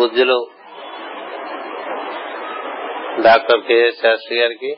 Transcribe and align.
పూజ్యులు 0.00 0.46
doctor 3.24 3.60
K S 3.60 4.00
Sastry 4.00 4.38
గారికి. 4.38 4.76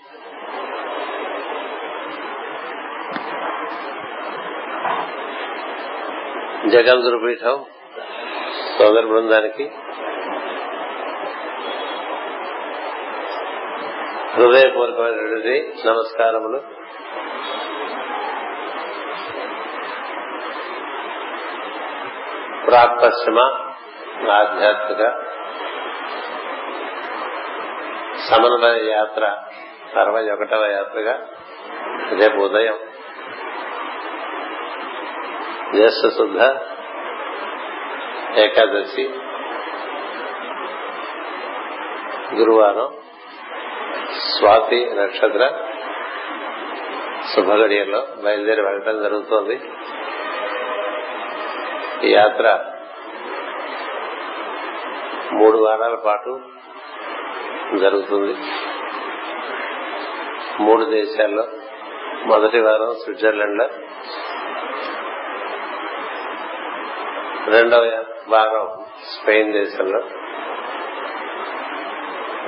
జగద్గురుపీఠం 6.69 7.65
సోదర 8.79 9.07
బృందానికి. 9.07 9.65
హృదయపూర్వకమైనటువంటి 14.35 15.73
నమస్కారములు. 15.87 16.59
ప్రాక్ 22.67 23.03
పశ్చిమ 23.03 23.62
ఆధ్యాత్మిక 24.31 25.03
సమన్వయ 28.31 28.91
యాత్ర 28.91 29.25
అరవై 30.01 30.31
ఒకటవ 30.31 30.67
యాత్రగా 30.67 31.15
రేపు 32.19 32.37
ఉదయం 32.37 32.79
జ్యేష్ఠ 35.75 36.09
శుద్ధ 36.09 36.41
ఏకాదశి 38.39 39.11
గురువారం 42.35 42.95
స్వాతి 44.19 44.91
నక్షత్ర 44.95 45.51
శుభగడియలో 47.35 48.07
బయలుదేరి 48.25 48.61
వెళ్ళడం 48.61 49.03
జరుగుతోంది. 49.03 49.61
ఈ 52.07 52.13
యాత్ర 52.13 52.72
మూడు 55.33 55.59
వారాల 55.59 55.95
పాటు 55.95 56.41
జరుగుతుంది. 57.77 58.35
మూడు 60.61 60.85
దేశాల్లో. 60.85 61.45
మొదటి 62.27 62.61
వారం 62.61 62.95
స్విట్జర్లాండ్లో. 62.95 63.69
రెండవ 67.47 68.05
వారం 68.29 68.85
స్పెయిన్ 69.05 69.53
దేశంలో. 69.53 70.01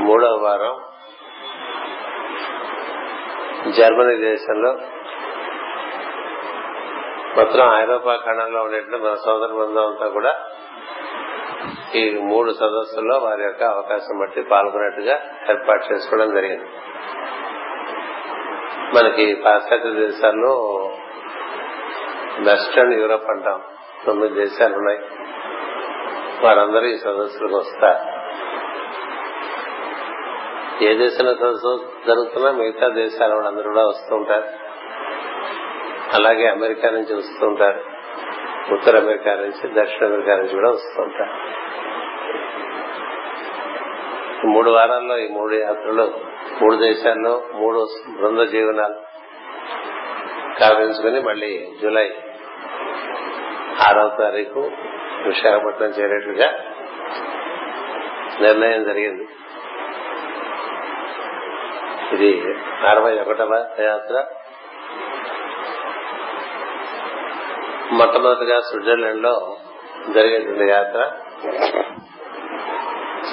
మూడవ 0.01 0.39
వారం 0.43 0.81
జర్మనీ 3.73 4.17
దేశంలో. 4.17 4.73
మొత్తం 7.37 7.75
ఐరోపా 7.75 8.17
ఖండంలో 8.17 8.63
ఉండేటువంటి 8.63 9.05
మన 9.05 9.15
సోదర 9.15 9.47
బృందం 9.47 9.87
అంతా 9.87 10.09
కూడా 10.09 10.49
ఈ 11.95 12.19
మూడు 12.19 12.51
సదస్సుల్లో 12.51 13.19
వారి 13.19 13.43
యొక్క 13.43 13.63
అవకాశం 13.63 14.19
బట్టి 14.19 14.43
పాల్గొనేట్టుగా 14.43 15.19
ఏర్పాటు 15.51 15.93
చేసుకోవడం 15.93 16.35
జరిగింది. 16.35 16.65
మనకి 18.95 19.35
పాశ్చాత్య 19.35 19.91
దేశాల్లో 19.91 20.55
వెస్టర్న్ 22.41 22.95
యూరప్ 22.95 23.31
అంటాం. 23.31 23.63
తొమ్మిది 24.07 24.35
దేశాలు 24.35 24.75
ఉన్నాయి. 24.77 24.99
వారందరూ 26.43 26.87
ఈ 26.87 26.99
సదస్సులకు 26.99 27.57
వస్తారు. 27.57 28.15
ఏ 30.85 30.95
దేశంలో 30.95 31.35
సదస్సు 31.35 31.89
జరుగుతున్నా 32.07 32.51
మిగతా 32.51 32.89
దేశాల 32.89 33.35
వాళ్ళందరూ 33.35 33.63
కూడా 33.63 33.87
వస్తూ 33.87 34.17
ఉంటారు. 34.17 34.45
అలాగే 36.15 36.47
అమెరికా 36.47 36.91
నుంచి 36.91 37.17
వస్తుంటారు 37.17 37.81
ఉత్తర 38.73 38.99
అమెరికా 38.99 39.35
నుంచి 39.35 39.83
దక్షిణ 39.83 40.07
అమెరికా 40.07 40.37
నుంచి 40.37 40.55
కూడా 40.55 40.71
వస్తుంటారు 40.71 41.55
మూడు 44.45 44.71
వారాల్లో 44.71 45.19
ఈ 45.19 45.29
మూడు 45.29 45.55
యాత్రలు 45.55 46.21
మూడు 46.63 46.77
దేశాల్లో 46.77 47.43
మూడు 47.55 47.89
బృంద 48.09 48.41
జీవనాలు 48.41 48.95
కావించుకుని 50.61 51.21
మళ్ళీ 51.21 51.73
జూలై 51.83 52.15
ఆరవ 53.89 54.17
తారీఖు 54.19 54.71
విశాఖపట్నం 55.27 55.89
చేరేట్లుగా 55.89 56.53
నిర్ణయం 58.41 58.85
జరిగింది. 58.85 59.29
ఇది 62.13 62.55
అరవై 62.87 63.21
ఒకటవ 63.21 63.67
యాత్ర. 63.81 64.27
మొట్టమొదటిగా 67.93 68.61
స్విట్జర్లాండ్లో 68.61 69.57
జరిగేటువంటి 70.15 70.65
యాత్ర. 70.65 71.13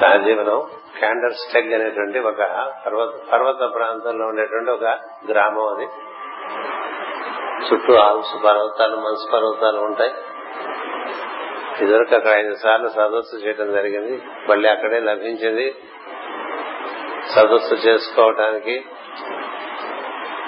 సహజీవనం. 0.01 0.67
క్యాండర్ 1.01 1.33
స్టెగ్ 1.33 1.73
అనేటువంటి 1.73 2.19
ఒక 2.19 2.41
పర్వత 2.85 3.09
పర్వత 3.31 3.73
ప్రాంతంలో 3.75 4.25
ఉండేటువంటి 4.25 4.71
ఒక 4.71 4.83
గ్రామం 5.29 5.67
అది. 5.67 5.87
చుట్టూ 7.65 7.93
ఆల్స్ 7.93 8.45
పర్వతాలు 8.45 8.95
మనసు 8.95 9.31
పర్వతాలు 9.31 9.79
ఉంటాయి. 9.79 10.13
ఇదివరకు 11.81 12.15
అక్కడ 12.15 12.31
ఐదు 12.31 12.55
సార్లు 12.55 12.87
సదస్సు 12.87 13.35
చేయడం 13.35 13.71
జరిగింది. 13.73 14.21
మళ్ళీ 14.49 14.69
అక్కడే 14.69 14.99
లభించింది. 14.99 15.75
సదస్సు 17.29 17.75
చేసుకోవటానికి 17.75 18.85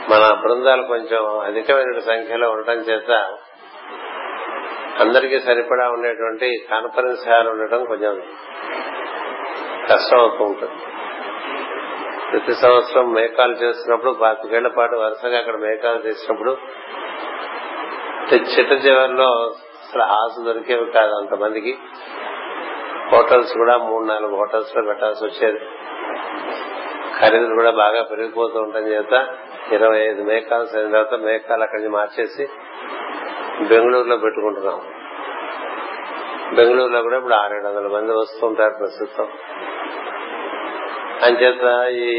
మన 0.09 0.40
బృందాలు 0.42 0.84
కొంచెం 0.84 1.40
అధికమైన 1.40 2.00
సంఖ్యలో 2.00 2.50
ఉండటం 2.50 2.74
చేత 2.74 3.12
అందరికీ 5.00 5.40
సరిపడా 5.40 5.90
ఉండేటువంటి 5.90 6.68
కాన్ఫరెన్స్ 6.72 7.30
హాల్ 7.30 7.47
ఉండటం 7.50 7.86
కొంచెం 7.86 8.24
కష్టం 9.89 10.19
అవుతూ 10.19 10.44
ఉంటుంది 10.44 10.71
ప్రతి 12.31 12.53
సంవత్సరం 12.53 13.13
మేకాలు 13.13 13.53
చేస్తున్నప్పుడు 13.53 14.11
పాతికేళ్ళ 14.11 14.67
పాటు 14.67 14.95
వరుసగా 14.95 15.38
అక్కడ 15.38 15.55
మేకాలు 15.55 16.07
చేసినప్పుడు 16.07 16.57
చిట్ట 18.33 18.85
చివరిలో 18.85 19.53
అసలు 19.83 20.03
హాస్ 20.03 20.45
దొరికేవి 20.45 20.91
కాదు 20.91 21.16
అంతమందికి. 21.16 21.77
హోటల్స్ 23.11 23.57
కూడా 23.57 23.77
మూడు 23.77 24.03
నాలుగు 24.03 24.35
హోటల్స్లో 24.35 24.83
పెట్టాల్సి 24.83 25.25
వచ్చేది. 25.25 25.59
ఖరీదులు 27.19 27.55
కూడా 27.55 27.71
బాగా 27.71 28.03
పెరిగిపోతూ 28.03 28.59
ఉంటాం 28.59 28.83
చేత 28.83 29.27
ఇరవై 29.71 30.00
ఐదు 30.00 30.23
మేకాలు 30.23 30.77
అయిన 30.77 30.91
తర్వాత 30.91 31.13
మేకాలు 31.13 31.63
అక్కడి 31.63 31.83
నుంచి 31.83 31.94
మార్చేసి 31.94 32.47
బెంగళూరులో 33.67 34.17
పెట్టుకుంటున్నాం. 34.17 34.81
బెంగళూరులో 36.56 37.02
కూడా 37.02 37.18
ఇప్పుడు 37.18 37.34
ఆరేడు 37.34 37.68
వందల 37.68 37.88
మంది 37.88 38.12
వస్తుంటారు 38.12 38.74
ప్రస్తుతం. 38.80 39.28
అంచేత 41.24 41.88
ఈ 41.90 42.14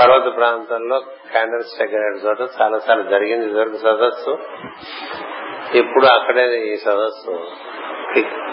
పర్వత 0.00 0.36
ప్రాంతంలో 0.36 1.00
క్యాండల్స్ 1.00 1.68
స్టెక్ 1.68 1.94
చోట 1.94 2.40
చాలా 2.62 2.78
సార్లు 2.78 3.02
జరిగింది 3.02 3.46
ఇదివరకు 3.46 3.76
సదస్సు. 3.76 4.38
ఇప్పుడు 5.76 6.06
అక్కడే 6.06 6.60
ఈ 6.60 6.76
సదస్సు 6.76 7.30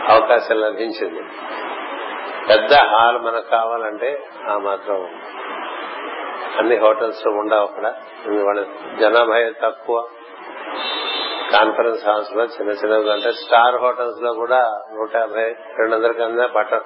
అవకాశం 0.09 0.55
లభించింది. 0.55 1.21
పెద్ద 2.49 2.73
హాల్ 2.73 3.19
మనకు 3.19 3.49
కావాలంటే 3.49 4.23
ఆ 4.49 4.57
మాత్రం 4.57 5.05
అన్ని 6.57 6.77
హోటల్స్లో 6.77 7.33
ఉండవు 7.33 7.59
అక్కడ. 7.59 7.93
వాళ్ళ 8.43 8.65
జనాభా 8.99 9.51
తక్కువ. 9.63 10.03
కాన్ఫరెన్స్ 11.53 12.05
హాల్స్లో 12.05 12.43
చిన్న 12.43 12.71
చిన్నవి 12.71 13.11
అంటే 13.11 13.31
స్టార్ 13.31 13.75
హోటల్స్లో 13.75 14.33
కూడా 14.33 14.81
నూట 14.93 15.15
యాభై 15.15 15.55
రెండు 15.77 15.95
వందల 15.95 16.11
కన్నా 16.11 16.47
పట్టం 16.47 16.81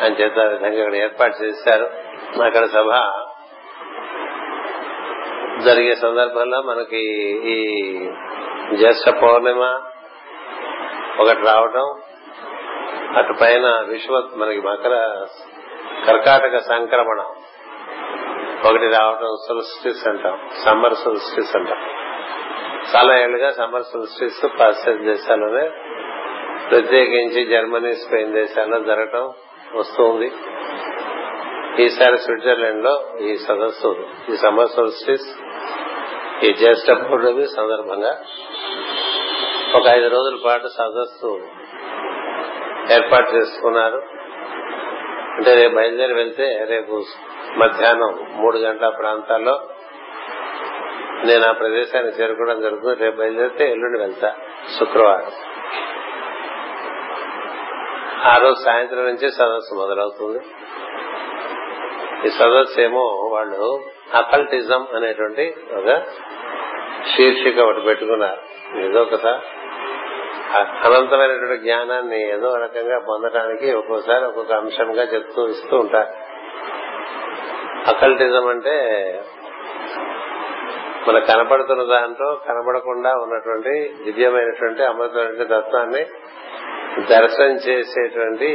అని 0.00 0.14
చేత 0.14 0.38
విధంగా 0.38 0.78
ఇక్కడ 0.78 0.94
ఏర్పాటు 0.94 1.44
చేశారు. 1.44 1.86
అక్కడ 2.42 2.64
సభ 2.64 2.90
జరిగే 5.64 5.94
సందర్భంలో 5.94 6.62
మనకి 6.62 7.02
ఈ 7.50 7.56
జ్యేష్ఠ 8.76 9.08
పౌర్ణిమ 9.10 9.62
ఒకటి 11.20 11.40
రావటం 11.40 12.00
అటు 13.16 13.32
పైన 13.32 13.66
విశ్వ 13.88 14.28
మనకి 14.36 14.60
మకర 14.60 14.94
కర్కాటక 16.06 16.56
సంక్రమణ 16.58 17.20
ఒకటి 18.70 18.88
రావటం 18.88 19.36
సొలిస్టిస్ 19.48 20.08
అంటాం 20.08 20.38
సమ్మర్ 20.64 20.94
సొలిస్టిస్ 20.94 21.56
అంటాం. 21.56 22.01
చాలా 22.90 23.18
ఏళ్ళుగా 23.18 23.50
సమ్మర్ 23.50 23.82
సొలిస్టిస్ 23.82 24.60
పాశ్చాత్య 24.60 25.04
దేశాల్లోనే 25.04 25.68
ప్రత్యేకించి 26.70 27.44
జర్మనీ 27.46 27.92
స్పెయిన్ 27.92 28.32
దేశాల్లో 28.32 28.78
జరగటం 28.80 29.32
వస్తుంది. 29.74 30.32
ఈసారి 31.82 32.18
స్విట్జర్లాండ్లో 32.18 33.18
ఈ 33.20 33.36
సదస్సు 33.36 33.96
ఈ 34.32 34.36
సమ్మర్ 34.36 34.68
సొలిస్టిస్ 34.68 35.28
ఈ 36.44 36.52
జ్యేష్ఠ 36.52 36.92
పౌర్ణమి 36.92 37.46
సందర్భంగా 37.46 38.12
ఒక 39.74 39.86
ఐదు 39.88 40.08
రోజుల 40.08 40.38
పాటు 40.46 40.66
సదస్సు 40.66 41.40
ఏర్పాటు 42.92 43.36
చేసుకున్నారు. 43.36 44.02
అంటే 45.36 45.54
రేపు 45.54 45.74
బయలుదేరి 45.74 46.14
వెళ్తే 46.14 46.66
రేపు 46.68 47.02
మధ్యాహ్నం 47.56 48.18
మూడు 48.32 48.58
గంటల 48.58 48.88
ప్రాంతాల్లో 48.88 49.60
నేను 51.24 51.48
ఆ 51.48 51.52
ప్రదేశానికి 51.52 52.22
చేరుకోవడం 52.22 52.60
జరుగుతుంది. 52.60 53.04
రేపు 53.04 53.16
బయలుదేరితే 53.16 53.70
ఎల్లుండి 53.70 53.98
వెళ్తా 53.98 54.34
శుక్రవారం. 54.78 55.30
ఆ 58.24 58.36
రోజు 58.36 58.64
సాయంత్రం 58.64 59.04
నుంచి 59.04 59.30
సదస్సు 59.30 59.74
మొదలవుతుంది. 59.74 60.40
ఈ 62.26 62.30
సదస్సు 62.30 62.80
ఏమో 62.80 63.00
వాళ్ళు 63.32 63.80
అకల్టిజం 64.14 64.86
అనేటువంటి 64.94 65.54
ఒక 65.72 65.98
శీర్షిక 67.16 67.58
ఒకటి 67.58 67.80
పెట్టుకున్నారు. 67.80 68.40
ఏదో 68.78 69.00
ఒకసారి 69.00 69.40
అనంతమైనటువంటి 70.58 71.62
జ్ఞానాన్ని 71.62 72.30
ఏదో 72.30 72.54
రకంగా 72.54 72.98
పొందడానికి 73.08 73.74
ఒక్కోసారి 73.74 74.24
ఒక్కొక్క 74.24 74.52
అంశంగా 74.52 75.02
చెప్తూ 75.02 75.48
ఇస్తూ 75.48 75.76
ఉంటారు. 75.76 76.12
అకల్టిజం 77.88 78.48
అంటే 78.48 78.76
మనకు 81.08 81.26
కనపడుతున్న 81.26 81.82
దాంట్లో 81.82 82.40
కనబడకుండా 82.48 83.10
ఉన్నటువంటి 83.10 83.94
దివ్యమైనటువంటి 84.04 84.82
అమృతమైనటువంటి 84.82 85.44
తత్వాన్ని 85.44 86.04
దర్శనం 87.04 87.50
చేసేటువంటి 87.50 88.46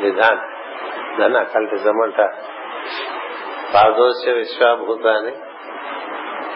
విధానం. 0.00 0.60
దాన్ని 1.20 1.38
అకల్టిజం 1.38 2.02
అంటారు 2.02 2.32
పాదోస్య 3.74 4.32
విశ్వాభూతాన్ని 4.32 5.30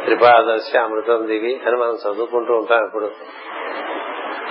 త్రిపాదస్య 0.05 0.79
అమృతం 0.79 1.27
దివి 1.27 1.61
అని 1.67 1.77
మనం 1.77 1.95
చదువుకుంటూ 1.95 2.55
ఉంటాం 2.55 2.87
ఇప్పుడు. 2.87 3.11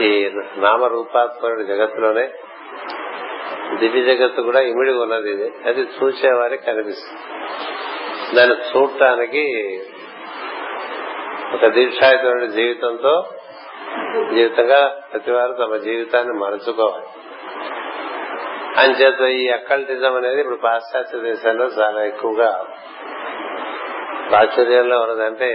ఈ 0.03 0.29
నామరూపాత్మక 0.57 1.61
జగత్తులోనే 1.61 2.29
దివ్య 3.79 4.15
జగత్తు 4.15 4.41
కూడా 4.41 4.61
ఇమిడి 4.61 4.93
ఉన్నది 4.93 5.31
ఇది. 5.31 5.51
అది 5.65 5.81
చూసేవారికి 5.81 6.65
కనిపిస్తుంది. 6.65 7.19
దాన్ని 8.35 8.55
చూడటానికి 8.55 9.45
ఒక 11.53 11.67
దీక్షాయుతమైన 11.67 12.45
జీవితంతో 12.45 13.25
జీవితంగా 14.33 15.01
ప్రతివారు 15.11 15.53
తమ 15.53 15.75
జీవితాన్ని 15.75 16.33
మరచుకోవాలి 16.33 17.05
అంచేత 18.79 19.21
ఈ 19.21 19.49
అక్కల్టిజం 19.49 20.15
అనేది 20.15 20.39
ఇప్పుడు 20.39 20.55
పాశ్చాత్య 20.55 21.19
దేశాల్లో 21.19 21.65
చాలా 21.65 22.03
ఎక్కువగా 22.03 22.65
ప్రాచుర్యంలో 24.29 24.99
ఉన్నదంటే 24.99 25.49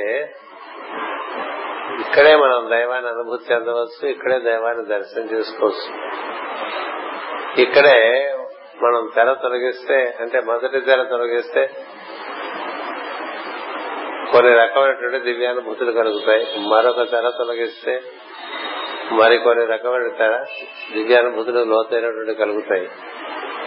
ఇక్కడే 2.00 2.36
మనం 2.36 2.70
దైవాన్ని 2.70 3.10
అనుభూతి 3.10 3.54
చెందవచ్చు 3.54 4.08
ఇక్కడే 4.08 4.38
దైవాన్ని 4.38 4.84
దర్శనం 4.84 5.26
చేసుకోవచ్చు. 5.26 5.88
ఇక్కడే 7.62 7.98
మనం 8.82 9.10
తెర 9.14 9.32
తొలగిస్తే 9.32 10.16
అంటే 10.20 10.40
మొదటి 10.40 10.80
తెర 10.80 11.02
తొలగిస్తే 11.02 11.70
కొన్ని 14.32 14.52
రకమైనటువంటి 14.54 15.18
దివ్యానుభూతులు 15.18 15.92
కలుగుతాయి. 15.92 16.46
మరొక 16.68 16.96
తెర 16.96 17.28
తొలగిస్తే 17.38 18.00
మరి 19.12 19.38
కొన్ని 19.38 19.66
రకమైన 19.66 20.08
తెర 20.08 20.44
దివ్యానుభూతులు 20.92 21.64
లోతైనటువంటి 21.64 22.34
కలుగుతాయి. 22.34 22.88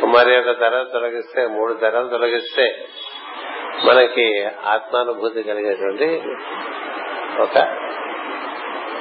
మరి 0.05 0.39
ఒక 0.39 0.59
తెర 0.59 0.85
తొలగిస్తే 0.93 1.47
మూడు 1.47 1.73
తెరలు 1.73 2.07
తొలగిస్తే 2.07 2.85
మనకి 3.85 4.45
ఆత్మానుభూతి 4.65 5.43
కలిగేటువంటి 5.43 6.21
ఒక 7.41 7.57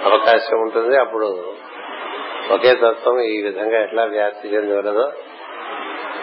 అవకాశం 0.05 0.61
ఉంటుంది. 0.61 0.97
అప్పుడు 0.97 1.55
ఒకే 2.51 2.75
తత్వం 2.75 3.21
ఈ 3.21 3.43
విధంగా 3.43 3.83
ఎట్లా 3.83 4.05
వ్యాప్తి 4.05 4.49
చెంది 4.49 4.83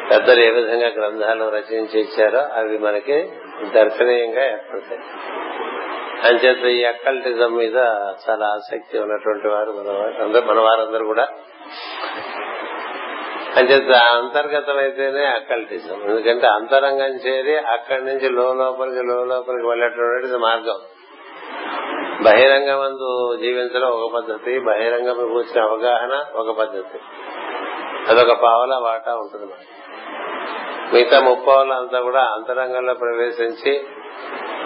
పెద్దలు 0.10 0.40
ఏ 0.40 0.50
విధంగా 0.50 0.88
గ్రంథాలు 0.88 1.50
రచించి 1.50 2.00
ఇచ్చారో 2.02 2.60
అవి 2.60 2.78
మనకి 2.78 3.30
దర్శనీయంగా 3.66 4.46
ఏర్పడతాయి 4.46 5.00
అంచేత 6.24 6.66
ఈ 6.66 6.84
అక్కల్టిజం 6.84 7.56
మీద 7.56 7.76
చాలా 8.30 8.46
ఆసక్తి 8.48 9.00
ఉన్నటువంటి 9.00 9.48
వారు 9.48 9.72
మన 9.72 9.92
వారు 9.92 10.46
మన 10.46 10.60
వారందరూ 10.60 11.06
కూడా. 11.06 11.28
అంచేత 13.56 13.92
అంతర్గతమైతేనే 13.92 15.26
అక్కల్టిజం 15.26 16.02
ఎందుకంటే 16.04 16.48
అంతరంగం 16.48 17.16
చేరి 17.16 17.58
అక్కడి 17.58 18.06
నుంచి 18.06 18.30
లోపలికి 18.30 19.04
లోపలికి 19.04 19.68
వెళ్ళేటువంటి 19.68 20.38
మార్గం. 20.38 20.80
బహిరంగమందు 22.24 23.36
జీవించడం 23.36 23.88
ఒక 23.88 24.14
పద్ధతి 24.16 24.60
బహిరంగం 24.60 25.28
కూర్చిన 25.28 25.64
అవగాహన 25.64 26.26
ఒక 26.36 26.58
పద్ధతి. 26.58 27.00
అదొక 28.10 28.44
పావల 28.44 28.80
వాటా 28.84 29.16
ఉంటుంది 29.16 29.46
మనకి 29.46 29.87
మిగతా 30.94 31.20
ముప్పావులు 31.20 31.74
అంతా 31.74 32.00
కూడా 32.00 32.22
అంతరంగంలో 32.22 32.94
ప్రవేశించి 32.94 33.86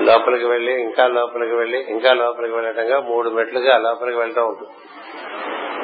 లోపలికి 0.01 0.45
వెళ్ళి 0.45 0.81
ఇంకా 0.81 1.07
లోపలికి 1.07 1.55
వెళ్ళి 1.55 1.85
ఇంకా 1.89 2.13
లోపలికి 2.13 2.53
వెళ్ళటంగా 2.53 2.99
మూడు 2.99 3.29
మెట్లుగా 3.29 3.77
లోపలికి 3.77 4.17
వెళ్ళటం 4.17 4.45
ఉంటుంది. 4.45 4.71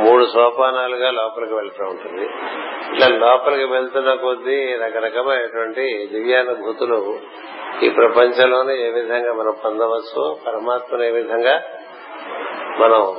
మూడు 0.03 0.25
సోపానాలుగా 0.25 1.11
లోపలికి 1.11 1.53
వెళ్తూ 1.53 1.85
ఉంటుంది. 1.85 2.25
ఇట్లా 2.93 3.07
లోపలికి 3.07 3.63
వెళ్తున్న 3.63 4.13
కొద్దీ 4.13 4.75
రకరకమైనటువంటి 4.75 6.09
దివ్యానుభూతులు 6.11 7.19
ఈ 7.83 7.89
ప్రపంచంలోనే 7.89 8.75
ఏ 8.75 8.89
విధంగా 8.89 9.33
మనం 9.33 9.55
పొందవచ్చు 9.65 10.37
పరమాత్మను 10.47 11.03
ఏ 11.03 11.11
విధంగా 11.11 11.61
మనం 12.79 13.15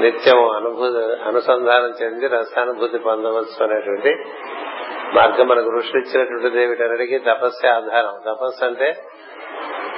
నిత్యం 0.00 0.48
అనుభూతి 0.48 1.22
అనుసంధానం 1.22 1.94
చెంది 2.02 2.26
రసానుభూతి 2.26 2.98
పొందవచ్చు 2.98 3.64
అనేటువంటి 3.64 4.12
మార్గం 5.14 5.48
మనకు 5.48 5.70
ఋషులు 5.70 6.02
ఇచ్చినటువంటిది 6.02 6.66
వీటన్నిటికీ 6.66 7.18
తపస్సే 7.18 7.68
ఆధారం. 7.68 8.20
తపస్సు 8.26 8.64
అంటే 8.64 8.94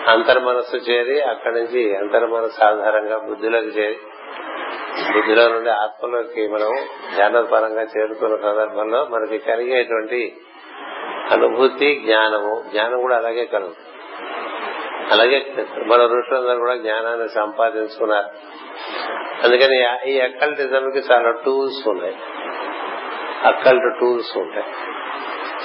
అంతర్మనస్సు 0.09 0.77
చేరి 0.77 1.23
అక్కడి 1.23 1.55
నుంచి 1.55 1.97
అంతర్మనస్సు 1.97 2.65
ఆధారంగా 2.65 3.19
బుద్ధిలోకి 3.19 3.67
చేరి 3.67 3.99
బుద్ధిలో 5.15 5.49
నుండి 5.49 5.71
ఆత్మలోకి 5.71 6.49
మనం 6.49 6.87
ధ్యానపరంగా 7.17 7.83
చేరుకున్న 7.83 8.37
సందర్భంలో 8.37 9.05
మనకి 9.05 9.39
కలిగేటువంటి 9.39 10.37
అనుభూతి 11.31 12.03
జ్ఞానము. 12.05 12.65
జ్ఞానం 12.73 13.01
కూడా 13.01 13.17
అలాగే 13.17 13.45
కలుగుతుంది. 13.45 13.89
అలాగే 15.13 15.55
మన 15.87 16.07
ఋషులందరూ 16.07 16.59
కూడా 16.59 16.77
జ్ఞానాన్ని 16.77 17.29
సంపాదించుకున్నారు. 17.29 18.29
అందుకని 19.45 20.11
ఈ 20.11 20.21
అక్కల్టిజం 20.21 20.91
కి 20.91 20.99
చాలా 20.99 21.31
టూల్స్ 21.31 21.89
ఉన్నాయి. 21.89 22.17
అక్కల్ట్ 23.45 24.01
టూల్స్ 24.01 24.39
ఉంటాయి. 24.39 24.65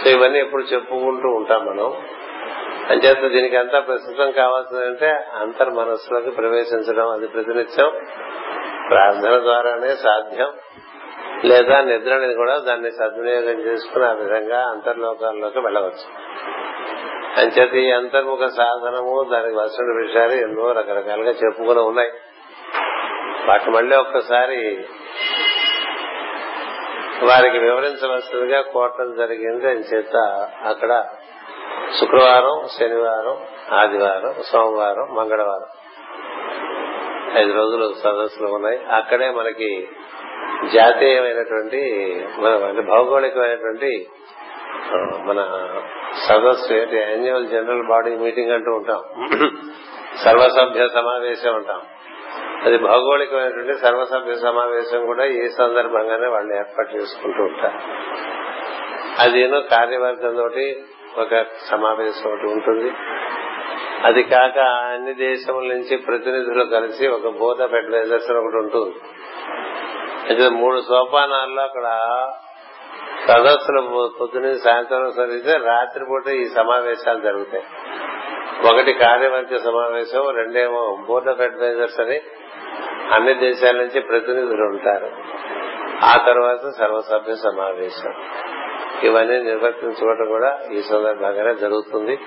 సో 0.04 0.10
ఇవన్నీ 0.10 0.40
ఎప్పుడు 0.40 0.64
చెప్పుకుంటూ 0.64 1.30
ఉంటాం 1.30 1.66
మనం. 1.66 1.94
అంచేత 2.90 3.32
దీనికి 3.32 3.58
అంతా 3.58 3.80
ప్రస్తుతం 3.80 4.32
కావాల్సిందంటే 4.32 5.08
అంతర్ 5.36 5.70
మనస్సులోకి 5.70 6.32
ప్రవేశించడం 6.32 7.10
అది 7.10 7.28
ప్రతినిత్యం 7.28 7.92
ప్రార్థన 8.90 9.40
ద్వారానే 9.40 9.88
సాధ్యం. 9.88 10.54
లేదా 11.46 11.82
నిద్రని 11.82 12.34
కూడా 12.34 12.58
దాన్ని 12.58 12.92
సద్వినియోగం 12.92 13.60
చేసుకుని 13.60 14.06
ఆ 14.06 14.12
విధంగా 14.12 14.68
అంతర్లోకాల్లోకి 14.68 15.60
వెళ్ళవచ్చు. 15.60 16.30
అంచేత 17.38 17.74
ఈ 17.74 17.92
అంతర్ముఖ 17.92 18.40
సాధనము 18.40 19.30
దానికి 19.34 19.58
వస్తున్న 19.58 20.08
విషయాలు 20.08 20.32
ఎన్నో 20.32 20.72
రకరకాలుగా 20.72 21.30
చెప్పుకుని 21.30 21.80
ఉన్నాయి. 21.80 22.10
వాటి 23.46 23.70
మళ్ళీ 23.70 23.96
ఒక్కసారి 23.96 24.86
వారికి 27.24 27.60
వివరించవలసిందిగా 27.60 28.62
కోటం 28.62 29.16
జరిగింది. 29.18 29.68
అని 29.68 29.80
చేత 29.80 30.16
అక్కడ 30.66 31.06
శుక్రవారం 32.00 32.68
శనివారం 32.80 33.38
ఆదివారం 33.80 34.36
సోమవారం 34.46 35.16
మంగళవారం 35.16 35.68
ఐదు 37.38 37.54
రోజులు 37.54 37.94
సదస్సులు 38.04 38.48
ఉన్నాయి. 38.48 38.80
అక్కడే 38.86 39.30
మనకి 39.30 39.88
జాతీయమైనటువంటి 40.74 41.82
అంటే 42.40 42.82
భౌగోళికమైనటువంటి 42.82 44.08
మన 45.24 45.68
సదస్సు 46.28 46.74
ఏంటి? 46.74 46.98
యాన్యువల్ 46.98 47.48
జనరల్ 47.48 47.88
బాడీ 47.88 48.16
మీటింగ్ 48.16 48.52
అంటూ 48.52 48.72
ఉంటాం. 48.72 49.04
సర్వసభ్య 50.26 50.88
సమావేశం 50.88 51.56
ఉంటాం 51.56 51.82
అది 52.66 52.78
భౌగోళికమైనటువంటి 52.78 53.78
సర్వసభ్య 53.78 54.36
సమావేశం 54.36 55.06
కూడా 55.06 55.26
ఈ 55.26 55.50
సందర్భంగానే 55.50 56.28
వాళ్ళు 56.28 56.56
ఏర్పాటు 56.56 56.96
చేసుకుంటూ 56.96 57.44
ఉంటారు. 57.44 57.80
అదేనో 59.22 59.62
కార్యవర్గం 59.62 60.36
తోటి 60.36 60.84
ఒక 61.18 61.46
సమావేశం 61.70 62.32
ఒకటి 62.32 62.46
ఉంటుంది. 62.46 62.92
అది 64.04 64.24
కాక 64.24 64.58
అన్ని 64.60 65.14
దేశముల 65.14 65.64
నుంచి 65.64 65.98
ప్రతినిధులు 65.98 66.66
కలిసి 66.66 67.08
ఒక 67.08 67.28
బోధ 67.28 67.62
ఆఫ్ 67.62 67.74
అడ్వైజర్స్ 67.74 68.32
ఒకటి 68.32 68.58
ఉంటుంది. 68.58 68.96
అయితే 70.30 70.50
మూడు 70.50 70.82
సోపానాల్లో 70.82 71.64
అక్కడ 71.64 71.84
సదస్సులు 73.28 74.12
పొద్దున 74.20 74.54
సాయంత్రం 74.54 75.12
సరిగితే 75.12 75.58
రాత్రిపూట 75.58 76.28
ఈ 76.28 76.46
సమావేశాలు 76.46 77.20
జరుగుతాయి. 77.20 77.64
ఒకటి 78.72 78.94
కార్యవర్గ 78.94 79.58
సమావేశం 79.58 80.30
రెండేమో 80.30 80.98
బోర్డ్ 81.08 81.30
ఆఫ్ 81.30 81.42
అడ్వైజర్స్ 81.42 82.00
అని 82.00 82.20
అన్ని 83.14 83.34
దేశాల 83.34 83.76
నుంచి 83.76 84.02
ప్రతినిధులు 84.02 84.64
ఉంటారు. 84.64 85.12
ఆ 86.04 86.26
తర్వాత 86.26 86.70
సర్వసభ్య 86.80 87.36
సమావేశం. 87.36 88.14
ఇవన్నీ 89.04 89.44
నిర్వర్తించుకోవడం 89.44 90.28
కూడా 90.28 90.60
ఈ 90.74 90.82
సందర్భంగానే 90.82 91.56
జరుగుతుంది. 91.56 92.20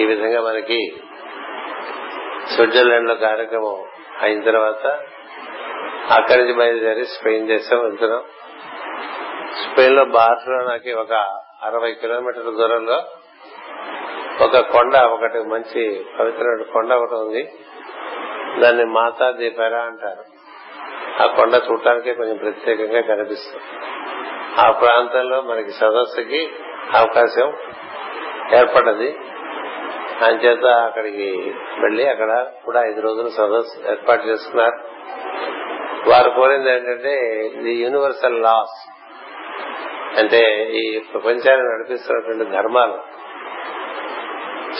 ఈ 0.00 0.04
విధంగా 0.04 0.40
మనకి 0.40 0.92
స్విట్జర్లాండ్లో 2.56 3.14
కార్యక్రమం 3.14 3.84
అయిన 4.20 4.42
తర్వాత 4.42 4.86
అక్కడి 6.18 6.38
నుంచి 6.38 6.52
బయలుదేరి 6.52 7.04
స్పెయిన్ 7.04 7.46
దేశం 7.46 7.80
వెళ్తున్నాం. 7.82 8.22
స్పెయిన్లో 9.62 10.04
బార్సిలోనాకి 10.04 10.92
ఒక 10.92 11.12
అరవై 11.62 11.92
కిలోమీటర్ల 11.92 12.50
దూరంలో 12.50 13.02
ఒక 14.44 14.58
కొండ 14.58 14.96
ఒకటి 14.96 15.38
మంచి 15.38 16.06
పవిత్రమైన 16.18 16.62
కొండ 16.72 16.92
ఒకటి 16.92 17.14
ఉంది. 17.14 17.52
దాన్ని 18.60 18.84
మాతా 18.84 19.30
దీపెరా 19.30 19.80
అంటారు. 19.82 20.24
ఆ 21.22 21.26
కొండ 21.36 21.60
చూడటానికి 21.70 22.14
కొంచెం 22.14 22.36
ప్రత్యేకంగా 22.36 23.00
కనిపిస్తుంది. 23.00 23.64
ఆ 24.60 24.70
ప్రాంతంలో 24.70 25.40
మనకి 25.40 25.70
సదస్సుకి 25.70 26.50
అవకాశం 26.94 27.52
ఏర్పడ్డది. 28.54 29.18
అంచేత 30.24 30.64
అక్కడికి 30.64 31.54
వెళ్ళి 31.80 32.08
అక్కడ 32.08 32.46
కూడా 32.64 32.84
ఐదు 32.84 33.00
రోజులు 33.00 33.28
సదస్సు 33.28 33.90
ఏర్పాటు 33.90 34.26
చేస్తున్నారు 34.26 34.78
వారు 36.10 36.30
కోరింది 36.30 36.70
ఏంటంటే 36.70 37.46
ఇది 37.46 37.74
యూనివర్సల్ 37.74 38.42
లాస్. 38.42 38.90
అంటే 40.18 40.70
ఈ 40.72 40.98
ప్రపంచాన్ని 40.98 41.66
నడిపిస్తున్నటువంటి 41.66 42.50
ధర్మాలు 42.50 42.98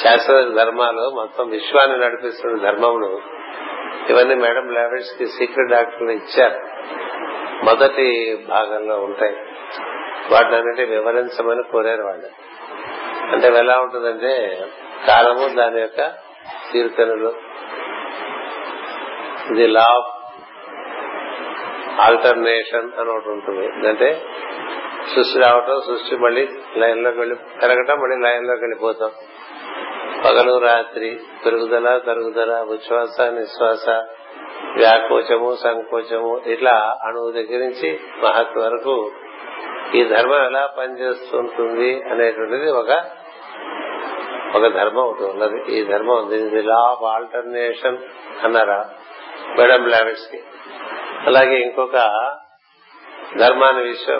శాస్త్ర 0.03 0.33
ధర్మాలు 0.59 1.11
మొత్తం 1.15 1.49
విశ్వాన్ని 1.49 1.99
నడిపిస్తున్న 1.99 2.71
ధర్మములు 2.71 3.21
ఇవన్నీ 4.09 4.35
మేడం 4.35 4.69
లావెట్స్కి 4.69 5.27
సీక్రెట్ 5.27 5.71
డాక్టర్లు 5.71 6.11
ఇచ్చారు. 6.11 6.61
మొదటి 7.65 8.39
భాగంలో 8.49 9.01
ఉంటాయి. 9.01 9.37
వాటిని 10.33 10.57
అన్నిటి 10.57 10.85
వివరించమని 10.85 11.63
కోరారు 11.63 12.03
వాళ్ళు. 12.03 12.27
అంటే 13.33 13.47
ఎలా 13.47 13.79
ఉంటుందంటే 13.79 14.61
కాలము 15.09 15.55
దాని 15.55 15.81
యొక్క 15.81 16.13
తీర్థనులు 16.73 17.35
ది 19.55 19.67
లా 19.67 19.81
ఆఫ్ 19.81 20.21
ఆల్టర్నేషన్ 22.01 23.01
అని 23.01 23.11
ఒకటి 23.11 23.29
ఉంటుంది. 23.29 23.89
అంటే 23.89 24.23
సృష్టి 25.15 25.39
రావటం 25.39 25.81
సృష్టి 25.87 26.17
మళ్ళీ 26.17 26.49
లైన్లోకి 26.77 27.19
వెళ్ళి 27.19 27.37
పెరగటం 27.37 28.01
మళ్ళీ 28.01 28.17
లైన్లోకి 28.17 28.61
వెళ్ళిపోతాం. 28.61 29.11
పగలు 30.25 30.59
రాత్రి 30.59 31.11
పెరుగుదల 31.45 31.99
తరుగుదల 31.99 32.53
ఉచ్ఛ్వాస 32.75 33.21
నిశ్వాస 33.21 33.87
వ్యాకోచము 34.79 35.51
సంకోచము 35.63 36.33
ఇట్లా 36.47 36.75
అణువు 37.05 37.31
దగ్గర 37.31 37.59
నుంచి 37.59 38.01
మహత్ 38.23 38.59
వరకు 38.59 38.95
ఈ 39.95 40.05
ధర్మం 40.05 40.43
ఎలా 40.45 40.67
పనిచేస్తుంటుంది 40.79 42.03
అనేటువంటిది 42.11 42.71
ఒక 42.71 42.91
ఒక 44.57 44.67
ధర్మం 44.67 45.03
ఒకటి 45.03 45.25
ఉన్నది. 45.25 45.59
ఈ 45.73 45.85
ధర్మం 45.85 46.17
ఉంది. 46.17 46.37
ఇది 46.37 46.63
లా 46.63 46.79
ఆఫ్ 46.91 47.05
ఆల్టర్నేషన్ 47.05 47.99
అన్నారా 48.45 48.79
మేడం 49.59 49.83
లావెట్స్కి 49.87 50.41
అలాగే 51.27 51.57
ఇంకొక 51.57 51.99
ధర్మాన్ని 53.39 53.83
విశ్వ 53.83 54.17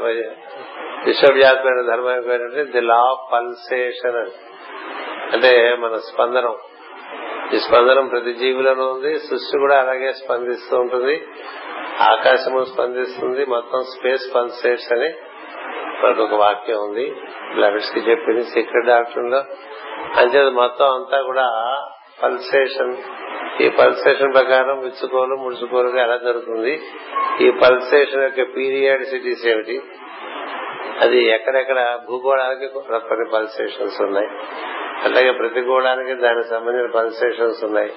విశ్వవ్యాపమైన 1.07 1.81
ధర్మం 1.87 2.13
ఏంటంటే 2.17 2.65
ది 2.65 2.81
లా 2.81 3.01
ఆఫ్ 3.11 3.25
పల్సేషన్ 3.33 4.17
అని. 4.17 4.35
అంటే 5.33 5.77
మన 5.77 5.95
స్పందనం. 5.95 6.57
ఈ 7.55 7.59
స్పందనం 7.59 8.07
ప్రతి 8.07 8.33
జీవులను 8.33 8.91
ఉంది 8.91 9.19
సృష్టి 9.19 9.59
కూడా 9.59 9.81
అలాగే 9.81 10.13
స్పందిస్తూ 10.13 10.77
ఉంటుంది. 10.77 11.27
ఆకాశము 12.01 12.65
స్పందిస్తుంది 12.65 13.47
మొత్తం 13.47 13.81
స్పేస్ 13.81 14.35
పల్సేట్స్ 14.35 14.93
అని 14.93 15.13
మనకు 16.05 16.23
ఒక 16.23 16.35
వాక్యం 16.35 16.77
ఉంది. 16.77 17.15
లెవెట్స్కి 17.55 18.01
చెప్పింది 18.01 18.43
సీక్రెట్ 18.43 18.87
డాక్టర్లో 18.87 19.39
అంతే 20.21 20.43
మొత్తం 20.43 20.87
అంతా 20.87 21.23
కూడా 21.23 21.47
పల్సేషన్. 22.23 22.97
ఈ 23.63 23.69
పల్సేషన్ 23.69 24.35
ప్రకారం 24.35 24.81
విచ్చుకోలు 24.81 25.37
ముడుచుకోలుగా 25.37 26.03
ఎలా 26.03 26.17
జరుగుతుంది? 26.17 26.81
ఈ 27.41 27.51
పల్సేషన్ 27.51 28.23
యొక్క 28.23 28.57
పీరియాడిసిటీస్ 28.57 29.47
ఏమిటి? 29.47 29.83
అది 31.03 31.25
ఎక్కడెక్కడ? 31.25 31.99
భూగోళానికి 32.09 32.67
కొన్ని 32.67 33.31
పల్సేషన్స్ 33.31 34.03
ఉన్నాయి. 34.03 34.29
అలాగే 35.05 35.31
ప్రతి 35.31 35.61
గోళానికి 35.61 36.15
దానికి 36.15 36.49
సంబంధించిన 36.49 36.91
పల్సేషన్స్ 36.91 37.65
ఉన్నాయి. 37.65 37.93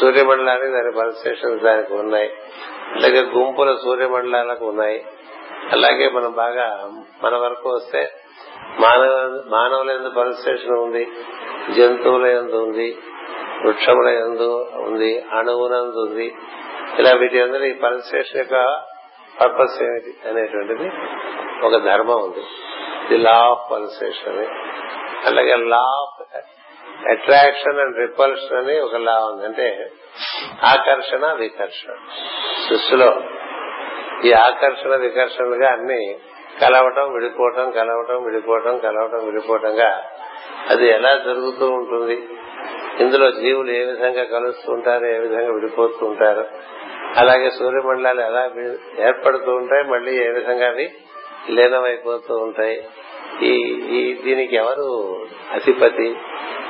సూర్యమండలానికి 0.00 0.72
దాని 0.72 0.92
పల్సేషన్స్ 0.92 1.62
దానికి 1.62 1.94
ఉన్నాయి. 1.94 2.28
అలాగే 2.94 3.20
గుంపుల 3.20 3.76
సూర్యమండలాలకు 3.84 4.64
ఉన్నాయి. 4.66 5.04
అలాగే 5.72 6.08
మనం 6.08 6.32
బాగా 6.32 6.90
మన 7.24 7.36
వరకు 7.36 7.68
వస్తే 7.68 8.12
మానవ 8.80 9.12
మానవుల 9.46 9.90
ఎందు 9.90 10.08
పల్సేషన్ 10.08 10.78
ఉంది 10.78 11.04
జంతువుల 11.76 12.26
ఎందు 12.26 12.56
ఉంది 12.56 12.88
వృక్షముల 13.64 14.08
ఎందు 14.08 14.48
ఉంది 14.76 15.18
అణువునందు 15.32 16.00
ఉంది. 16.06 16.34
ఇలా 16.98 17.12
వీటి 17.20 17.40
అందరూ 17.40 17.64
ఈ 17.64 17.72
పల్సేషన్ 17.72 18.38
యొక్క 18.38 18.82
పర్పస్ 19.40 19.82
ఏమిటి 19.82 20.28
అనేటువంటిది 20.28 20.88
ఒక 21.66 21.76
ధర్మం 21.84 22.18
ఉంది. 22.24 22.44
ది 23.08 23.16
లా 23.16 23.36
ఆఫ్ 23.50 23.72
పల్సేషన్ 23.72 24.38
అని 24.38 24.48
అలాగే 25.26 25.54
law 25.56 25.76
of 25.76 26.36
attraction 27.08 27.80
and 27.80 27.96
repulsion 27.96 28.56
అని 28.56 28.80
ఒక 28.80 28.96
లా 28.96 29.12
ఉంది. 29.12 29.44
అంటే 29.44 29.90
ఆకర్షణ 30.62 31.32
వికర్షణ. 31.32 31.94
సృష్టిలో 32.68 33.20
ఈ 34.24 34.32
ఆకర్షణ 34.32 34.96
వికర్షణగా 34.96 35.72
అన్ని 35.72 36.18
కలవటం 36.60 37.12
విడిపోవటం 37.12 37.70
కలవటం 37.70 38.22
విడిపోవటం 38.24 38.78
కలవటం 38.78 39.24
విడిపోవటంగా 39.24 40.04
అది 40.68 40.88
ఎలా 40.88 41.14
జరుగుతూ 41.14 41.70
ఉంటుంది? 41.70 42.28
ఇందులో 43.00 43.30
జీవులు 43.30 43.70
ఏ 43.70 43.84
విధంగా 43.84 44.24
కలుస్తూ 44.24 44.72
ఉంటారు 44.72 45.06
ఏ 45.06 45.18
విధంగా 45.18 45.52
విడిపోతూ 45.52 46.06
ఉంటారు? 46.06 46.46
అలాగే 47.16 47.50
సూర్యమండలాలు 47.50 48.20
ఎలా 48.20 48.50
ఏర్పడుతూ 49.08 49.54
ఉంటాయి? 49.54 49.84
మళ్ళీ 49.84 50.24
ఏ 50.24 50.28
విధంగా 50.28 50.68
అవి 50.68 50.94
లీనమైపోతూ 51.50 52.34
ఉంటాయి? 52.34 52.88
ఈ 53.42 53.52
ఈ 53.98 54.22
దీనికి 54.22 54.56
ఎవరు 54.56 55.18
అధిపతి? 55.52 56.16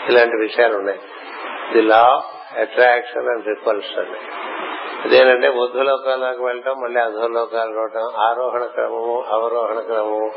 ఇలాంటి 0.09 0.37
విషయాలు 0.37 0.77
ఉన్నాయి. 0.77 1.01
The 1.73 1.83
law 1.83 2.23
attraction 2.61 3.29
and 3.29 3.47
repulsion. 3.47 4.17
అదేనంటే 5.05 5.51
బుద్ధలోకాలకు 5.51 6.45
వెళ్ళటం 6.45 6.81
మళ్ళీ 6.81 7.01
అధోలోకాలు 7.01 7.75
రావటం 7.75 8.21
ఆరోహణ 8.21 8.65
క్రమము 8.65 9.25
అవరోహణ 9.29 9.81
క్రమము 9.81 10.33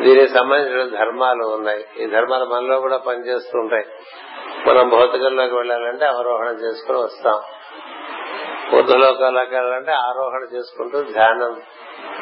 దీనికి 0.00 0.28
సంబంధించిన 0.28 0.98
ధర్మాలు 0.98 1.44
ఉన్నాయి. 1.44 1.84
ఈ 2.00 2.06
ధర్మాలు 2.06 2.44
మనలో 2.44 2.80
కూడా 2.80 2.96
పనిచేస్తూ 2.96 3.58
ఉంటాయి. 3.58 3.84
మనం 4.68 4.88
భౌతికంలోకి 4.88 5.54
వెళ్ళాలంటే 5.54 6.04
అవరోహణ 6.04 6.46
చేసుకుని 6.46 6.98
వస్తాం. 6.98 7.40
బుద్ధలోకాలకు 8.74 9.54
వెళ్ళాలంటే 9.54 9.92
ఆరోహణ 9.92 10.56
చేసుకుంటూ 10.56 11.02
ధ్యానం 11.02 11.62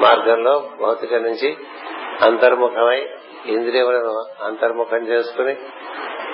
మార్గంలో 0.00 0.68
భౌతిక 0.82 1.14
నుంచి 1.14 1.56
అంతర్ముఖమై 2.22 3.08
ఇంద్రియములను 3.46 4.44
అంతర్ముఖం 4.44 4.98
చేసుకుని 4.98 5.56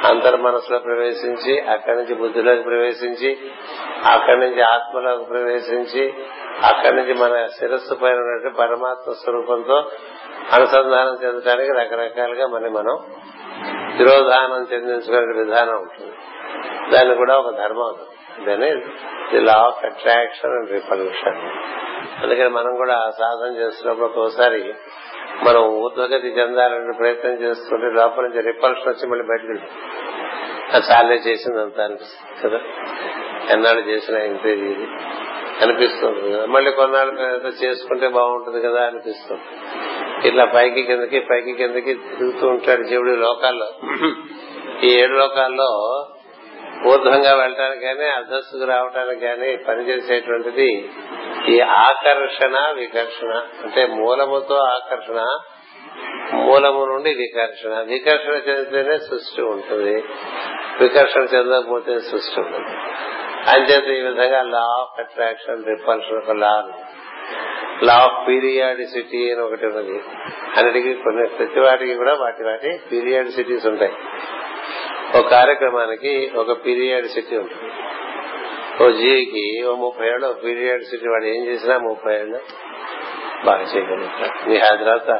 అంతర్ 0.08 0.40
మనసులో 0.40 0.78
ప్రవేశించి 0.78 1.60
అక్కడి 1.60 1.96
నుంచి 1.96 2.14
బుద్ధిలోకి 2.14 2.62
ప్రవేశించి 2.62 3.38
అక్కడి 4.04 4.40
నుంచి 4.40 4.62
ఆత్మలోకి 4.62 5.24
ప్రవేశించి 5.24 6.14
అక్కడి 6.64 6.96
నుంచి 6.96 7.14
మన 7.14 7.46
శిరస్సు 7.46 7.94
పైన 7.94 8.14
ఉన్నట్టు 8.14 8.58
పరమాత్మ 8.58 9.12
స్వరూపంతో 9.12 9.90
అనుసంధానం 10.52 11.18
చెందడానికి 11.24 11.72
రకరకాలుగా 11.72 12.46
మనం 12.46 12.72
మనం 12.72 12.98
తిరోధానం 13.98 14.66
చెందించుకునే 14.72 15.44
విధానం 15.44 15.74
ఉంటుంది. 15.74 16.12
దాన్ని 16.92 17.14
కూడా 17.14 17.38
ఒక 17.38 17.56
ధర్మం 17.56 17.94
దాని 18.44 18.70
the 19.32 19.40
law 19.40 19.52
of 19.52 19.84
attraction 19.84 20.50
and 20.50 20.70
repulsion 20.70 21.40
అందుకని 22.22 22.48
మనం 22.48 22.76
కూడా 22.76 23.12
సాధన 23.18 23.56
చేస్తున్నప్పుడు 23.56 24.06
ఒక్కోసారి 24.06 24.74
మనం 25.44 25.62
ఊర్ధ్వగతి 25.62 26.28
చెందాలని 26.28 26.92
ప్రయత్నం 26.92 27.32
చేస్తుంటే 27.32 27.86
లోపల 27.86 28.22
నుంచి 28.22 28.42
రిపల్షన్ 28.42 28.88
వచ్చి 28.88 29.08
మళ్ళీ 29.08 29.24
బయటకు 29.24 29.66
చాలే 30.92 31.14
చేసింది 31.14 31.60
అంత 31.60 31.80
అనిపిస్తుంది 31.80 32.48
కదా. 32.48 32.60
ఎన్నాళ్ళు 33.50 33.82
చేసినా 33.82 34.18
ఇంతే 34.18 34.52
ఇది 34.52 34.86
అనిపిస్తుంది 35.62 36.32
కదా. 36.32 36.46
మళ్ళీ 36.46 36.70
కొన్నాళ్ళు 36.70 37.12
చేసుకుంటే 37.64 38.08
బాగుంటుంది 38.08 38.62
కదా 38.62 38.80
అనిపిస్తుంది. 38.86 39.42
ఇట్లా 40.28 40.44
పైకి 40.44 40.82
కిందకి 40.82 41.20
పైకి 41.20 41.52
కిందకి 41.52 41.94
తిరుగుతూ 41.94 42.48
ఉంటాడు 42.48 42.82
జీవుడి 42.82 43.16
లోకాల్లో. 43.16 43.68
ఈ 44.84 44.94
ఏడు 45.00 45.12
లోకాల్లో 45.12 45.70
ఊర్ధ్వంగా 46.84 47.34
వెళ్ళటానికి 47.34 47.80
కానీ 47.80 48.08
అధస్సుకు 48.08 48.64
రావటానికి 48.64 49.20
కానీ 49.20 49.56
పనిచేసేటువంటిది 49.56 50.90
ఈ 51.48 51.60
ఆకర్షణ 51.60 52.72
వికర్షణ. 52.76 53.42
అంటే 53.64 53.86
మూలముతో 53.86 54.56
ఆకర్షణ 54.56 55.38
మూలము 56.32 56.84
నుండి 56.84 57.14
వికర్షణ. 57.14 57.80
వికర్షణ 57.80 58.32
చెందితేనే 58.32 58.98
సృష్టి 58.98 59.42
ఉంటుంది. 59.42 60.04
వికర్షణ 60.80 61.20
చెందకపోతే 61.20 61.98
సృష్టి 61.98 62.40
ఉంటుంది 62.40 62.76
అంచేత 63.50 63.84
ఈ 63.84 64.00
విధంగా 64.00 64.42
లా 64.42 64.62
ఆఫ్ 64.62 65.00
అట్రాక్షన్ 65.00 65.64
రిపల్షన్ 65.64 66.16
ఒక 66.16 66.30
లా 66.30 66.68
లా 67.82 67.94
ఆఫ్ 67.94 68.28
పీరియాడిసిటీ 68.28 69.32
అని 69.32 69.40
ఒకటి 69.40 69.66
ఉన్నది. 69.66 70.00
అన్నిటికీ 70.56 70.94
కొన్ని 70.94 71.28
ప్రతి 71.28 71.60
వాటికి 71.60 71.94
కూడా 71.94 72.14
వాటి 72.14 72.44
వాటి 72.44 72.80
పీరియాడిసిటీస్ 72.92 73.66
ఉంటాయి. 73.66 73.92
ఒక 75.16 75.30
కార్యక్రమానికి 75.30 76.30
ఒక 76.36 76.52
పీరియాడిసిటీ 76.66 77.36
ఉంటుంది. 77.36 77.72
ఓ 78.84 78.90
జీవికి 78.90 79.66
ఓ 79.66 79.74
ముప్పై 79.74 80.06
ఏళ్ళు 80.06 80.32
పీరియాడిసిటీ 80.44 81.08
వాడు 81.08 81.24
ఏం 81.24 81.46
చేసినా 81.46 81.78
ముప్పై 81.78 82.14
ఏళ్ళు 82.14 82.40
బాగా 83.44 83.62
చేయగలుగుతాడు. 83.62 84.48
మీ 84.48 84.58
తర్వాత 84.58 85.10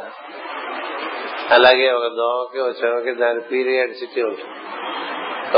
అలాగే 1.50 1.90
ఒక 1.90 2.06
దోమకి 2.06 2.58
ఒక 2.60 2.74
చెమకి 2.84 3.14
దాని 3.14 3.40
పీరియాడిసిటీ 3.40 4.22
ఉంటుంది. 4.22 4.50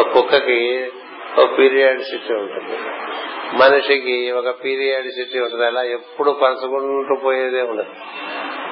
ఒక 0.01 0.09
కుక్కకి 0.09 0.91
ఒక 1.39 1.59
పీరియాడిసిటీ 1.59 2.35
ఉంటుంది. 2.35 2.79
మనిషికి 3.59 4.31
ఒక 4.31 4.65
పీరియాడిసిటీ 4.65 5.41
ఉంటుంది. 5.41 5.67
అలా 5.67 5.83
ఎప్పుడు 5.83 6.31
పరచుకుంటూ 6.31 7.21
పోయేదే 7.25 7.63
ఉండదు. 7.63 7.93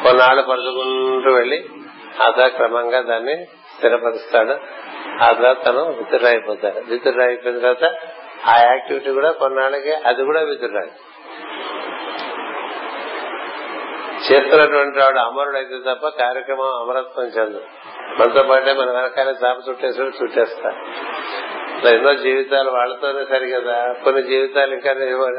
కొన్నాళ్ళు 0.03 0.43
పరచుకుంటూ 0.43 1.31
వెళ్ళి 1.33 1.65
అదా 2.27 2.49
క్రమంగా 2.49 3.01
దాన్ని 3.01 3.45
స్థిరపరుస్తాడు. 3.45 4.86
ఆ 5.23 5.33
తర్వాత 5.33 5.65
తను 5.67 5.85
విత్డ్రా 5.93 6.29
అయిపోతారు 6.31 6.81
విత్డ్రా 6.91 7.25
అయిపోయిన 7.25 7.59
తర్వాత 7.59 7.85
ఆ 8.47 8.61
యాక్టివిటీ 8.63 9.11
కూడా 9.11 9.31
కొన్నాళ్ళకి 9.31 9.93
అది 9.93 10.25
కూడా 10.25 10.41
విత్డ్రా 10.41 10.83
చేస్తున్నటువంటి 14.31 14.99
వాడు 14.99 15.19
అమరుడు 15.19 15.57
అయితే 15.57 15.79
తప్ప 15.79 16.09
కార్యక్రమం 16.09 16.65
అమరత్వం 16.65 17.25
చెందు. 17.25 17.61
మనతో 18.19 18.43
పాటే 18.43 18.73
మన 18.73 18.91
వెనకాల 18.91 19.35
చాప 19.45 19.57
చుట్టేసి 19.69 20.01
చుట్టేస్తా. 20.03 20.71
ఇట్లా 21.77 21.91
ఎన్నో 21.91 22.15
జీవితాలు 22.15 22.71
వాళ్ళతోనే 22.71 23.25
సరి 23.25 23.51
కదా 23.51 23.93
కొన్ని 24.05 24.23
జీవితాలు 24.23 24.75
ఇంకా 24.75 24.93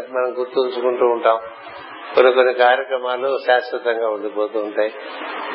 మనం 0.10 0.40
గుర్తుంచుకుంటూ 0.40 1.06
ఉంటాం. 1.06 1.40
కొన్ని 2.16 2.34
కొన్ని 2.34 2.54
కార్యక్రమాలు 2.54 3.40
శాశ్వతంగా 3.48 4.10
ఉండిపోతూ 4.10 4.60
ఉంటాయి. 4.60 4.94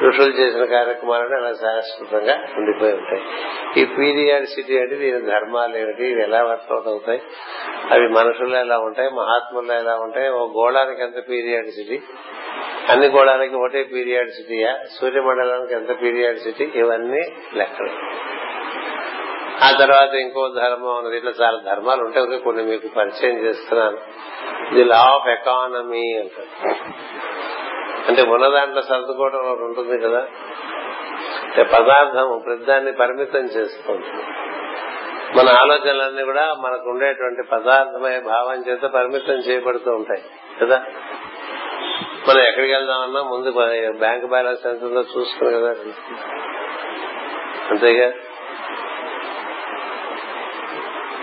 ఋషులు 0.06 0.32
చేసిన 0.32 0.64
కార్యక్రమాలు 0.64 1.34
అలా 1.34 1.52
శాశ్వతంగా 1.52 2.46
ఉండిపోయి 2.56 2.92
ఉంటాయి. 2.92 3.22
ఈ 3.82 3.84
పీరియాడిసిటీ 3.84 4.78
అంటే 4.78 4.96
దీని 4.96 5.20
ధర్మాలు 5.20 5.76
ఏమిటి? 5.76 6.04
ఇవి 6.04 6.22
ఎలా 6.22 6.42
వర్కౌట్ 6.42 6.88
అవుతాయి? 6.88 7.22
అవి 7.90 8.08
మనుషుల్లో 8.08 8.58
ఎలా 8.58 8.78
ఉంటాయి? 8.78 9.08
మహాత్ముల్లో 9.08 9.74
ఎలా 9.74 9.94
ఉంటాయి? 9.96 10.28
ఓ 10.28 10.46
గోళానికి 10.46 11.02
ఎంత 11.02 11.28
పీరియాడిసిటీ 11.28 12.02
అన్ని 12.88 13.06
గోళానికి 13.06 13.54
ఒకటే 13.54 13.82
పీరియాడిసిటీయా 13.82 14.78
సూర్యమండలానికి 15.00 15.74
ఎంత 15.74 16.02
పీరియాడిసిటీ 16.02 16.72
ఇవన్నీ 16.74 17.22
లెక్కలు. 17.54 17.90
ఆ 19.62 19.76
తర్వాత 19.78 20.14
ఇంకో 20.14 20.48
ధర్మం 20.48 20.96
ఉన్నది 20.96 21.16
ఇట్లా 21.16 21.32
చాలా 21.42 21.74
ధర్మాలు 21.74 22.02
ఉంటాయి 22.02 22.38
కొన్ని 22.38 22.62
మీకు 22.62 22.88
పరిచయం 22.88 23.36
చేస్తున్నాను. 23.36 23.98
ది 24.74 24.84
లా 24.84 24.96
ఆఫ్ 24.96 25.28
ఎకానమీ 25.28 26.20
అంటారు. 26.20 26.68
అంటే 28.08 28.22
ఉన్న 28.22 28.48
దాంట్లో 28.48 28.82
సర్దుకోవడం 28.82 29.38
ఒకటి 29.38 29.62
ఉంటుంది 29.62 29.98
కదా. 29.98 30.26
అంటే 31.44 31.62
పదార్థం 31.62 32.42
ప్రతిదాన్ని 32.46 32.92
పరిమితం 32.92 33.40
చేసుకుంటుంది 33.40 34.24
మన 35.38 35.48
ఆలోచనలన్నీ 35.48 36.22
కూడా 36.22 36.54
మనకు 36.54 36.90
ఉండేటువంటి 36.90 37.42
పదార్థమయ 37.42 38.20
భావం 38.20 38.64
చేత 38.68 38.82
పరిమితం 38.82 39.34
చేయబడుతూ 39.34 39.90
ఉంటాయి 39.90 40.22
కదా. 40.62 40.84
మనం 42.28 42.40
ఎక్కడికి 42.40 42.72
వెళ్దామన్నా 42.72 43.22
ముందు 43.22 43.50
బ్యాంక్ 43.98 44.26
బ్యాలెన్స్ 44.26 44.66
ఎంత 44.66 44.84
ఉందో 44.84 45.00
చూసుకుని 45.00 45.52
కదా. 45.52 45.74
అంతేగా? 47.70 48.12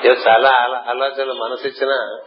చాలా 0.08 0.84
ఆలోచనలు 0.90 1.34
మనసు 1.34 1.68
ఇచ్చినా 1.68 2.18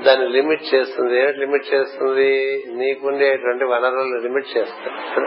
దాన్ని 0.00 0.28
లిమిట్ 0.28 0.74
చేస్తుంది. 0.74 1.22
ఏమిటి 1.22 1.38
లిమిట్ 1.38 1.74
చేస్తుంది? 1.74 2.64
నీకుండేటువంటి 2.68 3.64
వనరులు 3.64 4.20
లిమిట్ 4.22 4.56
చేస్తాయి. 4.56 5.26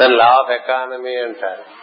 దాని 0.00 0.16
లా 0.16 0.24
ఆఫ్ 0.24 0.50
ఎకానమీ 0.50 1.16
అంటారు. 1.16 1.82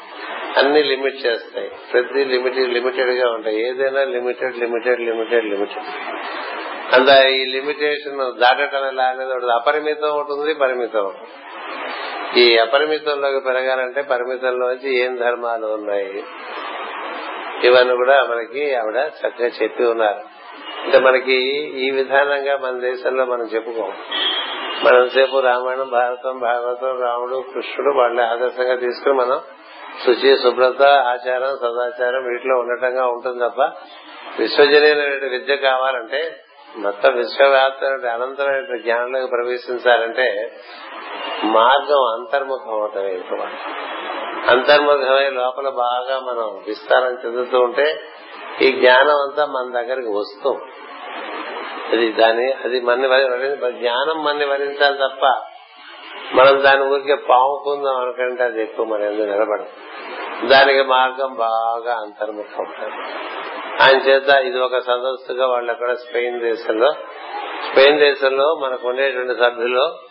అన్ని 0.59 0.83
లిమిట్ 0.83 1.25
చేస్తాయి. 1.25 1.71
ప్రతి 1.93 2.25
లిమిటెడ్ 2.25 2.73
లిమిటెడ్గా 2.73 3.31
ఉంటాయి. 3.31 3.69
ఏదైనా 3.69 4.03
లిమిటెడ్ 4.03 4.57
లిమిటెడ్ 4.57 5.01
లిమిటెడ్ 5.01 5.45
లిమిటెడ్. 5.45 5.85
అంత 6.95 7.25
ఈ 7.25 7.45
లిమిటేషన్ 7.45 8.39
దాటడం 8.39 8.87
ఎలా 8.87 9.03
అనేది 9.03 9.31
ఒకటి. 9.31 9.45
అపరిమితం 9.45 10.17
ఉంటుంది 10.17 10.53
పరిమితం 10.53 11.11
ఈ 12.37 12.57
అపరిమితంలోకి 12.57 13.39
పెరగాలంటే 13.39 14.01
పరిమితంలోంచి 14.01 14.97
ఏం 14.97 15.15
ధర్మాలు 15.15 15.67
ఉన్నాయి? 15.67 16.23
ఇవన్నీ 17.63 17.95
కూడా 17.95 18.21
మనకి 18.29 18.75
ఆవిడ 18.75 18.95
చక్కగా 18.95 19.47
చెప్పి 19.47 19.83
ఉన్నారు. 19.83 20.39
అంటే 20.83 20.99
మనకి 20.99 21.33
ఈ 21.85 21.89
విధానంగా 21.89 22.57
మన 22.57 22.79
దేశంలో 22.79 23.25
మనం 23.25 23.45
చెప్పుకోం 23.45 23.93
మనం 24.83 25.09
సేపు 25.09 25.39
రామాయణం 25.39 25.89
భారతం 25.89 26.39
భాగవతం 26.39 27.01
రాముడు 27.01 27.43
కృష్ణుడు 27.53 27.97
వాళ్ళని 27.97 28.27
ఆదర్శంగా 28.27 28.75
తీసుకుని 28.75 29.15
మనం 29.15 29.41
శుచి 30.05 30.37
శుభ్రత 30.37 30.81
ఆచారం 30.83 31.57
సదాచారం 31.61 32.23
వీటిలో 32.23 32.59
ఉండటంగా 32.59 33.05
ఉంటుంది 33.05 33.49
తప్ప 33.49 33.61
విశ్వజనీయమైన 34.39 35.29
విద్య 35.29 35.55
కావాలంటే 35.55 36.35
మొత్తం 36.77 37.15
విశ్వవ్యాప్తమైన 37.15 38.11
అనంతమైన 38.11 38.77
జ్ఞానంలోకి 38.81 39.27
ప్రవేశించాలంటే 39.27 40.51
మార్గం 41.43 42.03
అంతర్ముఖం 42.13 42.71
అవుతాయి. 42.71 43.15
ఎక్కువ 43.15 43.49
అంతర్ముఖమై 44.47 45.29
లోపల 45.29 45.69
బాగా 45.69 46.19
మనం 46.19 46.63
విస్తారం 46.67 47.17
చెందుతూ 47.25 47.59
ఉంటే 47.59 47.99
ఈ 48.61 48.71
జ్ఞానం 48.71 49.09
అంతా 49.09 49.45
మన 49.45 49.81
దగ్గరికి 49.81 50.07
వస్తూ 50.07 50.57
అది 51.91 52.11
దాని 52.11 52.51
అది 52.51 52.79
మన 52.79 53.05
జ్ఞానం 53.69 54.23
మన్ని 54.23 54.45
వరించాలి 54.45 54.97
తప్ప 54.97 55.41
మనం 56.33 56.63
దాని 56.63 56.83
ఊరికే 56.83 57.15
పాముకుందాం 57.15 57.95
అనుకంటే 57.95 58.43
అది 58.43 58.61
ఎక్కువ 58.61 58.85
మన 58.85 59.01
ఎందుకు 59.01 59.27
నిలబడదు. 59.27 59.67
దానికి 60.47 60.81
మార్గం 60.81 61.33
బాగా 61.33 61.93
అంతర్ముఖం. 61.93 62.65
ఆయన 63.81 63.97
చేత 63.97 64.29
ఇది 64.29 64.59
ఒక 64.59 64.77
సదస్సుగా 64.77 65.47
వాళ్ళు 65.47 65.71
అక్కడ 65.71 65.93
స్పెయిన్ 65.93 66.39
దేశంలో 66.39 66.91
స్పెయిన్ 67.71 67.99
దేశంలో 67.99 68.55
మనకు 68.55 68.87
ఉండేటువంటి 68.87 69.33
సభ్యులు 69.39 70.08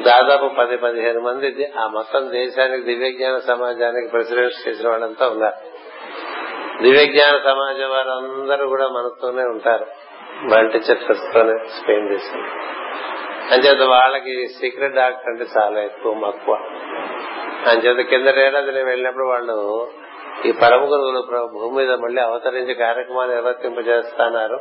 దాదాపు 0.00 0.54
పది 0.58 0.76
పదిహేను 0.76 1.20
మంది 1.20 1.72
ఆ 1.78 1.86
మొత్తం 1.86 2.30
దేశానికి 2.30 2.82
దివ్యజ్ఞాన 2.82 3.38
సమాజానికి 3.38 4.08
ప్రెసిడెంట్స్ 4.08 4.68
చేసిన 4.68 4.88
వాళ్ళంతా 4.88 5.28
ఉన్నారు. 5.28 5.76
దివ్యజ్ఞాన 6.82 7.40
సమాజం 7.44 7.90
వారందరూ 7.90 8.68
కూడా 8.68 8.88
మనతోనే 8.88 9.42
ఉంటారు. 9.42 9.86
మల్టీ 10.42 10.78
చర్చస్ 10.78 11.18
స్పెయిన్ 11.80 12.08
దేశం 12.08 12.40
అంచేత 13.52 13.82
వాళ్ళకి 13.82 14.46
సీక్రెట్ 14.46 14.94
డాక్టర్ 14.94 15.28
అంటే 15.28 15.44
చాలా 15.58 15.80
ఎక్కువ 15.80 16.14
మక్కువ. 16.14 16.54
అంచేత 17.66 18.06
కింద 18.06 18.28
ఏడాది 18.28 18.72
నేను 18.72 18.86
వెళ్ళినప్పుడు 18.86 19.24
వాళ్ళు 19.24 19.88
ఈ 20.46 20.52
పరమ 20.52 20.84
గురువులు 20.84 21.46
భూమి 21.46 21.76
మీద 21.76 21.90
మళ్ళీ 21.90 22.22
అవతరించి 22.22 22.74
కార్యక్రమాలు 22.74 23.34
నిర్వర్తింపజేస్తున్నారు. 23.34 24.60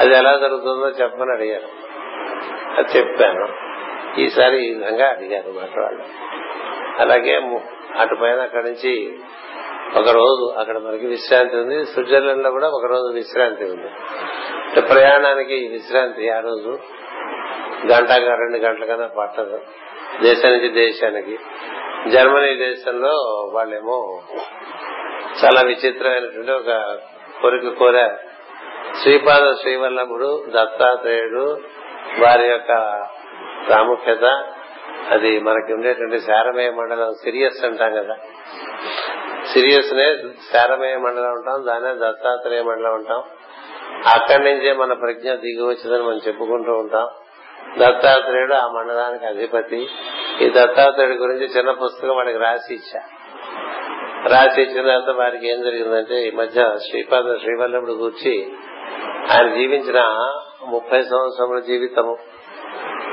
అది 0.00 0.14
ఎలా 0.14 0.36
జరుగుతుందో 0.36 0.88
చెప్పమని 0.88 1.32
అడిగారు. 1.32 1.68
అది 2.78 2.98
చెప్పాను. 2.98 3.69
ఈసారి 4.18 4.66
ఈ 4.66 4.74
విధంగా 4.74 5.08
అడిగారు 5.08 5.50
మాట 5.50 5.78
వాళ్ళు. 5.78 6.04
అలాగే 7.00 7.60
అటు 7.98 8.14
పైన 8.14 8.40
అక్కడి 8.40 8.64
నుంచి 8.64 9.18
ఒక 9.96 10.08
రోజు 10.08 10.54
అక్కడ 10.58 10.78
మనకి 10.78 11.06
విశ్రాంతి 11.06 11.56
ఉంది. 11.56 11.84
స్విట్జర్లాండ్లో 11.84 12.50
కూడా 12.50 12.68
ఒక 12.68 12.86
రోజు 12.86 13.12
విశ్రాంతి 13.14 13.64
ఉంది. 13.64 13.88
ప్రయాణానికి 14.80 15.68
విశ్రాంతి 15.72 16.30
ఆ 16.30 16.40
రోజు 16.40 16.78
గంట 17.92 18.10
రెండు 18.12 18.56
గంటల 18.56 18.84
కన్నా 18.84 19.06
పట్టదు. 19.18 19.60
దేశం 20.22 20.48
నుంచి 20.48 20.68
దేశానికి. 20.68 21.38
జర్మనీ 22.10 22.54
దేశంలో 22.54 23.10
వాళ్ళేమో 23.52 24.22
చాలా 25.44 25.60
విచిత్రమైనటువంటి 25.66 26.50
ఒక 26.50 26.98
కోరిక 27.42 27.78
కోరారు 27.78 28.16
శ్రీపాద 29.02 29.52
శ్రీవల్లభుడు 29.60 30.44
దత్తాత్రేయుడు 30.48 31.60
వారి 32.18 32.50
యొక్క 32.50 32.72
ప్రాముఖ్యత 33.68 34.24
అది 35.10 35.40
మనకి 35.40 35.72
ఉండేటువంటి 35.72 36.20
శారమేయ 36.20 36.70
మండలం 36.70 37.14
సిరియస్ 37.14 37.64
అంటాం 37.64 37.92
కదా. 37.92 38.16
సిరియస్ 39.52 39.94
నే 39.94 40.16
శారమేయ 40.52 40.96
మండలం 40.96 41.32
ఉంటాం 41.32 41.66
దానే 41.66 41.94
దత్తాత్రేయ 41.94 42.62
మండలం 42.62 42.94
ఉంటాం 42.94 43.22
అక్కడి 44.14 44.44
నుంచే 44.44 44.72
మన 44.72 44.92
ప్రజ్ఞ 44.92 45.34
దిగి 45.34 45.62
వచ్చిందని 45.62 46.02
మనం 46.02 46.20
చెప్పుకుంటూ 46.28 46.72
ఉంటాం. 46.72 47.08
దత్తాత్రేయుడు 47.78 48.54
ఆ 48.54 48.66
మండలానికి 48.66 49.26
అధిపతి. 49.26 49.88
ఈ 50.40 50.48
దత్తాత్రేయుడి 50.48 51.16
గురించి 51.16 51.46
చిన్న 51.46 51.70
పుస్తకం 51.70 52.16
వాడికి 52.16 52.38
రాసి 52.38 52.74
ఇచ్చా. 52.74 53.02
రాసి 54.28 54.62
ఇచ్చిన 54.62 54.86
తర్వాత 54.86 55.16
వారికి 55.16 55.48
ఏం 55.48 55.62
జరిగిందంటే 55.62 56.22
ఈ 56.22 56.30
మధ్య 56.30 56.78
శ్రీపాద 56.90 57.22
శ్రీవల్లభుడు 57.22 57.92
కూర్చి 57.92 58.52
ఆయన 59.30 59.54
జీవించిన 59.54 60.00
ముప్పై 60.66 61.02
సంవత్సరముల 61.02 61.58
జీవితము. 61.60 62.16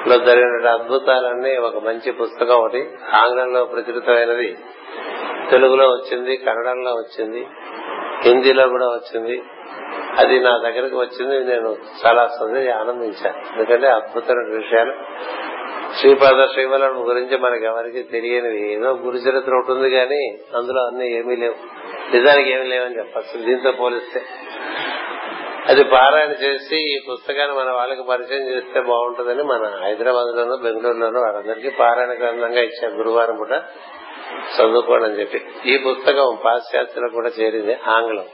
లో 0.07 0.17
జరిగిన 0.17 0.67
అద్భుతాలన్నీ 0.67 1.57
ఒక 1.57 1.77
మంచి 1.83 2.11
పుస్తకం 2.11 2.55
ఒకటి. 2.55 2.89
ఆంగ్లంలో 3.13 3.65
ప్రచురితమైనది. 3.65 4.57
తెలుగులో 5.51 5.85
వచ్చింది 5.85 6.37
కన్నడంలో 6.37 6.91
వచ్చింది 6.91 7.47
హిందీలో 8.23 8.69
కూడా 8.69 8.85
వచ్చింది. 8.85 9.41
అది 10.17 10.39
నా 10.39 10.57
దగ్గరకు 10.57 10.99
వచ్చింది 10.99 11.53
నేను 11.53 11.77
చాలా 12.05 12.27
సందేహం 12.27 12.79
ఆనందించాను 12.79 13.57
ఎందుకంటే 13.57 13.87
అద్భుతమైన 13.87 14.55
విషయాలు. 14.57 14.93
శ్రీపాద 15.99 16.47
శ్రీవలం 16.53 17.07
గురించి 17.07 17.37
మనకి 17.37 17.65
ఎవరికి 17.65 18.03
తెలియనివి. 18.03 18.73
ఏదో 18.73 18.89
గురు 18.89 19.15
చరిత్ర 19.15 19.51
ఉంటుంది 19.51 19.89
కానీ 19.89 20.37
అందులో 20.55 20.85
అన్ని 20.85 21.17
ఏమీ 21.17 21.35
లేవు. 21.35 21.55
నిజానికి 22.15 22.49
ఏమీ 22.49 22.63
లేవని 22.63 22.97
చెప్పచ్చు. 22.97 23.45
దీంతో 23.45 23.71
పోలిస్తే 23.71 24.21
అది 25.67 25.83
పారాయణ 25.83 26.29
చేసి 26.29 26.75
ఈ 26.75 26.99
పుస్తకాన్ని 27.11 27.57
మన 27.57 27.71
వాళ్ళకి 27.71 28.03
పరిచయం 28.03 28.55
చేస్తే 28.55 28.81
బాగుంటుందని 28.81 29.43
మన 29.43 29.79
హైదరాబాద్ 29.83 30.37
లోనూ 30.37 30.55
బెంగళూరులోనూ 30.55 31.19
వారందరికీ 31.19 31.69
పారాయణ 31.69 32.09
గ్రంథంగా 32.09 32.61
ఇచ్చారు 32.61 32.93
గురువారం 32.93 33.35
పూట. 33.35 33.51
చదువుకోండి 34.57 35.05
అని 35.05 35.19
చెప్పి. 35.19 35.45
ఈ 35.65 35.77
పుస్తకం 35.77 36.37
పాశ్చాత్యులకు 36.45 37.13
కూడా 37.13 37.31
చేరింది 37.39 37.77
ఆంగ్లం. 37.87 38.25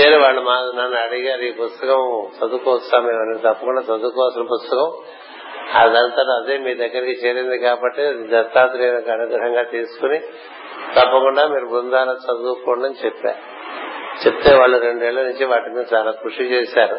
చేరి 0.00 0.22
వాళ్ళు 0.22 0.40
మా 0.40 0.72
నన్ను 0.76 0.98
అడిగారు 0.98 1.40
ఈ 1.40 1.52
పుస్తకం 1.52 2.28
చదువుకోవచ్చా 2.38 3.00
మేము 3.00 3.38
తప్పకుండా 3.38 3.80
చదువుకోవాల్సిన 3.80 4.42
పుస్తకం. 4.42 4.92
అదంతా 5.74 6.36
అదే 6.36 6.58
మీ 6.58 6.74
దగ్గరికి 6.74 7.26
చేరింది 7.26 7.58
కాబట్టి 7.58 8.02
దత్తాత్రేయులకు 8.02 9.10
అనుగ్రహంగా 9.10 9.62
తీసుకుని 9.62 10.18
తప్పకుండా 10.96 11.46
మీరు 11.46 11.66
బృందాలు 11.66 12.10
చదువుకోండి 12.10 12.86
అని 12.86 12.94
చెప్పారు 13.04 13.60
చెప్తే 14.26 14.54
వాళ్ళు 14.54 14.78
రెండేళ్ళ 14.78 15.22
నుంచి 15.22 15.44
వాటి 15.44 15.70
మీద 15.70 15.84
చాలా 15.94 16.10
కృషి 16.10 16.42
చేశారు. 16.42 16.98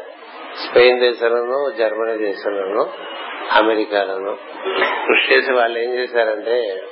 స్పెయిన్ 0.66 1.00
దేశంలోను 1.00 1.72
జర్మనీ 1.78 2.18
దేశంలోను 2.18 2.90
అమెరికాలోను. 3.52 4.38
కృషి 5.08 5.34
చేసి 5.34 5.54
వాళ్ళు 5.54 5.80
ఏం 5.80 5.94
చేశారంటే 5.94 6.84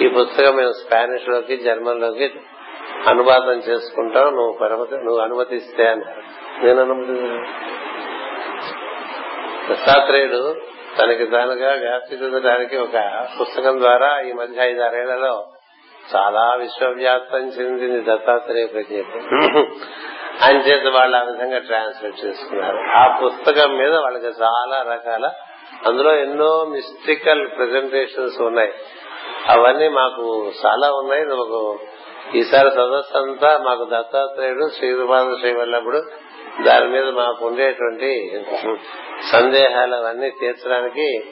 ఈ 0.00 0.08
పుస్తకం 0.08 0.56
మేము 0.56 0.72
స్పానిష్లోకి 0.72 1.56
జర్మన్లోకి 1.56 2.40
అనువాదం 3.06 3.58
చేసుకుంటాం. 3.58 4.24
నువ్వు 4.24 4.52
పరమతి 4.52 4.96
నువ్వు 4.96 5.18
అనుమతిస్తే 5.18 5.88
అన్నారు 5.88 6.22
నేను 6.64 6.80
అనుమతి 6.80 7.12
దత్తాత్రేయుడు 9.72 10.54
తనకి 10.98 11.26
తానుగా 11.26 11.74
వ్యాప్తి 11.74 12.16
చెందడానికి 12.16 12.76
ఒక 12.76 13.26
పుస్తకం 13.40 13.78
ద్వారా 13.80 14.20
ఈ 14.20 14.32
మధ్య 14.32 14.62
ఐదారేళ్ళలో 14.62 15.46
చాలా 16.16 16.54
విశ్వవ్యాప్తం 16.54 17.38
చెందింది 17.38 18.10
దత్తాత్రేయ 18.10 18.66
ప్రజ్ఞకు 18.66 19.18
అంచేత 20.44 20.94
వాళ్ళు 20.94 21.16
ఆ 21.16 21.22
విధంగా 21.22 21.58
ట్రాన్స్లేట్ 21.58 22.24
చేసుకున్నారు. 22.24 22.76
ఆ 22.76 23.20
పుస్తకం 23.24 23.76
మీద 23.76 23.94
వాళ్ళకి 23.96 24.26
చాలా 24.26 24.82
రకాల 24.92 25.30
అందులో 25.86 26.16
ఎన్నో 26.16 26.64
మిస్టికల్ 26.64 27.48
ప్రెజెంటేషన్స్ 27.56 28.40
ఉన్నాయి. 28.40 28.72
అవన్నీ 29.48 29.88
మాకు 29.88 30.52
చాలా 30.66 30.92
ఉన్నాయి. 30.92 31.24
మాకు 31.24 31.78
ఈసారి 32.34 32.70
సదస్సు 32.70 33.18
అంతా 33.18 33.58
మాకు 33.58 33.84
దత్తాత్రేయుడు 33.84 34.68
శ్రీపాద 34.76 35.24
శ్రీవల్లభుడు 35.40 36.02
దాని 36.64 36.88
మీద 36.88 37.04
మాకు 37.04 37.46
ఉండేటువంటి 37.46 38.42
సందేహాలు 39.32 39.94
అవన్నీ 39.94 40.30
తీర్చడానికి 40.30 41.24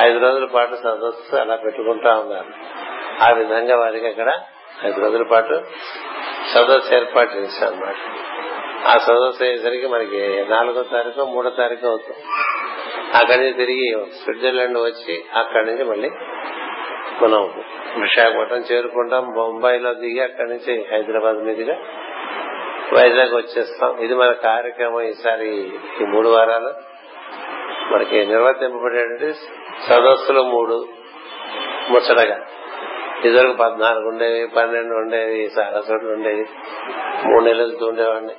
ఐదు 0.00 0.18
రోజుల 0.18 0.44
పాటు 0.44 0.74
సదస్సు 0.74 1.36
అలా 1.36 1.56
పెట్టుకుంటా 1.56 2.10
ఉన్నారు. 2.14 2.52
ఆ 3.22 3.30
విధంగా 3.30 3.76
వారికి 3.76 4.06
అక్కడ 4.06 4.34
ఐదు 4.84 5.00
రోజుల 5.00 5.22
పాటు 5.22 5.62
సదస్సు 6.54 6.94
ఏర్పాటు 6.94 7.34
చేశాం 7.34 7.68
అన్నమాట 7.68 7.94
ఆ 8.86 8.98
సదస్సు 8.98 9.44
అయ్యేసరికి 9.44 9.86
మనకి 9.86 10.46
నాలుగో 10.48 10.82
తారీఖు 10.82 11.20
మూడో 11.20 11.50
తారీఖు 11.50 11.86
అవుతుంది. 11.86 12.24
అక్కడి 13.14 13.38
నుంచి 13.38 13.52
తిరిగి 13.52 14.06
స్విట్జర్లాండ్ 14.24 14.78
వచ్చి 14.78 15.24
అక్కడి 15.34 15.66
నుంచి 15.66 15.84
మళ్ళీ 15.84 16.10
మనం 17.22 17.64
విశాఖపట్నం 18.00 18.58
చేరుకుంటాం. 18.58 19.32
బొంబాయిలో 19.36 19.94
దిగి 19.94 20.22
అక్కడి 20.22 20.48
నుంచి 20.48 20.86
హైదరాబాద్ 20.90 21.36
మీదుగా 21.36 21.74
వైజాగ్ 22.92 23.34
వచ్చేస్తాం. 23.34 23.98
ఇది 23.98 24.14
మన 24.14 24.32
కార్యక్రమం 24.32 25.00
ఈసారి 25.00 25.48
ఈ 26.02 26.04
మూడు 26.04 26.28
వారాలు. 26.28 26.72
మనకి 27.94 28.26
నిర్వర్తింపబడేటువంటి 28.26 29.32
సదస్సులు 29.88 30.42
మూడు 30.42 30.88
ముచ్చటగా. 31.90 32.40
ఇదివరకు 33.24 33.52
పద్నాలుగు 33.52 34.08
ఉండేవి 34.08 34.46
పన్నెండు 34.46 34.94
ఉండేవి 34.94 35.50
సారస్వతులు 35.56 36.12
ఉండేవి 36.12 36.46
మూడు 37.24 37.44
నెలలు 37.44 37.84
ఉండేవాడిని. 37.84 38.32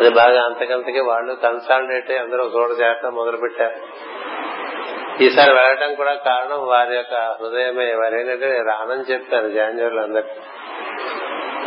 అది 0.00 0.10
బాగా 0.10 0.42
అంతకంతకి 0.42 1.00
వాళ్ళు 1.00 1.34
కన్సాలిడేట్ 1.34 2.10
అందరూ 2.10 2.44
చోట 2.44 2.80
చేరటం 2.80 3.14
మొదలు 3.14 3.36
పెట్టారు 3.36 3.76
ఈసారి 5.22 5.52
వెళ్ళటం 5.52 5.94
కూడా 5.94 6.14
కారణం 6.14 6.66
వారి 6.66 6.96
యొక్క 6.96 7.14
హృదయమే. 7.14 7.94
వారు 7.94 8.14
ఏంటంటే 8.14 8.62
రానని 8.62 9.12
చెప్తాను 9.12 9.48
జాన్యువరిలో 9.48 10.02
అందరికి. 10.02 10.40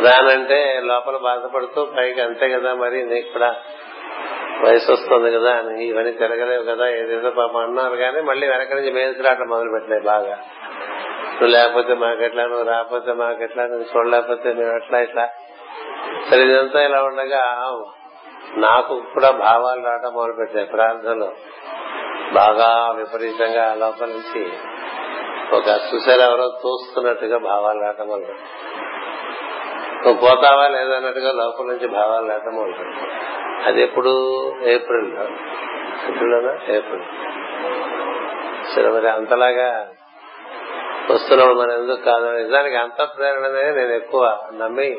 రానంటే 0.04 0.80
లోపల 0.84 1.16
బాధపడుతూ 1.16 1.84
పైకి 1.84 2.20
అంతే 2.20 2.48
కదా 2.48 2.74
మరి 2.74 3.02
నీకు 3.02 3.32
కూడా 3.32 3.54
వయసు 4.64 4.92
వస్తుంది 4.92 5.38
కదా 5.38 5.52
అని 5.54 5.84
ఇవన్నీ 5.86 6.12
తిరగలేవు 6.12 6.62
కదా 6.62 6.88
ఏదేదో 6.88 7.30
పాప 7.30 7.56
అన్నారు 7.56 7.96
కానీ 7.96 8.20
మళ్ళీ 8.20 8.48
వెనక 8.48 8.72
నుంచి 8.72 8.90
మేల్చి 8.90 9.22
రావటం 9.22 9.48
మొదలు 9.48 9.70
పెట్టినాయి 9.70 10.02
బాగా. 10.02 10.38
నువ్వు 11.40 11.46
లేకపోతే 11.46 11.94
మాకెట్లా 11.94 12.42
నువ్వు 12.46 12.64
రాకపోతే 12.64 13.12
మాకెట్లా 13.12 13.66
నువ్వు 13.66 13.84
చూడలేకపోతే 13.84 14.52
మేము 14.52 14.76
ఎట్లా 14.76 14.98
ఇట్లా? 14.98 15.24
సరే 16.30 16.42
ఇదంతా 16.44 16.82
ఇలా 16.82 17.02
ఉండగా 17.02 17.42
నాకు 18.56 19.00
కూడా 19.14 19.30
భావాలు 19.30 19.84
రావటం 19.84 20.14
మొదలు 20.14 20.32
పెట్టాయి 20.32 20.66
ప్రార్థనలో 20.66 21.32
బాగా 22.32 22.94
విపరీతంగా 22.96 23.74
లోపల 23.74 24.06
నుంచి 24.06 24.42
ఒక 25.56 25.70
సుశల 25.90 26.20
ఎవరో 26.20 26.48
తోస్తున్నట్టుగా 26.62 27.38
భావాలు 27.38 27.80
రావటం 27.80 28.08
మొదలు 28.08 28.36
నువ్వు 30.04 30.26
పోతావా 30.26 30.68
లేదన్నట్టుగా 30.68 31.32
లోపల 31.32 31.66
నుంచి 31.66 31.86
భావాలు 31.86 32.28
రావటం 32.28 32.54
మొదలు 32.54 32.84
అది 33.66 33.82
ఎప్పుడు 33.82 34.12
ఏప్రిల్ 34.64 35.08
ఏప్రిల్లోనా? 36.08 36.52
ఏప్రిల్. 36.74 37.06
సరే 38.74 38.88
మరి 38.88 39.08
అంతలాగా 39.08 39.90
వస్తున్నాడు 41.10 41.54
మనం 41.54 41.72
ఎందుకు 41.72 42.00
కాదు? 42.00 42.38
నిజానికి 42.38 42.76
అంత 42.76 43.08
ప్రేరణనే 43.18 43.70
నేను 43.70 43.94
ఎక్కువ 43.94 44.38
నమ్మి 44.54 44.98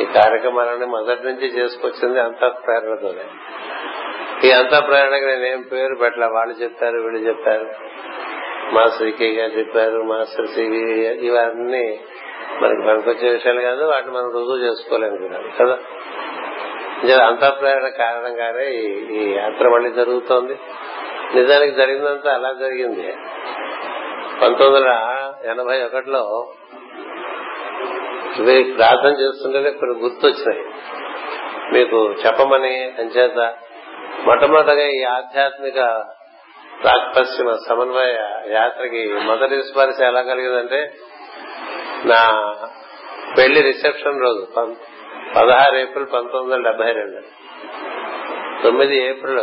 ఈ 0.00 0.04
కార్యక్రమాలని 0.04 0.86
మొదటి 0.86 1.26
నుంచి 1.26 1.46
చేసుకొచ్చింది 1.46 2.20
అంత 2.20 2.52
ప్రేరణతోనే. 2.66 3.24
ఈ 4.48 4.50
అంత 4.50 4.88
ప్రేరణకి 4.88 5.26
నేనేం 5.26 5.62
పేరు 5.62 5.94
పెట్టలే? 5.94 6.26
వాళ్ళు 6.26 6.54
చెప్పారు 6.54 6.98
వీళ్ళు 7.00 7.28
చెప్పారు. 7.28 7.66
మాస్టర్ 8.74 9.10
కే 9.10 9.28
గారు 9.28 9.50
చెప్పారు 9.50 10.02
మాస్టర్ 10.02 10.46
సివి 10.46 11.08
ఇవన్నీ 11.26 12.00
మనకి 12.60 12.86
పనికొచ్చే 12.86 13.28
విషయాలు 13.30 13.60
కాదు 13.60 13.84
వాటిని 13.84 14.12
మనం 14.12 14.26
రుజువు 14.26 14.56
చేసుకోలేము 14.56 15.16
కదా? 15.58 15.78
అంత 17.26 17.60
ప్రేరణ 17.60 17.88
కారణంగానే 17.88 18.70
ఈ 19.16 19.34
యాత్ర 19.34 19.68
మళ్ళీ 19.68 19.90
జరుగుతోంది. 19.90 20.58
నిజానికి 21.34 21.72
జరిగిందంతా 21.72 22.34
అలా 22.34 22.52
జరిగింది. 22.52 23.14
పంతొమ్మిది 24.42 24.74
వందల 24.74 24.92
ఎనభై 25.44 25.82
ఒకటిలో 25.82 26.52
ప్రార్థన 28.76 29.12
చేస్తుంటేనే 29.20 29.70
కొన్ని 29.70 29.98
గుర్తొచ్చినాయి. 29.98 30.64
మీకు 31.72 31.96
చెప్పమని 32.12 32.74
అంచేత 32.98 33.54
మొట్టమొదటిగా 34.26 34.88
ఈ 34.88 35.02
ఆధ్యాత్మిక 35.02 36.04
పశ్చిమ 37.16 37.56
సమన్వయ 37.68 38.12
యాత్రకి 38.50 39.12
మొదటి 39.12 39.62
స్పర్శ 39.62 40.00
ఎలా 40.00 40.22
కలిగిందంటే 40.22 40.92
నా 42.04 42.20
పెళ్ళి 43.38 43.62
రిసెప్షన్ 43.62 44.20
రోజు 44.20 44.46
పదహారు 45.36 45.76
ఏప్రిల్ 45.76 46.06
పంతొమ్మిది 46.12 46.54
వందల 46.54 46.68
డెబ్బై 46.68 46.92
రెండు. 46.92 47.20
తొమ్మిది 48.62 48.96
ఏప్రిల్ 49.08 49.38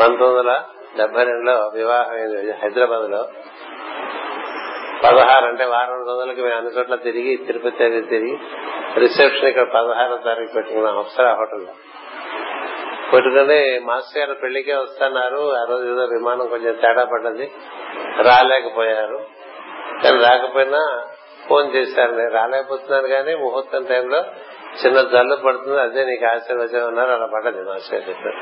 పంతొమ్మిది 0.00 0.34
వందల 0.34 0.62
డెబ్బై 0.98 1.24
రెండులో 1.24 1.70
వివాహం 1.74 2.14
హైదరాబాద్లో 2.62 3.28
పదహారు 5.04 5.46
అంటే 5.46 5.64
వారం 5.64 6.06
రోజులకి 6.06 6.42
మేము 6.42 6.56
అన్ని 6.56 6.70
చోట్ల 6.70 6.94
తిరిగి 6.94 7.36
తిరుపతి 7.36 7.84
అది 7.84 8.00
తిరిగి 8.00 8.38
రిసెప్షన్ 8.98 9.48
ఇక్కడ 9.48 9.62
పదహారో 9.62 10.16
తారీఖు 10.16 10.52
పెట్టుకున్నాం 10.52 10.98
అప్సరా 10.98 11.34
హోటల్లో. 11.34 11.72
పెట్టుకుని 13.12 13.80
మాస్టర్ 13.80 14.18
గారు 14.18 14.38
పెళ్ళికే 14.42 14.74
వస్తున్నారు 14.74 15.54
ఆ 15.54 15.64
రోజు 15.70 15.92
ఏదో 15.92 16.04
విమానం 16.04 16.46
కొంచెం 16.46 16.74
తేడా 16.74 17.04
పడ్డది 17.04 17.50
రాలేకపోయారు. 18.22 19.18
కానీ 20.02 20.18
రాకపోయినా 20.22 21.02
ఫోన్ 21.48 21.74
చేశారు 21.74 22.12
నేను 22.12 22.30
రాలేకపోతున్నాను 22.30 23.08
కానీ 23.08 23.34
ముహూర్తం 23.34 23.84
టైంలో 23.84 24.24
చిన్న 24.84 25.00
జల్లు 25.00 25.36
పడుతుంది 25.36 25.80
అదే 25.80 26.04
నీకు 26.04 26.24
ఆశీర్వచనం 26.24 26.86
ఉన్నారు 26.86 27.10
అలా 27.10 27.26
పడ్డది 27.34 27.64
మాస్టర్ 27.64 28.00
గారు 28.00 28.10
చెప్పారు. 28.10 28.40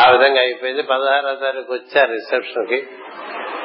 ఆ 0.00 0.10
విధంగా 0.10 0.40
అయిపోయింది. 0.40 0.82
పదహారో 0.82 1.34
తారీఖు 1.34 1.72
వచ్చారు 1.72 2.10
రిసెప్షన్కి 2.12 2.88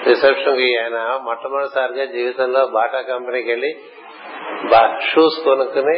రిసెప్షన్కి 0.08 0.68
ఆయన 0.78 1.00
మొట్టమొదటిసారిగా 1.24 2.06
జీవితంలో 2.06 2.68
బాటా 2.68 3.02
కంపెనీకి 3.02 3.50
వెళ్ళి 3.50 3.72
షూస్ 5.12 5.38
కొనుక్కుని 5.44 5.98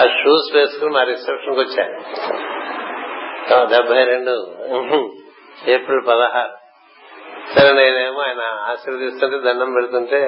ఆ 0.00 0.04
షూస్ 0.20 0.48
వేసుకుని 0.56 0.92
మా 0.92 1.02
రిసెప్షన్కి 1.02 1.60
వచ్చాను. 1.60 1.98
డెబ్బై 3.64 4.04
రెండు 4.04 4.34
ఏప్రిల్ 5.70 6.02
పదహారు. 6.06 6.54
సరే 7.54 7.70
నేనేమో 7.72 8.20
ఆయన 8.20 8.42
ఆశీర్వదిస్తుంటే 8.70 9.38
దండం 9.38 9.72
పెడుతుంటే 9.72 10.20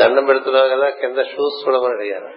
దండం 0.00 0.24
పెడుతున్నావు 0.24 0.68
కదా 0.68 0.88
కింద 0.90 1.16
షూస్ 1.16 1.58
చూడమని 1.64 1.94
అడిగారు. 1.98 2.30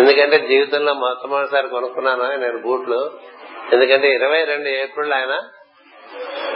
ఎందుకంటే 0.00 0.38
జీవితంలో 0.48 0.94
మొట్టమొదటిసారి 0.94 1.68
కొనుక్కున్నాను 1.68 2.24
నేను 2.36 2.58
బూట్లు. 2.58 3.00
ఎందుకంటే 3.72 4.08
ఇరవై 4.14 4.44
రెండు 4.44 4.68
ఏప్రిల్ 4.68 5.12
ఆయన 5.12 5.34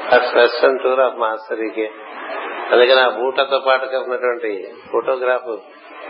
first 0.08 0.36
western 0.36 0.78
tour 0.78 1.00
of 1.00 1.16
మాస్టరీకి 1.16 1.90
అందుకని 2.72 3.00
ఆ 3.00 3.08
బూటతో 3.08 3.58
పాటు 3.58 3.96
ఉన్నటువంటి 3.96 4.68
ఫోటోగ్రాఫ్ 4.92 5.56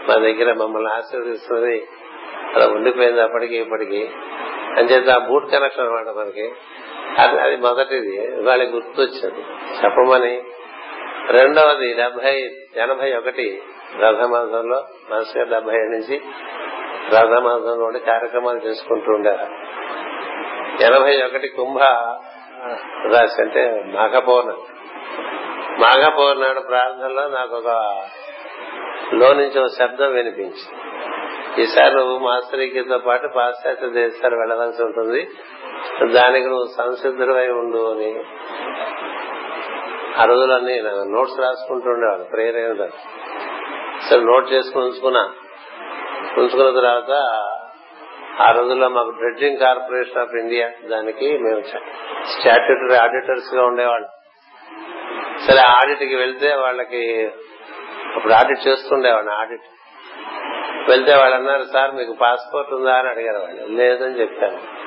మా 0.08 0.14
దగ్గర 0.14 0.52
మమ్మల్ని 0.52 0.92
ఆశీర్వదిస్తున్నది 0.92 1.86
అలా 2.56 2.66
ఉండిపోయింది 2.66 3.22
అప్పటికి 3.22 3.56
ఇప్పటికి. 3.56 4.10
అంచేత 4.76 5.10
ఆ 5.10 5.18
బూట్ 5.18 5.50
కనెక్షన్ 5.50 5.86
అనమాట 5.86 6.08
మనకి. 6.08 6.52
అది 7.20 7.56
మొదటిది. 7.56 8.42
వాళ్ళకి 8.42 8.70
గుర్తొచ్చింది. 8.70 9.40
చెప్పమని. 9.84 10.42
రెండవది 11.30 11.94
డెబ్బై 11.94 12.50
ఎనభై 12.76 13.16
ఒకటి 13.16 13.62
రథమాసంలో 13.98 14.84
మనసు 15.10 15.38
డెబ్బై 15.38 15.74
ఏడు 15.74 15.90
నుంచి 15.90 16.20
రథమాసంలో 17.14 17.84
ఉండి 17.84 18.00
కార్యక్రమాలు 18.00 18.58
చేసుకుంటూ 18.58 19.12
ఉండారు 19.12 19.46
ఎనభై 20.84 21.22
ఒకటి 21.22 21.48
కుంభ 21.48 21.78
రాశి 23.14 23.42
అంటే 23.42 23.84
మాఘపౌర్ణమి. 23.86 24.64
మాఘపౌర్ణాడు 25.80 26.60
ప్రార్థనలో 26.60 27.28
నాకు 27.28 27.56
ఒక 27.56 27.70
లో 29.12 29.32
నుంచి 29.32 29.58
ఒక 29.60 29.66
శబ్దం 29.66 30.12
వినిపించింది. 30.12 31.62
ఈసారి 31.62 31.94
నువ్వు 31.94 32.18
మాస్టరీకితో 32.18 32.98
పాటు 32.98 33.28
పాశ్చాత్య 33.36 33.88
దేశాలు 33.88 34.36
వెళ్ళవలసి 34.36 34.82
ఉంటుంది. 34.82 35.20
దానికి 36.12 36.46
నువ్వు 36.46 36.66
సంసిద్ధుడై 36.78 37.48
ఉండు 37.48 37.82
అని 37.92 38.10
ఆ 40.20 40.24
రోజులన్నీ 40.24 40.80
నోట్స్ 41.12 41.40
రాసుకుంటూ 41.40 41.90
ఉండేవాడు 41.90 42.22
ప్రేరేణ 42.22 42.86
సరే 44.10 44.20
నోట్ 44.20 44.52
చేసుకుని 44.52 44.84
ఉంచుకున్నా 44.84 45.22
పులుసుకున్న 46.36 46.80
తర్వాత 46.80 47.10
ఆ 48.40 48.52
రోజుల్లో 48.52 48.88
మాకు 48.88 49.10
డ్రెడ్జింగ్ 49.10 49.56
కార్పొరేషన్ 49.56 50.18
ఆఫ్ 50.18 50.34
ఇండియా 50.34 50.70
దానికి 50.90 51.38
మేము 51.38 51.62
స్టాట్యూటరీ 52.26 52.96
ఆడిటర్స్గా 52.96 53.66
ఉండేవాళ్ళం. 53.66 54.08
సరే 55.46 55.58
ఆడిట్కి 55.58 56.14
వెళ్తే 56.14 56.54
వాళ్ళకి 56.54 57.30
అప్పుడు 58.14 58.32
ఆడిట్ 58.32 58.68
చేస్తుండేవాడిని 58.68 59.32
ఆడిట్. 59.32 59.62
వెళ్తే 60.90 61.14
వాళ్ళు 61.14 61.36
అన్నారు 61.36 61.62
సార్ 61.62 61.94
మీకు 61.94 62.12
పాస్పోర్ట్ 62.12 62.72
ఉందా? 62.72 62.94
అని 62.94 63.08
అడిగారు 63.08 63.38
వాళ్ళు. 63.38 63.66
లేదని 63.66 64.20
చెప్పాను 64.20 64.86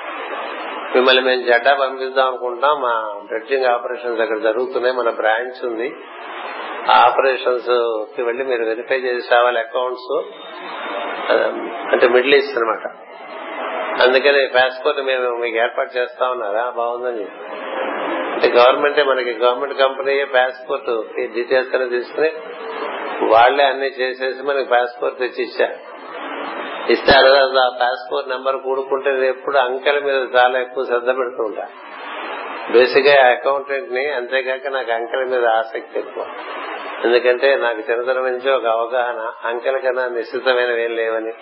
మిమ్మల్ని 0.96 1.22
మేము 1.22 1.42
జడ్డా 1.42 1.78
పంపిద్దాం 1.82 2.28
అనుకుంటాం. 2.28 2.82
మా 2.82 3.22
డ్రెడ్జింగ్ 3.28 3.66
ఆపరేషన్స్ 3.66 4.22
అక్కడ 4.22 4.38
జరుగుతున్నాయి 4.38 4.96
మన 4.96 5.10
బ్రాంచ్ 5.10 5.66
ఉంది. 5.66 5.96
ఆపరేషన్స్కి 6.92 8.22
వెళ్ళి 8.22 8.44
మీరు 8.44 8.64
వెరిఫై 8.64 8.96
చేసి 8.96 9.36
రావాలి 9.36 9.60
అకౌంట్స్. 9.60 10.24
అంటే 11.92 12.08
మిడిల్ 12.08 12.36
ఈస్ట్ 12.36 12.58
అనమాట 12.58 12.86
అందుకని 14.02 14.48
పాస్పోర్ట్ 14.48 15.02
మేము 15.02 15.36
మీకు 15.36 15.58
ఏర్పాటు 15.58 15.98
చేస్తా 15.98 16.30
ఉన్నారా? 16.32 16.70
బాగుందని 16.70 17.26
అంటే 18.34 18.48
గవర్నమెంటే 18.48 19.04
మనకి 19.04 19.32
గవర్నమెంట్ 19.34 19.78
కంపెనీ 19.80 20.26
పాస్పోర్ట్ 20.26 20.90
డీటెయిల్స్ 21.34 21.76
అనేది 21.76 21.98
తీసుకుని 21.98 22.32
వాళ్ళే 23.30 23.64
అన్ని 23.64 23.88
చేసేసి 23.88 24.44
మనకి 24.44 24.70
పాస్పోర్ట్ 24.70 25.18
తెచ్చి 25.20 25.44
ఇచ్చారు. 25.44 25.78
ఇస్తే 26.92 27.14
ఆ 27.60 27.70
పాస్పోర్ట్ 27.82 28.30
నెంబర్ 28.30 28.58
కూడుకుంటే 28.58 29.28
ఎప్పుడు 29.28 29.58
అంకెల 29.58 30.00
మీద 30.00 30.20
చాలా 30.36 30.60
ఎక్కువ 30.60 30.86
శ్రద్ధ 30.86 31.08
పెడుతూ 31.08 31.44
ఉంటా 31.44 31.68
బేసిక్గా 32.72 33.28
అకౌంటెంట్ని 33.32 34.06
అంతేకాక 34.14 34.68
నాకు 34.68 34.92
అంకెల 34.92 35.24
మీద 35.24 35.46
ఆసక్తి 35.46 36.00
ఎక్కువ. 36.00 36.24
ఎందుకంటే 37.06 37.56
నాకు 37.56 37.80
చిన్నతనం 37.80 38.24
నుంచి 38.24 38.50
ఒక 38.52 38.66
అవగాహన 38.66 39.48
అంకెల 39.48 39.78
కన్నా 39.78 40.08
నిశ్చితమైనవి 40.08 40.84
ఏం 40.84 40.92
లేవని 40.92 41.34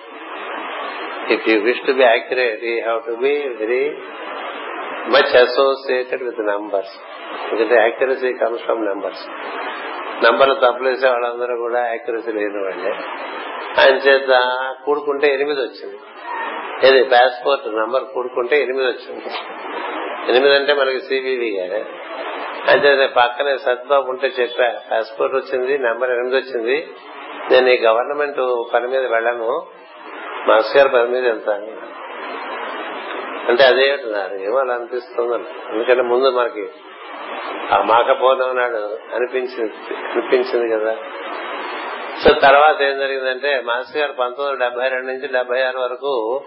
if 1.33 1.49
you 1.49 1.55
wish 1.61 1.85
to 1.87 1.91
be 1.91 2.03
accurate 2.03 2.63
you 2.63 2.75
have 2.81 3.01
to 3.05 3.15
be 3.15 3.33
very 3.47 3.83
much 5.07 5.35
associated 5.35 6.23
with 6.23 6.41
numbers 6.47 6.95
ఎందుకంటే 7.51 7.75
యాక్యురసీ 7.75 8.33
కమ్స్ 8.33 8.63
ఫ్రమ్ 8.63 8.85
నంబర్స్ 8.85 9.23
నంబర్లు 10.23 10.53
తప్పులేసే 10.53 11.07
వాళ్ళందరూ 11.07 11.55
కూడా 11.57 11.81
యాక్యురసీ 11.87 12.31
లేని 12.31 12.61
వాళ్ళే 12.63 12.93
ఆయన 13.79 13.95
చేత 13.95 14.31
కూడుకుంటే 14.85 15.27
ఎనిమిది 15.33 15.61
వచ్చింది. 15.61 15.97
ఏది 16.87 17.03
పాస్పోర్ట్ 17.03 17.67
నంబర్ 17.75 18.03
కూడుకుంటే 18.03 18.61
ఎనిమిది 18.61 18.87
వచ్చింది. 18.87 19.29
ఎనిమిది 20.29 20.55
అంటే 20.55 20.73
మనకి 20.73 20.99
సిబివి 20.99 21.49
గారే 21.59 21.81
అయితే 22.67 23.07
పక్కనే 23.07 23.57
సత్బాబు 23.57 24.09
ఉంటే 24.09 24.27
చెప్పా 24.27 24.81
పాస్పోర్ట్ 24.91 25.35
వచ్చింది 25.35 25.77
నెంబర్ 25.77 26.11
ఎనిమిది 26.11 26.35
వచ్చింది. 26.35 26.95
నేను 27.51 27.69
ఈ 27.69 27.77
గవర్నమెంట్ 27.77 28.65
పని 28.73 28.87
మీద 28.87 29.05
వెళ్ళను. 29.05 29.65
మాస్ 30.47 30.77
గారి 30.77 30.89
పని 30.89 31.07
మీద 31.07 31.23
వెళ్తాను. 31.23 31.67
అంటే 33.49 33.63
అదే 33.63 33.91
అంటున్నారు. 33.91 34.33
ఏమో 34.35 34.57
అలా 34.57 34.73
అనిపిస్తుందని 34.73 35.73
ఎందుకంటే 35.73 36.01
ముందు 36.01 36.29
మనకి 36.29 36.69
ఆ 37.73 37.81
మాకపోవడం 37.81 38.57
నాడు 38.57 38.99
అనిపించింది 39.15 39.73
అనిపించింది 39.93 40.75
కదా. 40.75 40.95
సో 42.23 42.33
తర్వాత 42.33 42.81
ఏం 42.81 42.99
జరిగిందంటే 42.99 43.61
మాస్ 43.61 43.97
గారు 43.97 44.11
పంతొమ్మిది 44.11 44.51
వందల 44.51 44.63
డెబ్బై 44.63 44.89
రెండు 44.89 45.07
నుంచి 45.07 45.27
డెబ్బై 45.27 45.61
ఆరు 45.61 45.79
వరకు 45.79 46.43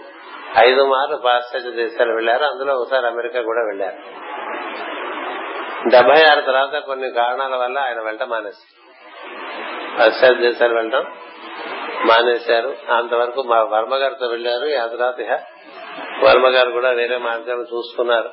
ఐదు 0.66 0.86
మార్లు 0.86 1.16
పాశ్చాత్య 1.16 1.70
దేశాలు 1.70 2.14
వెళ్ళారు 2.14 2.44
అందులో 2.44 2.74
ఒకసారి 2.74 3.06
అమెరికా 3.06 3.42
కూడా 3.42 3.60
వెళ్ళారు 3.66 3.96
డెబ్బై 5.88 6.22
ఆరు 6.30 6.40
తర్వాత 6.40 6.78
కొన్ని 6.78 7.10
కారణాల 7.10 7.56
వల్ల 7.56 7.78
ఆయన 7.78 8.00
వెళ్ళటం 8.00 8.28
మానేశారు. 8.28 8.80
పాశ్చాత్య 9.98 10.42
దేశాలు 10.42 10.74
వెళ్ళటం 10.74 11.04
మానేశారు. 12.06 12.76
అంతవరకు 12.92 13.42
మా 13.42 13.62
వర్మ 13.62 13.94
గారితో 13.94 14.26
వెళ్ళారు 14.26 14.82
ఆ 14.82 14.86
తర్వాత 14.86 15.40
వర్మ 16.24 16.48
గారు 16.48 16.70
కూడా 16.70 16.90
వేరే 16.90 17.16
మార్గాన్ని 17.16 17.76
చూసుకున్నారు. 17.76 18.30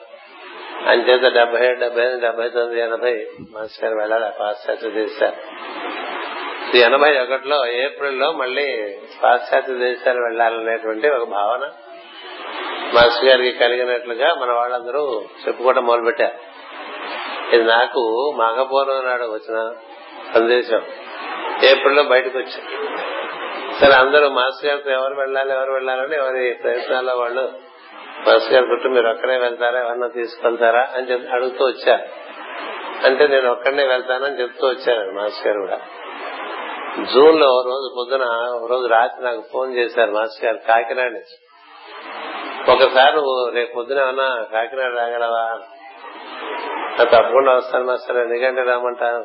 అంచేత 0.88 1.34
డెబ్బై 1.34 1.66
ఏడు 1.66 1.80
డెబ్బై 1.80 2.02
ఎనిమిది 2.02 2.22
డెబ్బై 2.22 2.50
తొమ్మిది 2.50 2.82
ఎనభై 2.82 3.28
మాస్టర్ 3.52 3.86
గారు 3.86 4.00
వెళ్ళాలి 4.00 4.26
పాశ్చాత్య 4.40 4.90
దేశాలు. 4.90 5.58
ఎనభై 6.78 7.20
ఒకటిలో 7.20 7.66
ఏప్రిల్లో 7.66 8.32
మళ్ళీ 8.32 8.98
పాశ్చాత్య 9.24 9.74
దేశాలు 9.74 10.22
వెళ్ళాలనేటువంటి 10.22 11.10
ఒక 11.10 11.28
భావన 11.28 11.70
మాస్టర్ 12.94 13.26
గారికి 13.26 13.58
కలిగినట్లుగా 13.58 14.34
మన 14.34 14.52
వాళ్ళందరూ 14.52 15.26
చెప్పుకోవడం 15.48 15.86
మొదలుపెట్టారు. 15.86 16.47
ఇది 17.54 17.64
నాకు 17.64 18.34
మాఘపూర్వం 18.38 19.06
నాడు 19.06 19.24
వచ్చిన 19.24 19.74
సందేశం. 20.34 20.82
ఏప్రిల్లో 21.64 22.04
బయటకు 22.04 22.38
వచ్చింది 22.38 22.72
సరే 23.80 23.94
అందరూ 23.94 24.30
మాస్టర్ 24.30 24.70
గారితో 24.70 24.90
ఎవరు 24.90 25.16
వెళ్ళాలి 25.16 25.52
ఎవరు 25.52 25.72
వెళ్ళాలని 25.74 26.16
ఎవరి 26.16 26.54
ప్రయత్నాల్లో 26.54 27.18
వాళ్ళు 27.18 27.42
మాస్టర్ 28.28 28.54
గారి 28.54 28.72
చుట్టూ 28.72 28.90
మీరు 28.90 29.08
ఒక్కడే 29.08 29.38
వెళ్తారా 29.38 29.80
ఎవరన్నా 29.80 30.08
తీసుకెళ్తారా 30.08 30.88
అని 30.96 31.12
చెప్పి 31.12 31.28
అడుగుతూ 31.28 31.66
వచ్చారు. 31.66 32.28
అంటే 33.06 33.28
నేను 33.28 33.52
ఒక్కడనే 33.52 33.88
వెళ్తానని 33.88 34.42
చెప్తూ 34.42 34.68
వచ్చాను 34.68 35.12
మాస్టర్ 35.12 35.48
గారు 35.48 35.60
కూడా. 35.60 35.80
జూన్లో 37.14 37.64
రోజు 37.66 37.94
పొద్దున 37.98 38.24
రోజు 38.68 38.88
రాత్రి 38.88 39.26
నాకు 39.26 39.44
ఫోన్ 39.54 39.74
చేశారు 39.74 40.12
మాస్టర్ 40.12 40.46
గారు 40.46 40.58
కాకినాడ 40.68 41.12
నుంచి. 41.12 41.36
ఒకసారి 42.72 43.16
నువ్వు 43.16 43.50
రేపు 43.50 43.74
పొద్దున 43.74 44.00
ఏమన్నా 44.00 44.46
కాకినాడ 44.52 44.94
రాగలవా? 44.94 45.60
తప్పకుండా 47.04 47.52
వస్తాను 47.54 47.86
మాస్టర్. 47.86 48.18
ఎన్ని 48.18 48.40
గంటలు 48.40 48.70
రామంటాను 48.70 49.24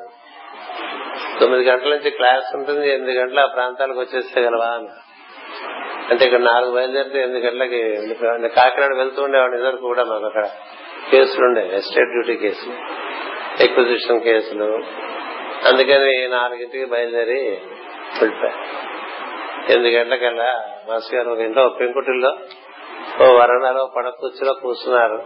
తొమ్మిది 1.40 1.64
గంటల 1.70 1.88
నుంచి 1.88 2.10
క్లాస్ 2.10 2.56
ఉంటుంది. 2.56 2.94
ఎనిమిది 2.94 3.18
గంటల 3.18 3.40
ఆ 3.40 3.46
ప్రాంతాలకు 3.46 4.00
వచ్చేస్తే 4.00 4.40
గలవా 4.40 4.70
అంటే 6.10 6.24
ఇక్కడ 6.24 6.40
నాలుగు 6.40 6.72
బయలుదేరితే 6.74 7.18
ఎనిమిది 7.22 7.46
గంటలకి 7.46 7.80
కాకినాడ 8.48 8.96
వెళ్తూ 8.96 9.22
ఉండేవాడిని 9.22 9.58
ఇద్దరు 9.58 9.76
కూడా 9.76 10.04
మాకు 10.04 10.24
అక్కడ 10.24 10.46
కేసులు 11.10 11.44
ఉండే 11.46 11.62
ఎస్టేట్ 11.76 12.08
డ్యూటీ 12.08 12.34
కేసులు 12.36 12.74
ఎక్విజిషన్ 13.62 14.20
కేసులు. 14.20 14.68
అందుకని 15.68 16.28
నాలుగింటికి 16.28 16.84
బయలుదేరి 16.84 17.40
వెళ్ళిపోయా. 18.20 18.54
ఎనిమిది 19.70 19.96
గంటలకల్లా 19.96 20.50
మాస్ 20.88 21.14
గారు 21.14 21.30
ఒక 21.30 21.40
ఇంట్లో 21.40 21.68
పెంకుటిల్లో 21.68 22.30
ఓ 23.22 23.26
వరణాలో 23.38 23.92
పడ 23.96 24.08
కూర్చులో 24.08 24.54
కూర్చున్నారు. 24.54 25.18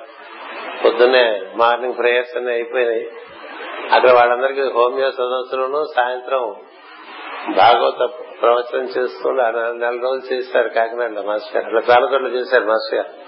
పొద్దున్నే 0.87 1.43
మార్నింగ్ 1.55 1.95
ప్రేయర్స్ 1.99 2.37
అన్ని 2.37 2.53
అయిపోయినాయి. 2.53 3.11
అక్కడ 3.93 4.11
వాళ్ళందరికీ 4.11 4.61
హోమియో 4.63 5.11
సదస్సులను 5.11 5.85
సాయంత్రం 5.97 6.57
భాగవత 7.57 8.11
ప్రవచనం 8.41 8.85
చేస్తుండే 8.85 9.43
నెల 9.53 10.01
రోజులు 10.03 10.35
చేశారు 10.35 10.69
కాకినాడలో 10.69 11.23
మాస్టర్ 11.23 11.65
గారు. 11.65 11.77
అట్లా 11.77 11.95
చాలా 11.95 12.13
చోట్ల 12.13 12.27
చేశారు 12.27 12.65
మాస్టర్ 12.65 12.99
గారు. 12.99 13.27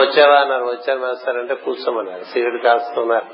వచ్చావా 0.00 0.40
అన్నారు. 0.40 0.64
వచ్చారు 0.64 0.98
మాస్టర్ 0.98 1.36
అంటే 1.36 1.54
కూర్చోమన్నారు. 1.54 2.24
సీరుడు 2.24 2.62
కాస్తున్నారు. 2.62 3.26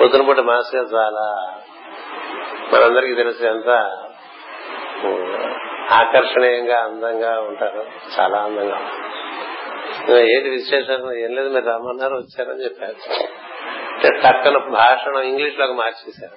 పొద్దున 0.00 0.22
పూట 0.22 0.38
మాస్టర్ 0.38 0.80
గారు 0.80 0.94
చాలా 0.96 1.54
మనందరికీ 2.72 3.14
తెలిసి 3.14 3.46
ఎంత 3.46 3.68
ఆకర్షణీయంగా 5.92 6.76
అందంగా 6.80 7.40
ఉంటారు. 7.40 7.86
చాలా 8.20 8.38
అందంగా. 8.38 8.80
ఏది 10.12 10.48
విశేషం 10.50 11.12
ఏం 11.16 11.30
లేదు 11.34 11.48
మీరు 11.48 11.64
రమ్మన్నారు 11.64 12.14
వచ్చారని 12.14 12.64
చెప్పారు. 12.64 12.98
తక్కన 14.06 14.58
భాషను 14.58 15.18
ఇంగ్లీష్లోకి 15.18 15.72
మార్చేశారు. 15.72 16.36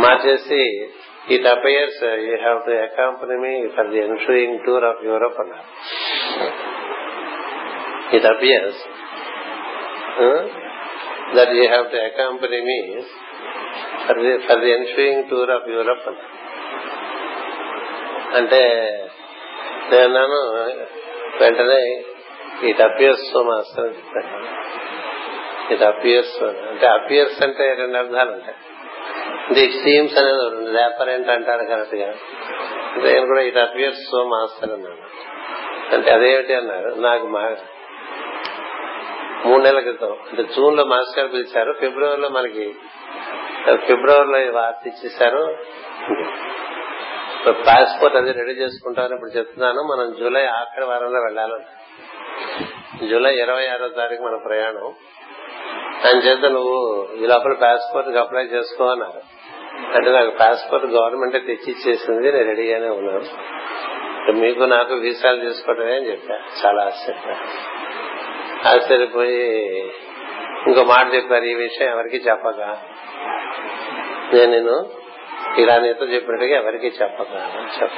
మార్చేసి 0.00 0.88
ఈ 1.30 1.38
డెబ్బై 1.42 1.72
years 1.72 2.04
you 2.04 2.36
have 2.36 2.66
to 2.66 2.70
accompany 2.70 3.36
me 3.36 3.68
for 3.68 3.88
the 3.88 3.98
ensuing 3.98 4.58
tour 4.66 4.84
of 4.84 5.04
Europe 5.04 5.40
అన్నారు. 5.40 5.68
ఈ 8.16 8.18
డెబ్బై 8.18 8.46
years 8.46 8.82
that 11.36 11.50
you 11.50 11.68
have 11.68 11.90
to 11.90 11.96
accompany 11.96 12.60
me 12.60 13.02
for 14.06 14.18
the 14.18 14.38
for 14.38 14.58
the 14.58 14.70
ensuing 14.70 15.24
tour 15.30 15.50
of 15.50 15.68
Europe 15.68 16.08
అన్నారు. 16.08 16.34
అంటే 18.36 18.62
నేను 19.92 20.38
వెంటనే 21.40 22.02
ఇట్ 22.64 22.80
అపియర్స్ 22.80 23.24
సో 23.32 23.42
మాస్టర్ 23.42 23.86
చెప్పాను 23.86 24.46
it 25.74 25.82
appears 25.82 26.42
అంటే 26.42 26.86
appears 26.86 27.42
అంటే 27.42 27.64
రెండు 27.78 27.96
అర్థాలు 27.98 28.30
ఉంటాయి. 28.30 28.56
అంటే 29.48 29.60
ఇట్ 29.64 29.76
సీమ్స్ 29.84 30.18
అనేది 30.18 30.42
రెండు 30.56 30.70
రేపరెంట్ 30.78 31.28
అంటారు 31.30 31.64
కరెక్ట్గా 31.64 32.08
అంటే 32.94 33.12
నేను 33.12 33.26
కూడా 33.26 33.42
ఇట్ 33.42 33.58
అపియర్స్ 33.58 34.02
సో 34.10 34.24
మాస్టర్ 34.24 34.72
అన్నాడు 34.72 35.02
అంటే 35.94 36.10
అదేమిటి 36.10 36.54
అన్నారు? 36.54 36.90
నాకు 37.00 37.26
మా 37.26 37.42
మూడు 39.46 39.62
నెలల 39.62 39.80
క్రితం. 39.80 40.12
అంటే 40.30 40.42
జూన్లో 40.42 40.84
మాస్టర్ 40.84 41.18
గారు 41.18 41.32
పిలిచారు. 41.32 41.72
ఫిబ్రవరిలో 41.80 42.28
మనకి 42.28 42.66
ఫిబ్రవరిలో 43.86 44.38
ఈ 44.38 44.48
వార్త 44.48 44.86
ఇచ్చేసారు 44.86 45.42
పాస్పోర్ట్ 47.66 48.16
అది 48.16 48.32
రెడీ 48.32 48.52
చేసుకుంటామని 48.52 49.14
ఇప్పుడు 49.14 49.38
చెప్తున్నాను. 49.38 49.82
మనం 49.82 50.06
జూలై 50.20 50.46
ఆఖరి 50.46 50.86
వారంలో 50.86 51.20
వెళ్ళాలంట 51.20 51.66
జూలై 53.04 53.34
ఇరవై 53.34 53.66
ఆరో 53.66 53.88
తారీఖు 53.88 54.22
మన 54.22 54.36
ప్రయాణం. 54.36 54.94
దాని 56.04 56.18
చేత 56.18 56.44
నువ్వు 56.44 57.08
ఈ 57.16 57.26
లోపల 57.26 57.52
పాస్పోర్ట్కి 57.52 58.18
అప్లై 58.18 58.42
చేసుకో 58.42 58.84
అన్నారు. 58.84 59.20
అంటే 59.96 60.10
నాకు 60.10 60.30
పాస్పోర్ట్ 60.30 60.86
గవర్నమెంట్ 60.86 61.46
తెచ్చి 61.46 61.72
ఇచ్చేసింది 61.72 62.32
నేను 62.32 62.44
రెడీగానే 62.44 62.88
ఉన్నాను. 62.88 63.24
మీకు 64.32 64.60
నాకు 64.60 64.94
వీసాలు 64.94 65.40
తీసుకోవడమే 65.40 65.96
అని 65.96 66.10
చెప్పా. 66.10 66.34
చాలా 66.34 66.82
ఆశ్చర్య 66.82 67.34
ఆశ్చర్యపోయి 68.68 69.70
ఇంకో 70.66 70.84
మాట 70.84 71.14
చెప్పారు 71.14 71.44
ఈ 71.44 71.54
విషయం 71.54 71.90
ఎవరికి 71.90 72.16
చెప్పక. 72.16 72.78
నేను 74.34 74.50
నేను 74.50 74.90
ఇలా 75.58 75.78
నీతో 75.78 76.04
చెప్పినట్టుగా 76.04 76.56
ఎవరికి 76.56 76.86
చెప్పక 76.86 77.26
చెప్ప. 77.82 77.92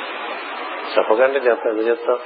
చెప్పకంటే 0.99 1.39
చెప్ప 1.39 1.67
ఎందుకు 1.67 1.89
చెప్తావు? 1.89 2.19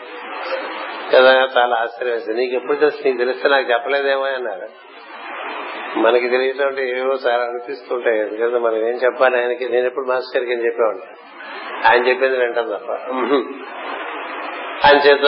కదా 1.14 1.48
చాలా 1.58 1.76
ఆశ్చర్యం 1.76 2.14
వేసింది 2.14 2.40
నీకు 2.40 2.54
ఎప్పుడు 2.54 2.76
తెలుసు? 2.76 3.04
నీకు 3.04 3.18
తెలిస్తే 3.18 3.48
నాకు 3.48 3.70
చెప్పలేదేమో 3.70 4.22
అన్నారు 4.22 4.92
మనకి 5.98 6.28
తెలియటువంటి 6.28 6.98
ఏవో 6.98 7.12
చాలా 7.26 7.44
అనిపిస్తుంటాయి. 7.44 8.18
ఎందుకంటే 8.18 8.58
మనం 8.58 8.76
ఏం 8.76 8.94
చెప్పాలి 8.94 9.36
ఆయనకి? 9.36 9.68
నేను 9.68 9.86
ఎప్పుడు 9.86 10.06
మాస్టర్ 10.06 10.44
గారికి 10.44 10.60
ఏం 10.60 10.66
చెప్పేవాడిని. 10.66 11.04
ఆయన 11.86 12.08
చెప్పింది 12.08 12.36
వింటాం 12.36 12.64
తప్ప. 12.64 12.90
ఆయన 14.86 14.96
చేత 14.96 15.22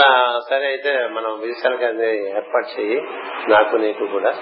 సరే 0.50 0.66
అయితే 0.66 1.08
మనం 1.12 1.40
వీసాలకు 1.40 1.84
అది 1.84 2.30
ఏర్పాటు 2.30 2.80
చెయ్యి. 2.80 3.00
నాకు 3.48 3.76
నీకు 3.76 4.06
కూడా. 4.06 4.34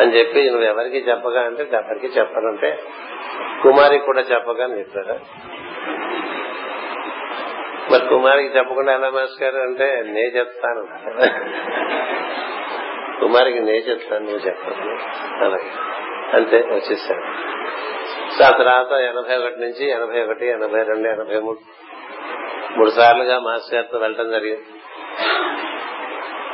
అని 0.00 0.18
చెప్పి 0.18 0.50
నువ్వు 0.50 0.64
ఎవరికి 0.64 0.96
చెప్పగా 0.96 1.42
అంటే 1.42 1.68
ఎవరికి 1.72 2.06
చెప్పనంటే 2.06 2.78
కుమారికి 3.62 4.04
కూడా 4.04 4.20
చెప్పగా 4.20 4.64
అని 4.64 4.78
చెప్పారు 4.78 5.20
మరి 7.92 8.08
కుమారికి 8.08 8.56
చెప్పకుండా 8.56 8.94
ఎలా 8.94 9.10
మాస్టర్ 9.10 9.54
అంటే 9.54 10.02
నే 10.06 10.20
చెప్తాను. 10.20 10.82
కుమారికి 13.20 13.60
నే 13.60 13.72
చెప్తాను 13.72 14.24
నువ్వు 14.24 14.46
చెప్పను 14.46 14.90
అలాగే. 15.44 15.70
అంతే 16.34 16.56
వచ్చేసాను 16.56 17.22
సో 18.32 18.44
ఆ 18.44 18.50
తర్వాత 18.50 19.00
ఎనభై 19.00 19.36
ఒకటి 19.36 19.60
నుంచి 19.60 19.90
ఎనభై 19.90 20.22
ఒకటి 20.24 20.46
ఎనభై 20.46 20.82
రెండు 20.82 21.08
ఎనభై 21.08 21.38
మూడు 21.38 21.58
మూడు 22.76 22.90
సార్లుగా 22.90 23.38
మాస్టర్ 23.38 23.74
గారితో 23.74 23.98
వెళ్ళటం 23.98 24.30
జరిగింది. 24.30 24.66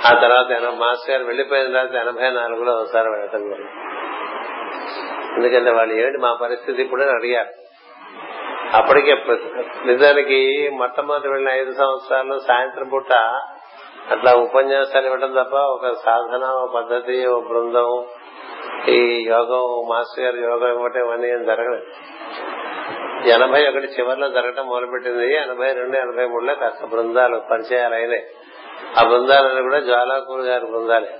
ఆ 0.06 0.20
తర్వాత 0.22 0.72
మాస్టర్ 0.72 1.10
గారు 1.10 1.24
వెళ్ళిపోయిన 1.24 1.66
తర్వాత 1.66 1.94
ఎనభై 1.94 2.30
నాలుగులో 2.30 2.72
ఒకసారి 2.72 3.08
వెళ్ళటం 3.08 3.48
జరిగింది. 3.50 3.70
ఎందుకంటే 5.36 5.70
వాళ్ళు 5.70 5.94
ఏమిటి 5.94 6.18
మా 6.18 6.34
పరిస్థితి 6.34 6.82
ఇప్పుడు 6.82 7.02
అడిగారు. 7.02 7.63
అప్పటికే 8.74 9.14
నిజానికి 9.86 10.70
మొట్టమొదటి 10.72 11.28
వెళ్ళిన 11.28 11.48
ఐదు 11.48 11.70
సంవత్సరాలు 11.70 12.38
సాయంత్రం 12.38 12.88
పూట 12.88 13.12
అట్లా 14.10 14.32
ఉపన్యాసాలు 14.32 15.04
ఇవ్వడం 15.04 15.32
తప్ప 15.32 15.56
ఒక 15.56 15.92
సాధన 16.04 16.44
ఒక 16.44 16.74
పద్ధతి 16.74 17.26
ఒక 17.26 17.48
బృందం 17.48 18.04
ఈ 18.88 19.24
యోగం 19.28 19.88
మాస్టర్ 19.88 20.24
గారు 20.24 20.36
యోగం 20.36 20.72
ఇవ్వటం 20.72 21.00
ఇవన్నీ 21.00 21.28
ఏం 21.28 21.44
జరగలేదు. 21.44 21.86
ఎనభై 23.28 23.68
ఒకటి 23.68 23.86
చివరిలో 23.86 24.28
జరగటం 24.28 24.66
మొదలుపెట్టింది. 24.66 25.34
ఎనభై 25.34 25.72
రెండు 25.72 25.96
ఎనభై 25.96 26.26
మూడులో 26.26 26.54
కాస్త 26.54 26.84
బృందాలు 26.84 27.42
పరిచయాలు 27.50 27.94
అయినాయి. 27.94 28.26
ఆ 28.98 29.08
బృందాలను 29.08 29.62
కూడా 29.62 29.80
జ్వాలాకూరు 29.80 30.42
గారి 30.42 30.66
బృందాలే. 30.66 31.18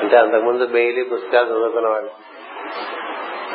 అంటే 0.00 0.16
అంతకుముందు 0.16 0.66
బెయిలీ 0.66 1.04
పుస్తకాలు 1.04 1.46
చదువుకున్న 1.46 1.88
వాళ్ళు 1.88 2.10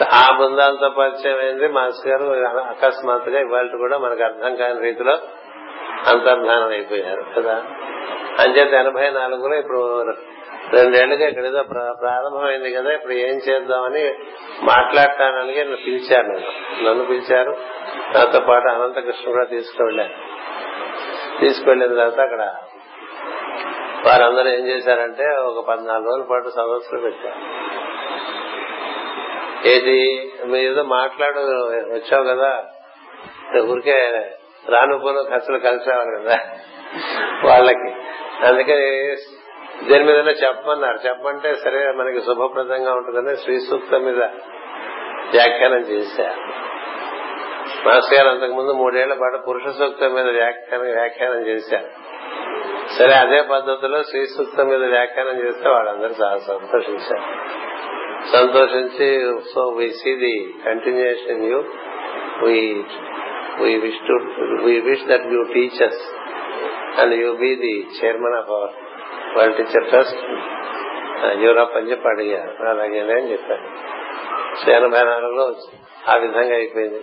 ఆ 0.04 0.38
బృందాలతో 0.38 0.90
పరిచయం 0.90 1.40
అయింది 1.40 1.68
మాస్ 1.68 2.08
గారు 2.08 2.26
అకస్మాత్తుగా 2.60 3.40
ఇవాళ 3.40 3.68
కూడా 3.68 3.98
మనకు 3.98 4.24
అర్థం 4.24 4.56
కాని 4.56 4.80
రీతిలో 4.80 5.18
అంతర్ధానం 6.08 6.68
అయిపోయారు 6.68 7.26
కదా? 7.38 7.64
అంచేత 8.40 8.74
ఎనభై 8.74 9.10
నాలుగులో 9.10 9.56
ఇప్పుడు 9.56 10.06
రెండేళ్ళుగా 10.74 11.28
ఇక్కడ 11.28 11.46
ఏదో 11.46 11.64
ప్రారంభమైంది 12.02 12.74
కదా 12.74 12.94
ఇప్పుడు 12.94 13.14
ఏం 13.14 13.38
చేద్దామని 13.50 14.14
మాట్లాడటానికి 14.64 15.60
నన్ను 15.60 15.78
పిలిచారు 15.78 16.28
నన్ను. 16.28 16.90
నన్ను 16.90 17.06
పిలిచారు. 17.06 17.56
నాతో 18.18 18.40
పాటు 18.40 18.68
అనంతకృష్ణ 18.68 19.32
కూడా 19.32 19.46
తీసుకువెళ్ళారు. 19.46 20.14
తీసుకువెళ్ళిన 21.40 21.94
తర్వాత 21.94 22.20
అక్కడ 22.20 22.56
వారందరూ 24.06 24.50
ఏం 24.50 24.68
చేశారంటే 24.68 25.36
ఒక 25.36 25.68
పద్నాలుగు 25.68 26.10
రోజుల 26.10 26.26
పాటు 26.32 26.50
సదస్సులు 26.50 27.02
పెట్టారు. 27.02 27.88
ఏది? 29.65 30.32
ఏదో 30.58 30.84
మాట్లాడు 30.84 31.39
వచ్చావు 31.93 32.24
కదా? 32.24 32.65
ఊరికే 33.72 34.12
రాను 34.69 35.00
పోను 35.00 35.24
ఖర్చులు 35.24 35.58
కలిసేవారు 35.58 36.24
కదా? 36.24 36.39
వాళ్ళకి. 37.45 37.95
అందుకని 38.48 39.15
దేని 39.84 40.04
మీద 40.04 40.28
చెప్పమన్నారు. 40.28 41.08
చెప్పమంటే 41.08 41.56
సరే 41.56 41.91
మనకి 41.91 42.22
శుభప్రదంగా 42.22 42.93
ఉంటుందని 42.93 43.38
శ్రీ 43.38 43.60
సూక్తం 43.60 44.04
మీద 44.04 44.24
వ్యాఖ్యానం 45.34 45.80
చేశారు. 45.80 46.69
మాస్టర్ 47.88 48.13
గారు 48.13 48.28
అంతకుముందు 48.28 48.72
మూడేళ్ళ 48.72 49.13
పాటు 49.13 49.38
పురుష 49.38 49.72
సూక్తం 49.78 50.13
మీద 50.13 50.30
వ్యాఖ్యానం 50.30 50.84
వ్యాఖ్యానం 50.84 51.48
చేశారు. 51.48 51.89
సరే 52.98 53.13
అదే 53.13 53.41
పద్ధతిలో 53.41 54.04
శ్రీ 54.04 54.26
సూక్తం 54.26 54.67
మీద 54.67 54.84
వ్యాఖ్యానం 54.84 55.48
చేస్తే 55.48 55.69
వాళ్ళందరూ 55.69 56.26
చాలా 56.26 56.38
సంతోషించారు. 56.38 57.68
సంతోషించి 58.34 59.34
so 59.54 59.62
we 59.70 59.89
see 59.89 60.15
the 60.15 60.54
continuation 60.65 61.44
you 61.46 61.63
we 62.44 63.76
wish 63.76 64.08
to 64.08 64.13
we 64.63 64.80
wish 64.80 65.06
that 65.06 65.26
you 65.26 65.44
teachers 65.54 66.04
and 67.02 67.13
you 67.13 67.34
be 67.34 67.56
the 67.56 67.88
chairman 68.04 68.36
of 68.36 68.50
our 68.50 68.74
world 69.38 69.58
teacher 69.58 69.89
trust 69.89 70.20
Europe 71.39 71.78
అని 71.78 71.92
చెప్పి 71.92 72.08
అడిగారు 72.08 72.70
అలాగే 72.70 73.00
అని 73.00 73.32
చెప్పారు. 73.32 73.63
సో 74.62 74.72
ఎనభై 74.72 75.04
నాలుగులో 75.04 75.56
ఆ 76.10 76.15
విధంగా 76.15 76.56
అయిపోయింది. 76.56 77.02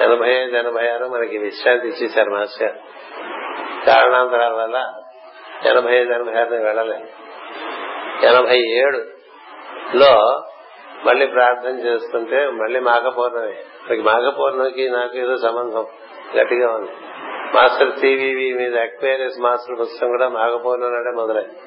ఎనభై 0.00 0.28
ఐదు 0.28 0.56
ఎనభై 0.56 0.88
ఆరు 0.88 1.04
మనకి 1.04 1.38
విశ్రాంతి 1.38 1.88
ఇచ్చేశారు 1.88 2.30
మాస్టర్ 2.30 2.62
గారు. 2.62 2.78
కారణాంతరాల 3.86 4.52
వల్ల 4.52 4.92
ఎనభై 5.70 5.92
ఐదు 5.92 6.12
ఎనభై 6.12 6.40
ఆరు 6.40 6.54
వెళ్ళలేదు. 6.54 7.08
ఎనభై 8.26 8.58
ఏడు 8.58 9.15
లో 9.94 10.42
మళ్ళీ 11.04 11.26
ప్రార్థన 11.26 11.78
చేస్తుంటే 11.86 12.50
మళ్ళీ 12.50 12.80
మాఘపౌర్ణమి. 12.80 13.54
మనకి 13.54 14.02
మాఘపౌర్ణమికి 14.02 14.90
నాకు 14.90 15.18
ఏదో 15.18 15.36
సంబంధం. 15.36 15.86
గట్టిగా 16.36 16.72
ఉంది. 16.72 16.90
మాస్టర్ 17.54 17.92
సివివి 17.92 18.52
మీద 18.52 18.78
అక్వేరియస్ 18.78 19.40
మాస్టర్ 19.40 19.80
పుస్తకం 19.80 20.08
కూడా 20.08 20.28
మాఘపౌర్ణమి 20.28 20.92
నాడే 20.92 21.10
మొదలైంది 21.10 21.58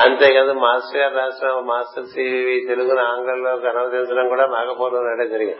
అంతే 0.00 0.52
మాస్టర్ 0.52 1.00
గారు 1.00 1.18
రాసిన 1.18 1.48
మాస్టర్ 1.48 2.04
సివివి 2.04 2.66
తెలుగును 2.68 3.02
ఆంగ్లంలో 3.02 3.50
అనువదించడం 3.50 4.28
కూడా 4.28 4.46
మాఘపౌర్ణమి 4.46 5.04
నాడే 5.04 5.28
జరిగింది. 5.28 5.58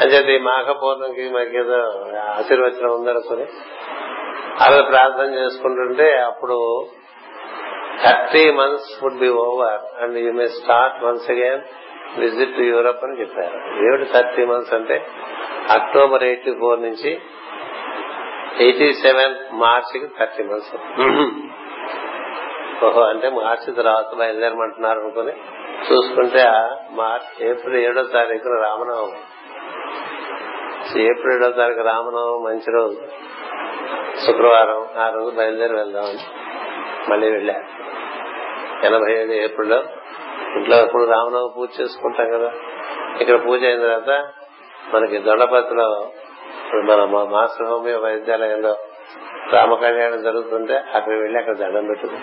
అంచేది 0.00 0.34
ఈ 0.34 0.38
మాఘపౌర్ణమికి 0.38 1.30
మనకి 1.30 1.58
ఏదో 1.58 1.76
ఆశీర్వచనం 2.18 2.94
ఉందనుకుని 2.94 3.46
అలా 4.60 4.82
ప్రార్థన 4.82 5.34
చేసుకుంటుంటే 5.34 6.12
అప్పుడు 6.12 6.86
thirty 8.04 8.50
months 8.50 9.02
would 9.02 9.18
be 9.18 9.28
over 9.28 10.02
and 10.02 10.18
you 10.18 10.32
may 10.32 10.46
start 10.46 11.04
once 11.04 11.30
again 11.30 11.60
visit 12.18 12.56
to 12.56 12.60
Europe 12.60 13.04
అని 13.04 13.20
చెప్పారు. 13.20 13.84
ఏమిటి 13.84 14.12
థర్టీ 14.12 14.44
మంత్స్ 14.44 14.74
అంటే? 14.74 15.06
అక్టోబర్ 15.70 16.22
ఎయిటీ 16.22 16.52
ఫోర్ 16.52 16.82
నుంచి 16.82 17.20
ఎయిటీ 18.60 18.92
సెవెన్ 18.92 19.34
మార్చికి 19.52 20.06
థర్టీ 20.20 20.42
మంత్స్. 20.42 20.74
ఓహో 22.84 23.00
అంటే 23.00 23.28
మార్చి 23.28 23.74
తర్వాత 23.74 24.14
బయలుదేరమంటున్నారు 24.18 25.00
అనుకుని 25.00 25.32
చూసుకుంటే 25.92 26.44
మార్చ్ 26.90 27.42
ఏప్రిల్ 27.42 27.76
ఏడో 27.76 28.02
తారీఖున 28.02 28.62
రామనవమి. 28.62 29.18
ఏప్రిల్ 31.02 31.34
ఏడో 31.34 31.50
తారీఖు 31.50 31.80
రామనవమి 31.80 32.44
మంచి 32.44 32.72
రోజు. 32.72 32.96
శుక్రవారం 34.26 35.02
ఆ 35.02 35.10
రోజు 35.10 35.36
బయలుదేరి 35.36 35.74
వెళ్దామని 35.74 36.18
మళ్ళీ 37.10 37.30
వెళ్ళారు. 37.30 37.89
ఎనభై 38.84 39.12
ఏడు 39.12 39.32
ఏప్రిల్ 39.32 39.72
ఇంట్లో 40.56 40.84
ఇప్పుడు 40.84 41.04
రామనవమి 41.04 41.48
పూజ 41.56 41.68
చేసుకుంటాం 41.80 42.30
కదా. 42.30 42.52
ఇక్కడ 43.20 43.46
పూజ 43.46 43.64
అయిన 43.64 43.80
తర్వాత 43.80 44.28
మనకి 44.94 45.18
దొండపతిలో 45.18 46.10
మన 46.74 47.04
మాస్టర్ 47.24 47.66
హోమియో 47.66 47.98
వైద్యాలయంలో 47.98 48.76
రామ 49.52 49.74
కళ్యాణం 49.74 50.22
జరుగుతుంటే 50.22 50.74
అక్కడ 50.74 51.12
వెళ్ళి 51.12 51.38
అక్కడ 51.38 51.56
దండం 51.56 51.86
పెట్టుకుని 51.86 52.20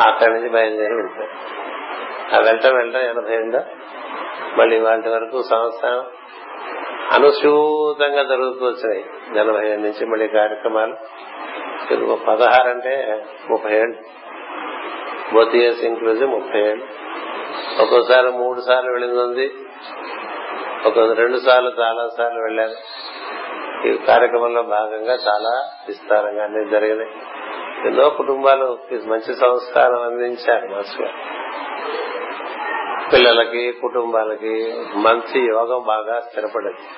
అక్కడి 0.00 0.32
నుంచి 0.32 0.48
బయలుదేరి 0.48 0.94
వెళ్తారు 0.94 1.30
ఆ 2.34 2.38
వెళ్ళటం 2.38 2.76
వెళ్ళటం 2.76 3.00
ఎనభై 3.00 3.34
ఎనిమిదో 3.34 3.60
మళ్ళీ 4.56 4.80
వాటి 4.80 5.08
వరకు 5.08 5.42
సంవత్సరం 5.42 6.04
అనుసూతంగా 7.12 8.22
జరుగుతూ 8.22 8.66
వచ్చినాయి. 8.66 9.04
ఎనభై 9.40 9.70
ఏడు 9.70 9.80
నుంచి 9.80 10.06
మళ్ళీ 10.06 10.28
కార్యక్రమాలు. 10.28 10.94
పదహారు 12.14 12.68
అంటే 12.68 13.24
ముప్పై 13.50 13.72
ఏళ్ళు. 13.72 13.96
బోత్ 15.34 15.54
ఇయర్స్ 15.54 15.84
ఇంక్లూజివ్ 15.84 16.30
ముప్పై 16.30 16.60
ఏళ్ళు. 16.60 16.86
ఒక్కోసారి 17.82 18.30
మూడు 18.30 18.60
సార్లు 18.60 18.90
వెళ్ళింది. 18.90 19.22
ఉంది 19.22 19.54
ఒక 20.86 20.98
రెండు 20.98 21.38
సార్లు 21.38 21.70
చాలా 21.80 22.08
సార్లు 22.18 22.40
వెళ్ళాను. 22.40 22.74
ఈ 23.88 23.96
కార్యక్రమంలో 23.96 24.62
భాగంగా 24.62 25.14
చాలా 25.14 25.70
విస్తారంగా 25.88 26.44
అన్ని 26.44 26.70
జరిగినాయి. 26.70 27.10
ఎన్నో 27.86 28.10
కుటుంబాలు 28.10 28.78
మంచి 29.04 29.34
సంస్కారం 29.34 30.02
అందించారు 30.02 30.66
మాస్టర్ 30.66 31.02
గారు. 31.02 31.46
పిల్లలకి 33.12 33.72
కుటుంబాలకి 33.72 34.74
మంచి 34.94 35.48
యోగం 35.48 35.82
బాగా 35.86 36.20
స్థిరపడింది. 36.20 36.88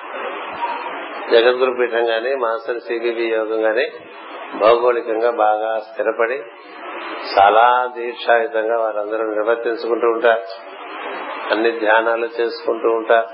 జగద్గురు 1.31 1.71
పీఠం 1.71 2.09
గాని 2.09 2.35
మాస్టర్ 2.35 2.79
సిబిబి 2.79 3.23
యోగం 3.23 3.65
గాని 3.65 3.91
భౌగోళికంగా 4.57 5.31
బాగా 5.31 5.79
స్థిరపడి 5.79 6.41
చాలా 7.33 7.91
దీక్షాయుతంగా 7.97 8.77
వారందరూ 8.79 9.23
నిర్వర్తించుకుంటూ 9.25 10.07
ఉంటారు 10.07 10.45
అన్ని 11.51 11.71
ధ్యానాలు 11.79 12.29
చేసుకుంటూ 12.41 12.89
ఉంటారు 12.89 13.27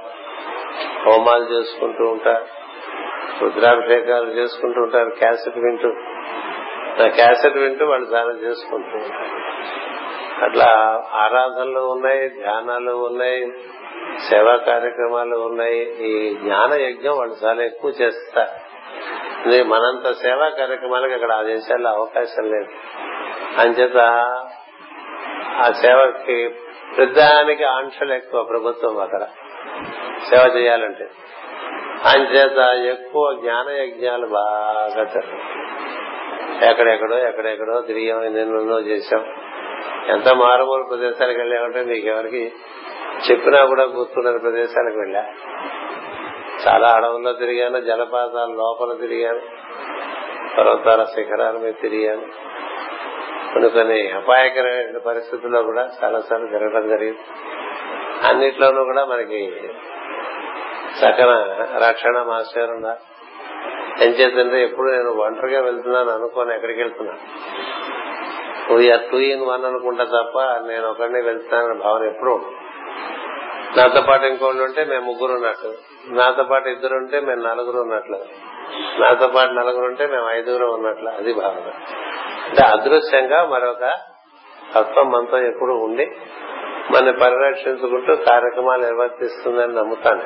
హోమాలు 1.05 1.43
చేసుకుంటూ 1.43 2.03
ఉంటారు 2.05 2.45
రుద్రాభిషేకాలు 3.41 4.29
చేసుకుంటూ 4.29 4.81
ఉంటారు 4.81 5.09
క్యాసెట్ 5.09 5.57
వింటూ. 5.57 5.89
క్యాసెట్ 7.09 7.57
వింటూ 7.57 7.85
వాళ్ళు 7.85 8.07
చాలా 8.13 8.33
చేసుకుంటూ 8.33 8.97
ఉంటారు 8.97 9.33
అట్లా 10.45 10.69
ఆరాధనలు 11.13 11.79
ఉన్నాయి 11.79 12.29
ధ్యానాలు 12.29 12.91
ఉన్నాయి 12.91 13.41
సేవా 14.29 14.55
కార్యక్రమాలు 14.55 15.35
ఉన్నాయి. 15.35 15.81
ఈ 16.07 16.35
జ్ఞాన 16.35 16.73
యజ్ఞం 16.73 17.17
వాళ్ళు 17.17 17.35
చాలా 17.45 17.63
ఎక్కువ 17.63 17.91
చేస్తారు 18.01 18.53
మనంత 19.63 20.11
సేవా 20.11 20.49
కార్యక్రమాలకు 20.49 21.13
అక్కడ 21.13 21.31
ఆ 21.31 21.41
దేశాల్లో 21.43 21.89
అవకాశం 21.89 22.45
లేదు. 22.51 22.71
అంచేత 23.57 23.97
ఆ 25.55 25.71
సేవకి 25.71 26.47
ప్రధానికి 26.95 27.63
ఆంక్షలు 27.63 28.13
ఎక్కువ 28.13 28.43
ప్రభుత్వం 28.43 28.99
అక్కడ. 28.99 29.23
సేవ 30.29 30.57
చేయాలంటే. 30.57 31.09
అంచేత 32.05 32.69
ఎక్కువ 32.85 33.33
జ్ఞాన 33.41 33.65
యజ్ఞాలు 33.69 34.27
బాగా 34.27 34.89
జరుగుతాయి. 34.89 35.41
ఎక్కడెక్కడో 36.69 37.17
ఎక్కడెక్కడో 37.17 37.81
తిరిగాం 37.81 38.23
ఎన్నెన్నో 38.23 38.79
చేశాం. 38.79 39.25
ఎంత 40.09 40.33
మారుమూల 40.33 40.83
ప్రదేశాలకు 40.89 41.37
వెళ్ళామంటే 41.37 41.83
మీకు 41.83 42.07
ఎవరికి 42.07 42.53
చెప్పినా 43.31 43.65
కూడా 43.65 43.83
గుర్తున్న 43.83 44.37
ప్రదేశాలకు 44.37 44.99
వెళ్ళా. 44.99 45.25
చాలా 46.67 46.87
అడవుల్లో 46.87 47.33
తిరిగాను 47.33 47.81
జలపాతాల 47.81 48.49
లోపల 48.49 48.97
తిరిగాను 49.01 49.41
పర్వతాల 50.57 51.03
శిఖరాల 51.03 51.57
మీద 51.57 51.73
తిరిగాను. 51.81 52.21
కొన్ని 53.55 53.69
కొన్ని 53.69 54.11
అపాయకరమైన 54.11 54.97
పరిస్థితుల్లో 54.97 55.63
కూడా 55.63 55.89
చాలా 56.03 56.21
సార్లు 56.21 56.47
జరగడం 56.47 56.89
జరిగింది. 56.89 57.19
అన్నిట్లోనూ 58.27 58.83
కూడా 58.83 59.05
మనకి 59.05 59.53
సకల 61.01 61.31
రక్షణ 61.87 62.21
మాస్టర్ 62.21 62.71
ఉన్నారు 62.71 63.03
ఏం 64.03 64.11
చేద్దంటే 64.11 64.63
ఎప్పుడు 64.63 64.91
నేను 64.91 65.09
ఒంటరిగా 65.09 65.61
వెళ్తున్నాను 65.61 66.09
అనుకోని 66.09 66.55
ఎక్కడికి 66.55 66.79
వెళ్తున్నాను 66.79 67.19
వీఆర్ 68.75 69.01
టూ 69.11 69.17
ఇన్ 69.17 69.47
వన్ 69.47 69.65
అనుకుంటా 69.65 70.03
తప్ప 70.03 70.39
నేను 70.67 70.87
ఒకరిని 70.87 71.21
వెళ్తున్నానని 71.21 71.79
భావన 71.79 72.03
ఎప్పుడు 72.03 72.35
నాతో 73.77 74.01
పాటు 74.01 74.25
ఇంకోళ్ళు 74.25 74.63
ఉంటే 74.63 74.83
మేము 74.83 75.05
ముగ్గురు 75.05 75.33
ఉన్నట్లు 75.33 75.73
నాతో 76.07 76.43
పాటు 76.43 76.69
ఇద్దరు 76.69 76.95
ఉంటే 76.95 77.19
మేము 77.19 77.41
నలుగురు 77.47 77.81
ఉన్నట్లు. 77.81 78.19
నాతో 78.99 79.27
పాటు 79.27 79.51
నలుగురు 79.51 79.85
ఉంటే 79.85 80.07
మేము 80.07 80.31
ఐదుగురు 80.31 80.65
ఉన్నట్లు. 80.65 81.09
అది 81.09 81.33
భావన. 81.33 81.71
అంటే 82.45 82.63
అదృశ్యంగా 82.63 83.45
మరొక 83.45 83.93
తత్వం 84.75 85.11
మనతో 85.11 85.37
ఎప్పుడు 85.37 85.73
ఉండి 85.73 86.05
మన 86.91 87.11
పరిరక్షించుకుంటూ 87.11 88.15
కార్యక్రమాలు 88.15 88.81
నిర్వర్తిస్తుందని 88.81 89.75
నమ్ముతాను. 89.75 90.23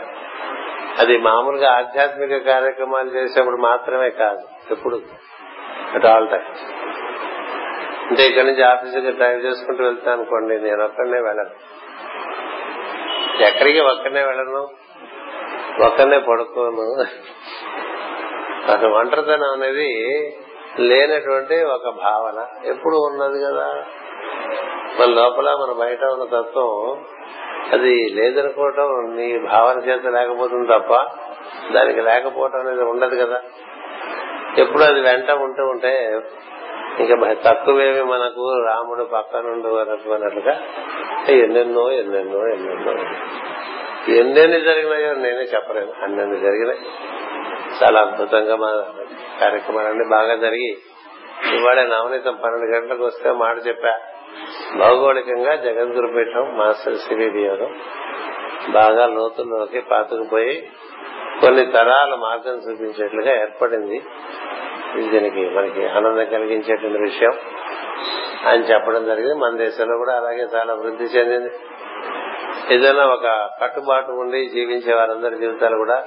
అది 0.99 1.17
మామూలుగా 1.17 1.77
ఆధ్యాత్మిక 1.77 2.37
కార్యక్రమాలు 2.37 3.09
చేసేప్పుడు 3.09 3.57
మాత్రమే 3.57 4.09
కాదు 4.09 4.41
ఎప్పుడు 4.71 5.01
అట్ 5.93 6.05
ఆల్ 6.05 6.29
టైమ్స్. 6.29 6.61
అంటే 8.09 8.23
ఇక్కడి 8.23 8.47
నుంచి 8.47 8.63
ఆఫీసుకి 8.63 9.11
డ్రైవ్ 9.11 9.45
చేసుకుంటూ 9.45 9.83
వెళ్తాను 9.83 10.21
అనుకోండి 10.21 10.61
నేను 10.61 10.83
ఒక్కడనే 10.83 11.21
వెళ్ళను. 11.21 11.49
ఎక్కడికి 13.43 13.79
ఒక్కడనే 13.79 14.23
వెళ్ళను 14.23 14.67
ఒక్కడనే 15.85 16.19
పడుకోను. 16.19 17.01
అసలు 18.71 18.89
ఒంటరితనం 18.89 19.51
అనేది 19.51 19.89
లేనటువంటి 20.79 21.63
ఒక 21.63 21.89
భావన 21.89 22.45
ఎప్పుడు 22.65 22.95
ఉన్నది 22.95 23.43
కదా? 23.43 23.83
మన 24.99 25.05
లోపల 25.05 25.45
మన 25.45 25.75
బయట 25.79 26.03
ఉన్న 26.03 26.23
తత్వం 26.23 27.05
అది 27.71 28.09
లేదనుకోవటం 28.09 29.15
నీ 29.15 29.39
భావన 29.39 29.79
చేత 29.79 30.05
లేకపోతుంది 30.05 30.67
తప్ప 30.67 30.93
దానికి 31.73 32.01
లేకపోవటం 32.01 32.59
అనేది 32.59 32.83
ఉండదు 32.83 33.25
కదా. 33.25 33.41
ఎప్పుడు 34.57 34.83
అది 34.83 35.01
వెంట 35.01 35.31
ఉంటూ 35.31 35.63
ఉంటే 35.63 36.21
ఇంకా 36.99 37.33
తక్కువేమి 37.33 38.03
మనకు 38.03 38.63
రాముడు 38.67 39.03
పక్కనుండు 39.03 39.67
అన్నట్టుగా 39.67 40.61
ఎన్నెన్నో 41.29 41.91
ఎన్నెన్నో 41.91 42.47
ఎన్నెన్నో. 42.47 42.91
ఎన్నెన్ని 44.13 44.61
జరిగినాయో 44.61 45.13
నేనే 45.13 45.41
చెప్పలేను. 45.41 46.03
అన్నెన్ని 46.03 46.39
జరిగినాయి. 46.39 46.79
చాలా 47.83 48.01
అద్భుతంగా 48.01 48.55
మా 48.55 48.83
కార్యక్రమాలన్నీ 49.41 50.05
బాగా 50.09 50.35
జరిగి 50.35 50.77
ఇవాళ 51.55 51.81
నవనీతం 51.81 52.35
పన్నెండు 52.45 52.75
గంటలకు 52.75 53.03
వస్తే 53.03 53.31
మాట 53.31 53.67
చెప్పా. 53.67 53.99
భౌగోళికంగా 54.77 55.55
జగద్గురుపీఠం 55.55 56.57
మాస్టర్ 56.57 56.95
సిబిబి 56.95 57.41
యోగం 57.41 57.81
బాగా 58.69 59.05
లోతుల్లోకి 59.05 59.81
పాతుకుపోయి 59.81 60.71
కొన్ని 61.41 61.65
తరాల 61.65 62.15
మార్గం 62.15 62.53
చూపించేట్లుగా 62.53 63.41
ఏర్పడింది. 63.41 64.01
ఇది 64.95 65.09
దీనికి 65.09 65.49
మనకి 65.49 65.87
ఆనందం 65.87 66.25
కలిగించేటువంటి 66.25 66.97
విషయం. 66.97 67.31
అని 68.47 68.63
చెప్పడం 68.63 69.05
జరిగింది. 69.05 69.33
మన 69.33 69.57
దేశంలో 69.57 69.97
కూడా 69.97 70.15
అలాగే 70.15 70.47
చాలా 70.55 70.73
వృద్ధి 70.73 71.03
చెందింది. 71.03 71.49
ఏదైనా 72.73 73.05
ఒక 73.05 73.49
కట్టుబాటు 73.61 74.11
ఉండి 74.11 74.49
జీవించే 74.49 74.93
వారందరి 74.93 75.35
జీవితాలు 75.35 75.77
కూడా 75.77 76.03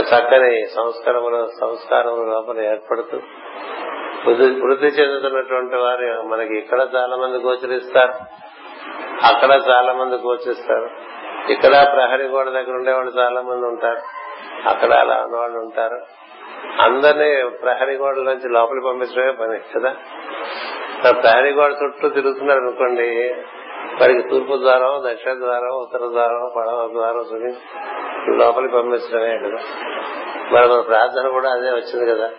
చక్కని 0.00 0.66
సంస్కారములు 0.66 1.48
సంస్కారముల 1.60 2.28
లోపల 2.28 2.60
ఏర్పడుతూ 2.60 3.20
వృద్ధి 4.64 4.86
చెందుతున్నటువంటి 4.86 5.76
వారు 5.76 6.22
మనకి 6.22 6.58
ఇక్కడ 6.58 6.88
చాలా 6.94 7.16
మంది 7.16 7.38
గోచరిస్తారు. 7.38 8.12
అక్కడ 9.26 9.50
చాలా 9.70 9.92
మంది 9.92 10.16
గోచరిస్తారు. 10.16 10.90
ఇక్కడ 11.52 11.70
ప్రహరీ 11.70 12.24
గోడ 12.24 12.48
దగ్గర 12.50 12.72
ఉండేవాళ్ళు 12.72 13.12
చాలా 13.18 13.40
మంది 13.40 13.66
ఉంటారు. 13.66 14.00
అక్కడ 14.68 14.92
అలా 14.92 15.16
ఉన్నవాళ్ళు 15.16 15.58
ఉంటారు. 15.58 16.00
అందరినీ 16.80 17.48
ప్రహరీ 17.48 17.96
గోడ 17.96 18.16
నుంచి 18.16 18.48
లోపలి 18.48 18.80
పంపించడమే 18.80 19.32
పని 19.32 19.58
కదా? 19.58 19.96
ప్రహరీ 21.12 21.52
గోడ 21.52 21.74
చుట్టూ 21.84 22.08
తిరుగుతున్నారు 22.08 22.60
అనుకోండి 22.60 23.34
వారికి 24.00 24.28
తూర్పు 24.28 24.56
ద్వారం 24.56 25.12
దక్షిణ 25.12 25.34
ద్వారం 25.34 25.68
ఉత్తర 25.68 25.98
ద్వారం 25.98 26.52
పడవ 26.56 26.88
ద్వారం 26.92 27.20
చూసి 27.20 27.58
లోపలికి 28.36 28.72
పంపించడమే 28.72 29.38
కదా. 29.38 29.60
మరి 30.52 30.68
మన 30.68 30.80
ప్రార్థన 30.80 31.28
కూడా 31.28 31.50
అదే 31.50 31.70
వచ్చింది 31.70 32.10
కదా. 32.10 32.30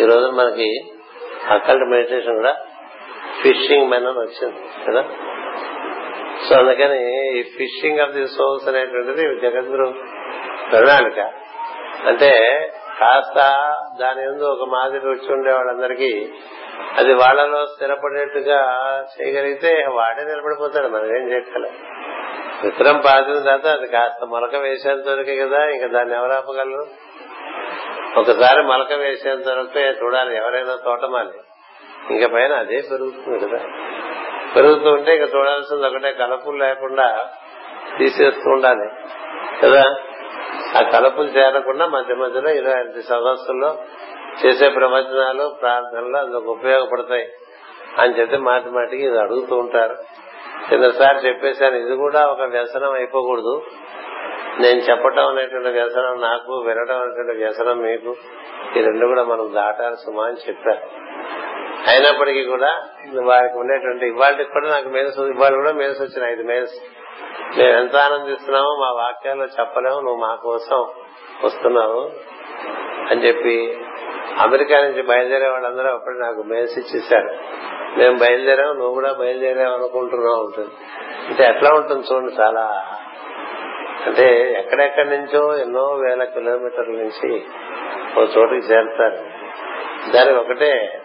ఈ 0.00 0.04
రోజు 0.04 0.26
మనకి 0.26 0.84
అక్కల్ట్ 1.50 1.84
మెడిటేషన్ 1.84 2.34
కూడా 2.34 2.56
ఫిషింగ్ 3.42 3.90
మెన్ 3.90 4.06
అని 4.06 4.18
వచ్చింది 4.18 4.54
కదా. 4.88 5.04
సో 6.48 6.56
అందుకని 6.56 7.30
ఈ 7.38 7.42
ఫిషింగ్ 7.42 8.00
ఆఫ్ 8.00 8.10
ది 8.10 8.26
సోల్స్ 8.26 8.68
అనేటువంటిది 8.68 9.40
జగద్గురు 9.40 9.94
ప్రణాళిక. 10.70 11.18
అంటే 12.06 12.30
కాస్త 13.00 13.36
దాని 14.00 14.22
ఎందు 14.22 14.44
ఒక 14.44 14.68
మాదిరి 14.68 15.08
వచ్చి 15.08 15.32
ఉండే 15.32 15.52
వాళ్ళందరికీ 15.52 16.32
అది 16.98 17.14
వాళ్ళలో 17.14 17.66
స్థిరపడేట్టుగా 17.66 18.58
చేయగలిగితే 19.12 19.86
వాడే 19.88 20.24
నిలబడిపోతాడు 20.24 20.88
మనం 20.88 21.06
ఏం 21.06 21.30
చేయగలం 21.32 21.70
విత్తనం 22.64 22.96
పాతిన 22.96 23.38
తర్వాత 23.38 23.66
అది 23.66 23.86
కాస్త 23.86 24.24
మొలక 24.24 24.56
వేసేంత 24.56 25.08
వరకే 25.08 25.36
కదా 25.36 25.64
ఇంకా 25.64 25.86
దాన్ని 25.86 26.14
ఎవరు 26.14 26.32
ఆపగలరు? 26.32 26.86
ఒకసారి 28.20 28.62
మొలక 28.62 28.92
వేసేంత 28.92 29.48
వరకే 29.48 29.80
చూడాలి 29.80 30.36
ఎవరైనా 30.36 30.76
తోటమాలి. 30.84 31.30
ఇంకా 32.10 32.26
పైన 32.26 32.52
అదే 32.52 32.80
పెరుగుతుంది 32.90 33.48
కదా. 33.48 33.58
పెరుగుతూ 34.56 34.90
ఉంటే 34.90 35.16
ఇంకా 35.16 35.38
చూడాల్సింది 35.38 35.86
ఒకటే 35.86 36.12
కలపులు 36.12 36.56
లేకుండా 36.56 37.28
తీసేస్తూ 37.98 38.50
ఉండాలి 38.50 38.90
కదా. 39.62 39.96
ఆ 40.76 40.82
కలపులు 40.82 41.26
చేరకుండా 41.26 41.86
మధ్య 41.86 42.14
మధ్యలో 42.14 42.50
ఇరవై 42.50 42.80
ఐదు 42.80 43.00
సదస్సుల్లో 43.00 43.78
చేసే 44.46 44.68
ప్రవచనాలు 44.68 45.54
ప్రార్థనలు 45.60 46.16
అందుకు 46.16 46.50
ఉపయోగపడతాయి. 46.50 47.28
అని 47.98 48.20
చెప్పి 48.20 48.36
మాటి 48.36 48.70
మాటికి 48.70 49.02
ఇది 49.02 49.18
అడుగుతూ 49.18 49.56
ఉంటారు. 49.56 49.96
కిందసారి 50.68 51.28
చెప్పేశాను 51.28 51.76
ఇది 51.76 51.96
కూడా 51.96 52.26
ఒక 52.26 52.42
వ్యసనం 52.42 52.92
అయిపోకూడదు. 52.92 53.62
నేను 54.60 54.78
చెప్పటం 54.80 55.26
అనేటువంటి 55.26 55.68
వ్యసనం 55.68 56.20
నాకు 56.20 56.52
వినడం 56.52 57.00
అనేటువంటి 57.00 57.38
వ్యసనం 57.38 57.78
మీకు. 57.78 58.16
ఈ 58.76 58.80
రెండు 58.80 59.06
కూడా 59.06 59.24
మనం 59.24 59.52
దాటాలి 59.54 59.96
సుమా 59.96 60.24
అని 60.24 60.36
చెప్పారు. 60.48 60.80
అయినప్పటికీ 61.90 62.44
కూడా 62.44 62.82
వారికి 63.22 63.58
ఉండేటువంటి 63.58 64.06
ఇవాళ 64.06 64.42
కూడా 64.42 64.68
నాకు 64.68 64.88
మేల్స్ 64.88 65.18
ఇవాళ 65.18 65.54
కూడా 65.54 65.72
మేల్స్ 65.72 66.02
వచ్చిన 66.02 66.30
ఐదు 66.30 66.42
మేల్స్. 66.42 66.72
మేము 67.58 67.70
ఎంత 67.70 67.96
ఆనందిస్తున్నామో 67.96 68.76
మా 68.80 69.02
వాక్యాల్లో 69.02 69.44
చెప్పలేము 69.44 70.00
నువ్వు 70.00 70.16
మా 70.16 70.34
కోసం 70.34 70.86
వస్తున్నావు 71.44 72.10
అని 73.10 73.26
చెప్పి 73.26 73.78
అమెరికా 74.38 74.80
నుంచి 74.80 75.02
బయలుదేరే 75.02 75.48
వాళ్ళందరూ 75.48 75.88
అప్పుడు 75.88 76.14
నాకు 76.14 76.42
మెయిల్స్ 76.42 76.78
ఇచ్చేసారు 76.78 77.28
మేము 77.98 78.18
బయలుదేరాం 78.18 78.68
నువ్వు 78.68 78.94
కూడా 78.94 79.12
బయలుదేరాం 79.12 79.72
అనుకుంటున్నావు. 79.74 80.44
ఉంటుంది 80.44 80.70
అంటే 81.28 81.44
ఎట్లా 81.44 81.70
ఉంటుంది 81.70 82.06
చూడండి 82.14 82.42
చాలా. 82.42 82.84
అంటే 84.06 84.54
ఎక్కడెక్కడి 84.58 85.10
నుంచో 85.10 85.58
ఎన్నో 85.58 85.84
వేల 85.84 86.24
కిలోమీటర్ల 86.24 86.92
నుంచి 86.92 87.44
ఓ 88.18 88.24
చోటుకి 88.24 88.60
చేరుతారు. 88.60 89.18
దాని 90.10 90.38
ఒకటే 90.38 91.02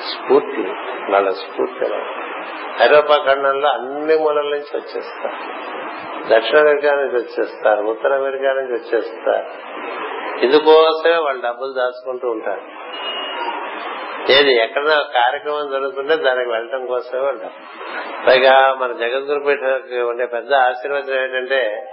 స్ఫూర్తి 0.00 0.62
వాళ్ళ 1.12 1.30
స్ఫూర్తి 1.30 1.84
ఐరోపా 2.82 3.24
ఖండంలో 3.26 3.68
అన్ని 3.68 4.18
మూలల 4.18 4.42
నుంచి 4.42 4.76
వచ్చేస్తారు. 4.76 5.60
దక్షిణ 6.28 6.58
అమెరికా 6.58 6.94
నుంచి 6.94 7.14
వచ్చేస్తారు 7.14 7.82
ఉత్తర 7.82 8.14
అమెరికా 8.14 8.52
నుంచి 8.52 8.72
వచ్చేస్తారు. 8.72 9.46
ఇందుకోసమే 10.42 11.16
వాళ్ళు 11.16 11.42
డబ్బులు 11.42 11.72
దాచుకుంటూ 11.72 12.28
ఉంటారు. 12.28 12.62
ఏది 14.32 14.54
ఎక్కడ 14.54 14.84
కార్యక్రమం 14.88 15.70
జరుగుతుంటే 15.70 16.16
దానికి 16.16 16.50
వెళ్ళటం 16.50 16.86
కోసమే 16.86 17.20
ఉంటాం 17.20 17.50
పైగా 18.26 18.74
మన 18.74 18.92
జగద్గురుపేట 18.92 19.62
ఉండే 20.04 20.26
పెద్ద 20.26 20.54
ఆశీర్వచనం 20.54 21.22
ఏంటంటే 21.22 21.90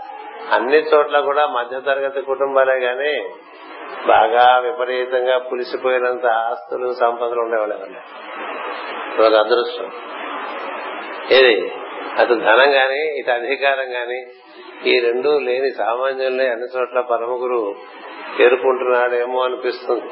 అన్ని 0.52 0.78
చోట్ల 0.78 1.20
కూడా 1.20 1.48
మధ్యతరగతి 1.48 2.22
కుటుంబాలే 2.22 2.74
గాని 2.74 3.30
బాగా 4.08 4.58
విపరీతంగా 4.58 5.38
పులిసిపోయినంత 5.38 6.26
ఆస్తులు 6.26 6.94
సంపదలు 6.94 7.40
ఉండేవాళ్ళే 7.40 7.76
ఒక 9.28 9.34
అదృష్టం. 9.34 9.92
ఏది? 11.32 11.72
అటు 12.18 12.34
ధనం 12.34 12.74
గాని 12.74 13.20
ఇటు 13.20 13.32
అధికారం 13.32 13.94
గాని 13.96 14.26
ఈ 14.90 15.00
రెండు 15.00 15.40
లేని 15.40 15.72
సామాన్యుల్ని 15.72 16.48
అన్ని 16.48 16.80
చోట్ల 16.80 17.02
పరమ 17.02 17.30
గురువు 17.30 17.76
చేరుకుంటున్నాడేమో 18.42 19.44
అనిపిస్తుంది. 19.44 20.04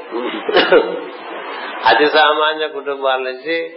అతి 1.86 2.06
సామాన్య 2.06 2.68
కుటుంబాల 2.68 3.20
నుంచి 3.20 3.76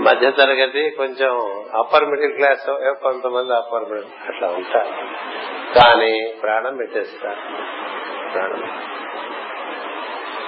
మధ్య 0.00 0.30
తరగతి 0.30 0.90
కొంచెం 0.90 1.64
అప్పర్ 1.78 2.04
మిడిల్ 2.04 2.32
క్లాస్ 2.32 2.94
కొంతమంది 3.02 3.54
అప్పర్ 3.54 3.88
మిడిల్ 3.88 4.28
అట్లా 4.28 4.48
ఉంటారు. 4.48 4.92
కానీ 5.78 6.34
ప్రాణం 6.42 6.76
పెట్టేస్తారు. 6.76 7.36
ప్రాణం. 8.32 8.82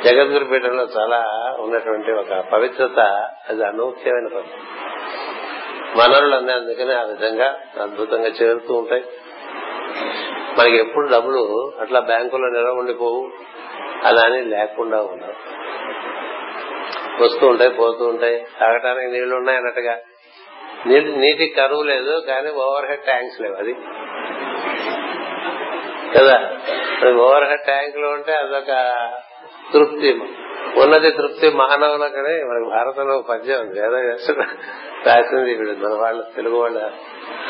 జగద్గురుపీఠంలో 0.05 0.85
చాలా 0.85 1.27
ఉన్నటువంటి 1.61 2.13
ఒక 2.13 2.41
పవిత్రత 2.53 2.99
అది 3.49 3.67
అనూహ్యమైన 3.67 4.27
పని. 4.27 4.53
వనరులన్నీ 5.97 6.53
అందుకని 6.53 6.95
ఆ 6.95 7.03
విధంగా 7.03 7.59
అద్భుతంగా 7.83 8.29
చేరుతూ 8.29 8.75
ఉంటాయి. 8.75 9.05
మనకి 10.59 10.77
ఎప్పుడు 10.77 11.07
డబ్బులు 11.07 11.73
అట్లా 11.81 12.01
బ్యాంకులో 12.01 12.49
నిలవ 12.49 12.73
ఉండిపోవు. 12.73 13.31
అలా 14.05 14.23
అని 14.23 14.45
లేకుండా 14.45 14.97
ఉండవు 14.97 15.51
వస్తూ 17.25 17.47
ఉంటాయి 17.47 17.71
పోతూ 17.71 18.05
ఉంటాయి. 18.05 18.47
తాగటానికి 18.61 19.13
నీళ్ళు 19.13 19.37
ఉన్నాయి 19.37 19.59
అన్నట్టుగా 19.59 19.99
నీటి 20.87 21.07
నీటి 21.07 21.47
కరువు 21.47 21.83
లేదు 21.83 22.23
కానీ 22.27 22.51
ఓవర్ 22.51 22.85
హెడ్ 22.91 23.01
ట్యాంక్స్ 23.01 23.41
లేవు 23.41 23.55
అది. 23.55 23.75
కదా? 26.19 26.51
ఓవర్ 27.21 27.45
హెడ్ 27.45 27.65
ట్యాంకులు 27.65 28.07
ఉంటే 28.07 28.33
అదొక 28.33 29.01
తృప్తి. 29.73 30.21
ఉన్నది 30.77 31.11
తృప్తి 31.11 31.51
మానవులకనే 31.51 32.45
మనకి 32.45 32.71
భారతంలో 32.71 33.23
పద్యం 33.23 33.61
ఉంది. 33.61 33.81
వేద 33.81 34.17
రాసింది 35.07 35.55
వీడు. 35.55 35.71
మన 35.71 36.01
వాళ్ళు 36.01 36.25
తెలుగు 36.37 36.57
వాళ్ళు 36.57 36.81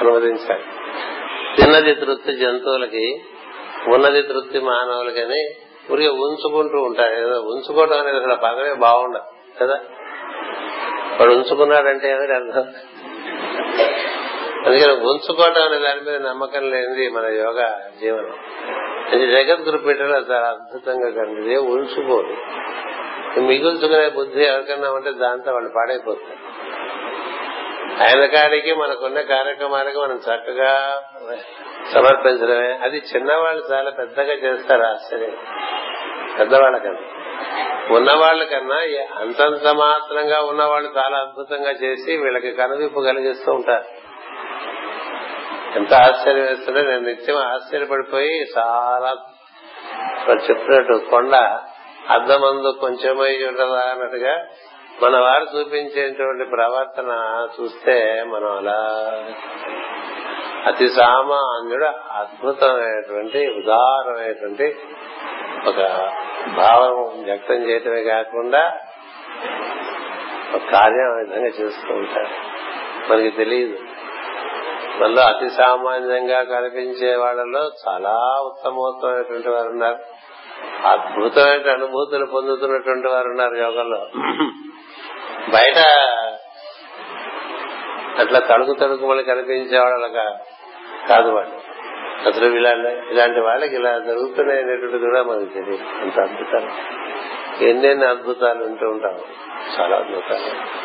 అనువదించాలి 0.00 0.62
తిన్నది 1.60 1.94
తృప్తి 1.94 2.32
జంతువులకి 2.32 3.22
ఉన్నది 3.88 4.22
తృప్తి 4.22 4.60
మానవులకని 4.60 5.54
ఊరికే 5.92 6.08
ఉంచుకుంటూ 6.08 6.82
ఉంటారు. 6.82 7.20
ఏదో 7.20 7.40
ఉంచుకోవడం 7.40 8.00
అనేది 8.00 8.16
అసలు 8.16 8.34
పదవే 8.34 8.74
బాగుండదు 8.74 9.22
కదా? 9.60 9.80
వాడు 11.20 11.32
ఉంచుకున్నాడంటే 11.32 12.10
ఏమిటి 12.10 12.32
అర్థం? 12.32 12.64
అందుకని 14.66 14.92
ఉంచుకోవటం 14.92 15.62
అనే 15.62 15.78
దాని 15.78 16.10
మీద 16.10 16.20
నమ్మకం 16.20 16.70
లేనిది 16.70 17.08
మన 17.08 17.26
యోగా 17.26 17.80
జీవనం. 18.00 18.34
అది 19.12 19.26
జగద్గురు 19.26 19.78
పీఠలో 19.78 20.18
చాలా 20.18 20.48
అద్భుతంగా 20.48 21.10
కనిపిది 21.10 21.56
ఉంచుకోదు 21.56 22.36
మిగుల్చుకునే 23.40 24.08
బుద్ధి 24.08 24.44
ఎవరికన్నా 24.44 24.90
ఉంటే 24.90 25.10
దాంతో 25.12 25.52
వాళ్ళు 25.52 25.70
పాడైపోతారు. 25.76 26.39
ఆయన 28.00 28.26
కాడికి 28.26 28.74
మనకున్న 28.74 29.20
కార్యక్రమాలకి 29.20 29.98
మనం 29.98 30.16
చక్కగా 30.16 31.02
సమర్పించడమే. 31.94 32.78
అది 32.82 33.02
చిన్నవాళ్ళు 33.16 33.64
చాలా 33.72 33.90
పెద్దగా 33.90 34.32
చేస్తారు 34.32 34.82
ఆశ్చర్యం. 34.82 35.36
పెద్దవాళ్ళకన్నా. 36.38 37.00
ఉన్నవాళ్ళ 37.96 38.44
కన్నా 38.44 38.76
అంతంత 39.20 39.74
మాత్రంగా 39.74 40.40
ఉన్నవాళ్ళు 40.42 40.92
చాలా 40.98 41.18
అద్భుతంగా 41.18 41.70
చేసి 41.70 42.16
వీళ్ళకి 42.16 42.52
కనువిప్పు 42.52 43.00
కలిగిస్తూ 43.00 43.52
ఉంటారు. 43.52 43.84
ఎంత 45.76 45.94
ఆశ్చర్యం 45.94 46.46
వేస్తుంటే 46.46 46.82
నేను 46.82 47.00
నిత్యం 47.00 47.36
ఆశ్చర్యపడిపోయి 47.36 48.46
చాలా 48.58 49.16
చెప్పినట్టు 50.50 50.92
కొండ 51.10 51.34
అద్దమందు 52.10 52.76
కొంచెమై 52.80 53.44
ఉండదా 53.48 53.90
అన్నట్టుగా 53.90 54.46
మన 55.02 55.18
వారు 55.18 55.58
చూపించేటువంటి 55.58 56.44
ప్రవర్తన 56.44 57.12
చూస్తే 57.60 58.24
మనం 58.28 58.56
అలా 58.56 59.00
అతి 60.66 60.88
సామాన్యుడు 60.88 61.84
అద్భుతమైనటువంటి 62.12 63.38
ఉదారమైనటువంటి 63.38 64.76
ఒక 65.68 65.76
భావం 66.56 67.24
వ్యక్తం 67.24 67.54
చేయటమే 67.54 68.02
కాకుండా 68.02 68.78
ఒక 70.54 70.60
కార్యం 70.72 71.16
విధంగా 71.16 71.46
చేస్తూ 71.46 71.94
ఉంటారు. 71.94 72.50
మనకి 73.12 73.30
తెలియదు 73.30 73.78
మనలో 75.00 75.22
అతి 75.22 75.50
సామాన్యంగా 75.50 76.42
కనిపించే 76.42 77.16
వాళ్ళలో 77.16 77.70
చాలా 77.88 78.42
ఉత్తమోత్తమైనటువంటి 78.44 79.48
వారు 79.48 79.68
ఉన్నారు. 79.68 79.98
అద్భుతమైన 80.86 81.72
అనుభూతులు 81.72 82.26
పొందుతున్నటువంటి 82.26 83.08
వారు 83.08 83.28
ఉన్నారు 83.28 83.54
యోగంలో. 83.54 84.06
బయట 85.48 85.78
అట్లా 88.20 88.38
తణుకు 88.38 88.72
తణుకు 88.72 89.06
మళ్ళీ 89.06 89.24
కనిపించే 89.24 89.78
అలా 89.78 90.06
కాదు 91.08 91.28
వాళ్ళు 91.28 91.70
అసలు 92.28 92.46
ఇలాంటి 92.46 93.12
ఇలాంటి 93.14 93.40
వాళ్ళకి 93.40 93.74
ఇలా 93.74 93.98
జరుగుతున్నాయి 93.98 94.62
అనేటువంటి 94.62 94.98
కూడా 94.98 95.22
మనకు 95.22 95.44
తెలియదు. 95.44 95.84
అంత 96.00 96.20
అద్భుతాలు. 96.20 96.70
ఎన్నెన్ని 97.64 98.06
అద్భుతాలు 98.06 98.64
ఉంటూ 98.64 98.86
ఉంటాం 98.86 99.20
చాలా 99.80 99.96
అద్భుతాలు. 99.96 100.80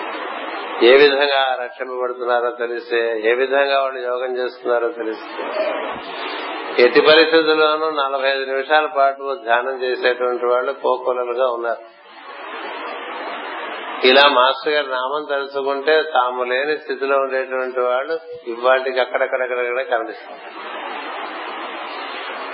ఏ 0.86 0.98
విధంగా 0.98 1.58
రక్షింపబడుతున్నారో 1.64 2.52
తెలిస్తే 2.52 3.22
ఏ 3.26 3.34
విధంగా 3.34 3.82
వాళ్ళు 3.82 4.00
యోగం 4.00 4.38
చేస్తున్నారో 4.38 4.88
తెలిస్తే 4.90 5.46
ఎట్టి 6.84 7.02
పరిస్థితుల్లోనూ 7.02 7.90
నలభై 7.90 8.30
ఐదు 8.30 8.46
నిమిషాల 8.46 8.86
పాటు 8.86 9.40
ధ్యానం 9.44 9.84
చేసేటువంటి 9.84 10.46
వాళ్ళు 10.46 10.72
కోకొలలుగా 10.72 11.48
ఉన్నారు. 11.54 11.95
ఇలా 14.06 14.30
మాస్టర్ 14.30 14.74
గారి 14.74 14.88
నామం 14.88 15.26
తలుచుకుంటే 15.32 16.02
తాము 16.02 16.44
లేని 16.44 16.78
స్థితిలో 16.78 17.18
ఉండేటువంటి 17.18 17.80
వాళ్ళు 17.80 18.20
ఇవాటికి 18.48 19.00
అక్కడక్కడక్కడక్కడ 19.00 19.98
కనిపిస్తారు. 19.98 20.42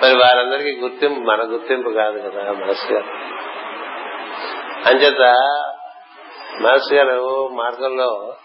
మరి 0.04 0.16
వారందరికీ 0.16 0.80
గుర్తింపు 0.82 1.20
మన 1.20 1.42
గుర్తింపు 1.44 1.90
కాదు 1.90 2.20
కదా 2.20 2.52
మాస్టర్ 2.52 2.92
గారు. 2.92 3.06
అంచేత 4.88 5.22
మాస్టర్ 6.62 6.98
గారు 6.98 7.48
మార్గంలో 7.48 8.36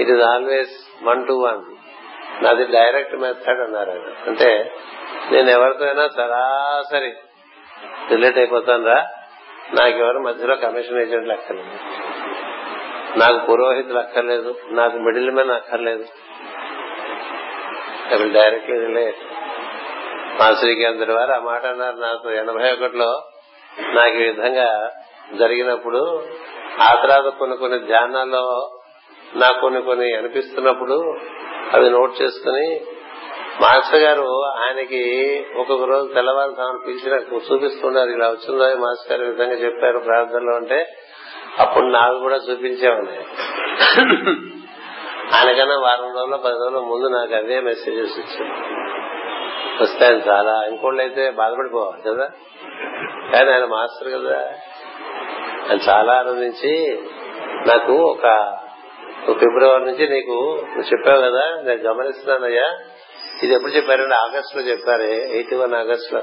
it 0.00 0.10
is 0.10 0.22
always 0.22 1.04
one 1.04 1.26
to 1.26 1.32
one 1.32 1.62
నాది 2.44 2.64
డైరెక్ట్ 2.64 3.14
మెథడ్ 3.14 3.60
అన్నారు 3.60 3.90
ఆయన. 3.90 4.28
అంటే 4.28 4.72
నేను 5.30 5.50
ఎవరితో 5.50 5.84
అయినా 5.84 6.08
సరాసరి 6.08 7.14
రిలేట్ 8.10 8.38
అయిపోతాను 8.38 8.84
రా. 8.84 9.08
నాకెవరు 9.74 10.18
మధ్యలో 10.18 10.56
కమిషన్ 10.56 11.02
ఏజెంట్ 11.02 11.28
లెక్కలేదు 11.28 12.05
నాకు 13.16 13.46
పురోహితులు 13.46 13.98
అక్కర్లేదు 13.98 14.54
నాకు 14.70 14.96
మిడిల్ 14.98 15.30
మెన్ 15.30 15.50
అక్కర్లేదు. 15.50 16.04
ఐ 18.14 18.16
విల్ 18.16 18.34
డైరెక్ట్లీ 18.34 18.78
రిలేట్ 18.78 19.16
మా 20.40 21.14
వారు 21.14 21.32
ఆ 21.32 21.38
మాట 21.38 21.66
అన్నారు. 21.66 21.96
నాకు 21.96 22.30
ఎనభై 22.30 22.72
ఒకటిలో 22.72 23.22
నాకు 23.78 24.14
ఈ 24.14 24.24
విధంగా 24.24 24.90
జరిగినప్పుడు 25.38 26.24
ఆ 26.80 26.94
తర్వాత 27.02 27.32
కొన్ని 27.32 27.56
కొన్ని 27.56 27.78
ధ్యానాల్లో 27.78 28.70
నాకు 29.36 29.60
కొన్ని 29.60 29.82
కొన్ని 29.82 30.14
అనిపిస్తున్నప్పుడు 30.14 31.14
అవి 31.72 31.90
నోట్ 31.90 32.22
చేసుకుని 32.22 32.80
మాస్టర్ 33.60 34.00
గారు 34.00 34.42
ఆయనకి 34.42 35.02
ఒక్కొక్క 35.56 35.84
రోజు 35.84 36.12
తెల్లవారు 36.12 36.50
తాను 36.50 36.78
పిలిచిన 36.86 37.14
చూపిస్తున్నారు. 37.52 38.10
ఇలా 38.10 38.28
వచ్చిందో 38.28 38.76
మాస్టర్ 38.76 39.18
గారు? 39.18 39.28
ఈ 39.28 39.30
విధంగా 39.30 39.54
చెప్పారు 39.54 39.98
ప్రార్థనలో 39.98 40.56
అంటే 40.56 40.86
అప్పుడు 41.58 41.86
నాకు 41.86 42.18
కూడా 42.18 42.36
చూపించేవాడిని 42.36 43.18
ఆయనకన్నా 45.36 45.76
వారం 45.80 46.16
రోజులు 46.16 46.36
పది 46.36 46.54
రోజుల 46.54 46.78
ముందు 46.84 47.08
నాకు 47.08 47.34
అవే 47.34 47.60
మెసేజెస్ 47.60 48.18
వచ్చాయి 48.18 48.50
వస్తాయని 49.82 50.20
చాలా 50.28 50.66
ఇంకోళ్ళు 50.66 51.02
అయితే 51.02 51.30
బాధపడిపోవాలి 51.30 52.02
కదా? 52.02 52.26
కానీ 53.32 53.50
ఆయన 53.50 53.64
మాస్టర్ 53.64 54.12
కదా? 54.12 54.36
ఆయన 55.68 55.78
చాలా 55.88 56.12
ఆనందించి 56.12 56.72
నాకు 57.66 57.92
ఒక 57.92 58.26
ఫిబ్రవరి 59.38 59.84
నుంచి 59.84 60.08
నీకు 60.08 60.36
నువ్వు 60.66 60.82
చెప్పావు 60.82 61.22
కదా 61.22 61.62
నేను 61.62 61.82
గమనిస్తున్నానయ్యా. 61.82 62.68
ఇది 63.42 63.54
ఎప్పుడు 63.54 63.72
చెప్పారంటే 63.72 64.14
ఆగస్ట్లో 64.14 64.62
చెప్పారే. 64.62 65.28
ఎయిటీ 65.32 65.56
వన్ 65.56 65.74
ఆగస్ట్లో 65.74 66.22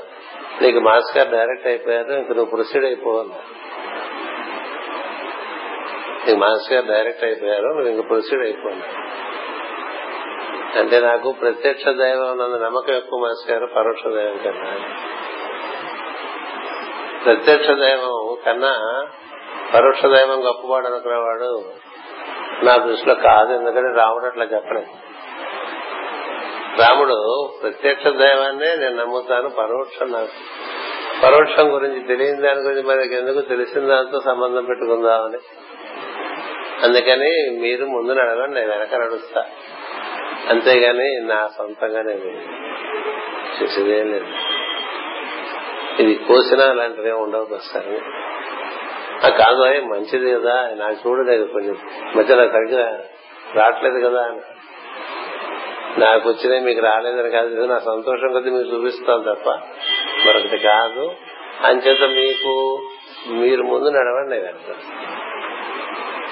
నీకు 0.62 0.80
మాస్టర్ 0.80 1.18
గారు 1.18 1.38
డైరెక్ట్ 1.38 1.68
అయిపోయారు 1.68 2.14
ఇంక 2.14 2.28
నువ్వు 2.30 2.46
ప్రొసీడ్ 2.46 2.86
అయిపోవాలి 2.86 3.34
నీకు 6.28 6.40
మాస్ 6.40 6.72
గారు 6.74 6.86
డైరెక్ట్ 6.86 7.24
అయిపోయారు 7.24 7.68
నువ్వు 7.68 7.88
ఇంక 7.88 8.10
ప్రొసీడ్ 8.10 8.42
అయిపోవాలి 8.42 8.84
అంటే 10.80 11.00
నాకు 11.00 11.32
ప్రత్యక్ష 11.32 11.88
దైవం 11.88 12.32
ఉన్నందు 12.32 12.64
నమ్మకం 12.64 12.94
ఎక్కువ 12.94 13.20
మాస్ 13.20 13.52
గారు 13.52 13.66
పరోక్ష 13.66 14.04
దైవం 14.04 14.38
కన్నా. 14.38 14.72
ప్రత్యక్ష 17.26 17.70
దైవం 17.70 18.38
కన్నా 18.46 18.74
పరోక్ష 19.74 20.06
దైవం 20.06 20.48
గొప్పవాడు 20.48 20.88
అనుకునేవాడు 20.88 21.64
నా 22.66 22.78
దృష్టిలో 22.78 23.16
కాదు 23.16 23.54
ఎందుకంటే 23.54 24.02
రాముడు 24.02 24.26
అట్లా 24.26 24.46
చెప్పలేదు. 24.46 24.92
రాముడు 26.82 27.50
ప్రత్యక్ష 27.62 28.08
దైవాన్నే 28.08 28.76
నేను 28.76 28.96
నమ్ముతాను 28.96 29.50
పరోక్షం 29.50 30.12
నాకు 30.12 30.36
పరోక్షం 31.24 31.76
గురించి 31.76 32.08
తెలియని 32.08 32.42
దాని 32.42 32.60
గురించి 32.60 32.84
మనకి 32.84 33.16
ఎందుకు 33.16 33.42
తెలిసిన 33.42 33.88
దాంతో 33.88 34.20
సంబంధం 34.20 34.66
పెట్టుకుందామని. 34.66 35.38
అందుకని 36.84 37.50
మీరు 37.50 37.86
ముందు 37.86 38.12
నడవండి 38.12 38.60
నేను 38.60 38.72
వెనక 38.72 38.96
నడుస్తా. 38.96 39.46
అంతేగాని 40.50 41.20
నా 41.20 41.48
సొంతంగా 41.48 42.02
నేను 42.02 42.24
చేసేదేం 43.64 44.12
లేదు. 44.12 44.26
ఇది 46.02 46.16
కోసినా 46.16 46.70
అలాంటివి 46.70 47.12
ఉండవు 47.12 47.46
బస్సారి 47.46 48.00
కాదు 49.32 49.86
మంచిది 49.86 50.34
కదా 50.34 50.72
నాకు 50.74 51.10
చూడలేదు 51.10 51.44
కొంచెం. 51.44 51.78
మధ్య 52.16 52.36
నాకు 52.36 52.52
సరిగ్గా 52.52 53.04
రావట్లేదు 53.56 54.08
కదా 54.08 54.22
అని. 54.22 54.42
నాకు 56.00 56.30
వచ్చినాయి 56.30 56.62
మీకు 56.62 56.80
రాలేదని 56.80 57.32
కాదు 57.32 57.66
నా 57.66 57.80
సంతోషం 57.80 58.32
కొద్ది 58.32 58.50
మీకు 58.50 58.76
చూపిస్తాను 58.76 59.24
తప్ప. 59.24 59.50
మరొకటి 60.28 60.58
కాదు. 60.58 61.14
అంచేత 61.64 62.02
మీకు 62.02 62.82
మీరు 63.30 63.64
ముందు 63.64 63.90
నడవండి 63.90 64.38
వెనక. 64.38 64.76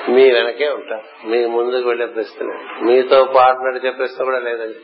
మీ 0.09 0.31
వెనకే 0.31 0.69
ఉంటారు 0.69 1.27
మీ 1.27 1.45
ముందుకు 1.45 1.87
వెళ్ళే 1.87 2.05
ప్రశ్న. 2.05 2.45
మీతో 2.81 3.23
పాటు 3.23 3.57
నడిచే 3.57 3.89
ప్రశ్న 3.89 4.23
కూడా 4.23 4.39
లేదండి. 4.39 4.79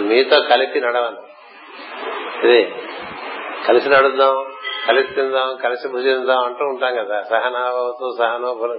మీతో 0.00 0.40
కలిపి 0.50 0.80
నడవను. 0.80 1.22
ఇది 2.46 2.74
కలిసి 3.68 3.88
నడుద్దాం 3.88 4.46
కలిసి 4.88 5.14
తిందాం 5.14 5.56
కలిసి 5.56 5.88
భుజిందాం 5.88 6.44
అంటూ 6.44 6.64
ఉంటాం 6.64 6.94
కదా. 6.94 7.22
సహనాభవతు 7.22 8.16
సహనోఫలం 8.18 8.78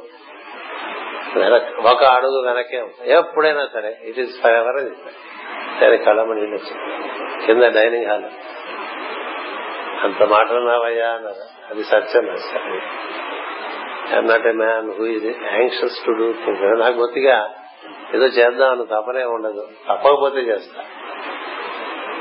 ఒక 1.86 2.04
అడుగు 2.04 2.42
వెనకే 2.42 2.86
ఎప్పుడైనా 3.06 3.68
సరే 3.74 3.98
ఇట్ 4.04 4.20
ఈస్ 4.20 4.42
ఫర్ 4.42 4.52
ఎవర్ 4.52 4.90
సరే 5.80 5.98
కళమని 5.98 6.58
కింద 7.46 7.64
డైనింగ్ 7.64 8.06
హాల్. 8.06 8.24
అంత 10.04 10.24
మాట 10.24 10.52
నావయ్యా 10.52 11.08
అన్నారు? 11.08 11.72
అది 11.72 11.84
సత్యం 11.84 12.38
సరే 12.38 12.80
I'm 14.14 14.28
not 14.28 14.46
a 14.46 14.52
man 14.52 14.94
who 14.98 15.06
ఇది 15.06 15.38
యాంగ్షియస్ 15.54 16.06
టు 16.06 16.12
డూ 16.12 16.32
థింగ్స్ 16.32 16.80
నాకు 16.80 16.98
బొత్తిగా 16.98 17.54
ఏదో 18.16 18.26
చేద్దాం 18.26 18.72
అని 18.72 18.86
తపనే 18.86 19.24
ఉండదు. 19.24 19.68
తప్పకపోతే 19.90 20.40
చేస్తా. 20.40 20.84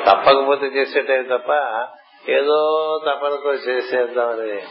తప్పకపోతే 0.07 0.67
చేసేటే 0.67 1.23
తప్ప 1.23 1.51
ఏదో 2.29 2.59
తపనతో 3.07 3.55
చేసేద్దామని 3.55 4.63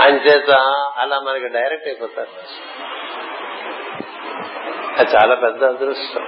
అంచేత 0.00 0.50
అలా 0.96 1.20
మనకి 1.20 1.48
డైరెక్ట్ 1.48 1.86
అయిపోతారు 1.88 2.28
అది 4.98 5.16
చాలా 5.16 5.34
పెద్ద 5.34 5.64
అదృష్టం. 5.64 6.24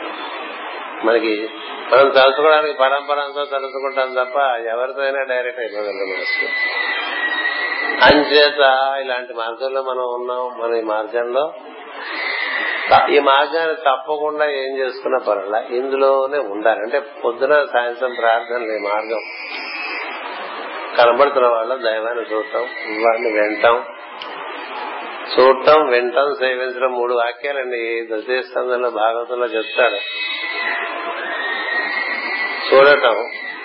మనకి 1.05 1.51
మనం 1.93 2.09
తలుచుకోవడానికి 2.09 2.79
పరంపరంతో 2.79 3.45
తలుచుకుంటాం 3.45 4.15
తప్ప 4.15 4.37
ఎవరితో 4.67 5.03
అయినా 5.03 5.23
డైరెక్ట్ 5.23 5.61
అయిపోగలం 5.61 6.09
మనసు 6.11 6.47
అంచేత 7.85 8.61
ఇలాంటి 9.05 9.35
మార్గంలో 9.35 9.83
మనం 9.83 10.03
ఉన్నాం 10.03 10.59
మన 10.59 10.77
ఈ 10.77 10.81
మార్గంలో. 10.81 11.53
ఈ 13.11 13.19
మార్గాన్ని 13.19 13.75
తప్పకుండా 13.75 14.51
ఏం 14.51 14.79
చేసుకున్న 14.79 15.19
పనుల 15.19 15.65
ఇందులోనే 15.71 16.39
ఉండాలి. 16.39 16.81
అంటే 16.81 17.01
పొద్దున 17.25 17.65
సాయంత్రం 17.73 18.15
ప్రార్థనలు 18.21 18.73
ఈ 18.73 18.79
మార్గం. 18.79 19.21
కనబడుతున్న 20.99 21.47
వాళ్ళ 21.47 21.75
దైవాన్ని 21.75 22.25
చూడటం 22.35 22.61
వాడిని 23.05 23.33
వింటాం 23.33 23.85
చూడటం 25.39 25.89
వింటాం 25.89 26.35
సేవించడం 26.35 26.93
మూడు 26.93 27.15
వాక్యాలండి. 27.15 28.09
దశస్కందంలో 28.13 28.91
భాగవతంలో 28.91 29.47
చెప్తాడు 29.47 29.97
చూడటం 32.75 33.15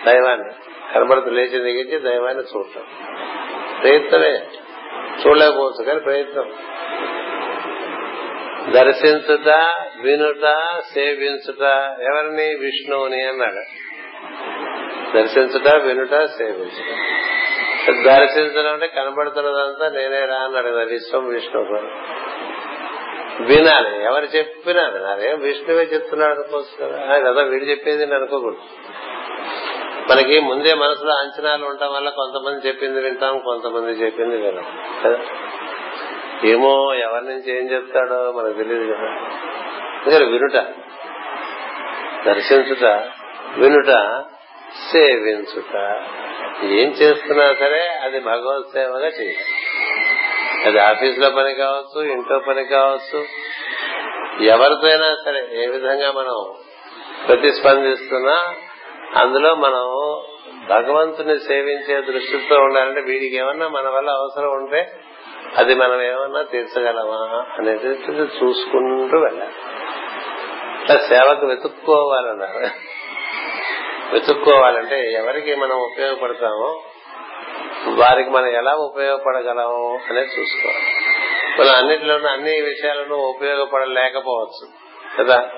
దైవాన్ని. 0.05 0.53
కనబడుతూ 0.93 1.29
లేచి 1.29 1.59
దిగించి 1.59 1.99
దైవాన్ని 1.99 2.43
చూడటం. 2.43 2.81
ప్రయత్నమే. 3.81 4.41
చూడలేకపోవచ్చు 5.27 5.85
కానీ 5.85 5.99
ప్రయత్నం. 5.99 6.53
దర్శించుట 8.73 9.49
వినుట 10.01 10.45
సేవించుట 10.93 11.61
ఎవరిని 12.11 12.55
విష్ణువుని 12.55 13.23
అన్నాడు. 13.23 13.89
దర్శించుట 15.17 15.75
వినుట 15.75 16.25
సేవించుట. 16.25 16.95
దర్శించడం 18.05 18.73
అంటే 18.73 18.87
కనబడుతున్నదంతా 18.87 19.89
నేనే 19.89 20.25
రా 20.25 20.35
అన్నాడు 20.35 20.67
కదా 20.67 20.83
విశ్వం 20.83 21.27
విష్ణు 21.27 21.61
వినాలి. 23.43 24.05
ఎవరు 24.05 24.25
చెప్పినా 24.25 24.87
వినాలి. 24.87 25.35
విష్ణువే 25.35 25.83
చెప్తున్నాడు 25.83 26.33
అనుకోవచ్చు 26.33 26.87
కదా. 26.87 27.19
కదా 27.19 27.41
వీడు 27.43 27.65
చెప్పేది 27.65 28.05
నేను 28.05 28.15
అనుకోకూడదు. 28.15 28.59
మనకి 30.09 30.39
ముందే 30.39 30.73
మనసులో 30.73 31.13
అంచనాలు 31.13 31.65
ఉండటం 31.65 31.93
వల్ల 31.93 32.09
కొంతమంది 32.09 32.67
చెప్పింది 32.67 33.01
వింటాం 33.01 33.39
కొంతమంది 33.39 33.91
చెప్పింది 33.91 34.37
వినం 34.37 34.65
కదా? 35.03 35.19
ఏమో 36.43 36.93
ఎవరి 36.93 37.25
నుంచి 37.25 37.57
ఏం 37.57 37.71
చెప్తాడో 37.71 38.31
మనకు 38.31 38.53
తెలియదు 38.53 38.93
కదా. 38.93 39.09
అందుకని 39.99 40.25
వినుట 40.25 40.57
దర్శించుట 42.25 42.85
వినుట 43.57 43.91
సేవించుట. 44.91 45.75
ఏం 46.63 46.89
చేస్తున్నా 46.89 47.53
సరే 47.59 47.87
అది 48.03 48.19
భగవత్ 48.19 48.73
సేవగా 48.73 49.07
చేయాలి 49.07 49.45
అది 50.65 50.79
ఆఫీసులో 50.79 51.29
పని 51.29 51.53
కావచ్చు 51.53 52.11
ఇంట్లో 52.11 52.39
పని 52.39 52.63
కావచ్చు 52.65 53.19
ఎవరితో 54.43 54.87
అయినా 54.87 55.15
సరే 55.25 55.63
ఏ 55.63 55.67
విధంగా 55.67 56.11
మనం 56.11 56.37
ప్రతిస్పందిస్తున్నా 57.27 58.37
అందులో 59.15 59.55
మనం 59.55 60.15
భగవంతుని 60.69 61.39
సేవించే 61.39 62.01
దృష్టితో 62.01 62.55
ఉండాలంటే 62.55 63.01
వీడికి 63.01 63.35
ఏమన్నా 63.35 63.67
మన 63.67 63.89
వల్ల 63.89 64.09
అవసరం 64.09 64.51
ఉంటే 64.51 64.91
అది 65.57 65.75
మనం 65.75 66.01
ఏమన్నా 66.01 66.41
తీర్చగలమా 66.41 67.45
అనేది 67.57 67.87
చూసుకుంటూ 68.21 69.17
వెళ్ళాలి. 69.17 69.51
ఇట్లా 70.81 70.97
సేవకు 71.07 71.45
వెతుక్కోవాలన్నారు. 71.45 72.59
వెతుక్కోవాలంటే 74.13 75.11
ఎవరికి 75.11 75.55
మనం 75.55 75.75
ఉపయోగపడతామో 75.75 76.83
వారికి 77.89 78.29
మనం 78.29 78.47
ఎలా 78.47 78.75
ఉపయోగపడగలము 78.75 79.99
అనేది 80.09 80.39
చూసుకోవాలి. 80.39 81.05
మనం 81.59 81.75
అన్నింటిలోనూ 81.75 82.27
అన్ని 82.27 82.61
విషయాలను 82.61 83.15
ఉపయోగపడలేకపోవచ్చు 83.15 84.67
కదా? 85.19 85.49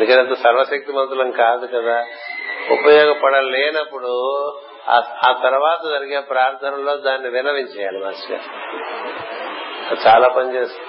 ఎందుకంటే 0.00 0.34
సర్వశక్తిమంతులం 0.34 1.30
కాదు 1.30 1.66
కదా? 1.66 2.06
ఉపయోగపడలేనప్పుడు 2.70 4.08
ఆ 4.90 5.40
తర్వాత 5.42 5.88
జరిగే 5.88 6.20
ప్రార్థనలో 6.20 6.96
దాన్ని 6.96 7.28
వినవించేయాలి 7.28 7.98
మాస్టర్ 7.98 8.32
గారు. 8.32 10.08
చాలా 10.08 10.28
పని 10.28 10.54
చేస్తుంది. 10.54 10.88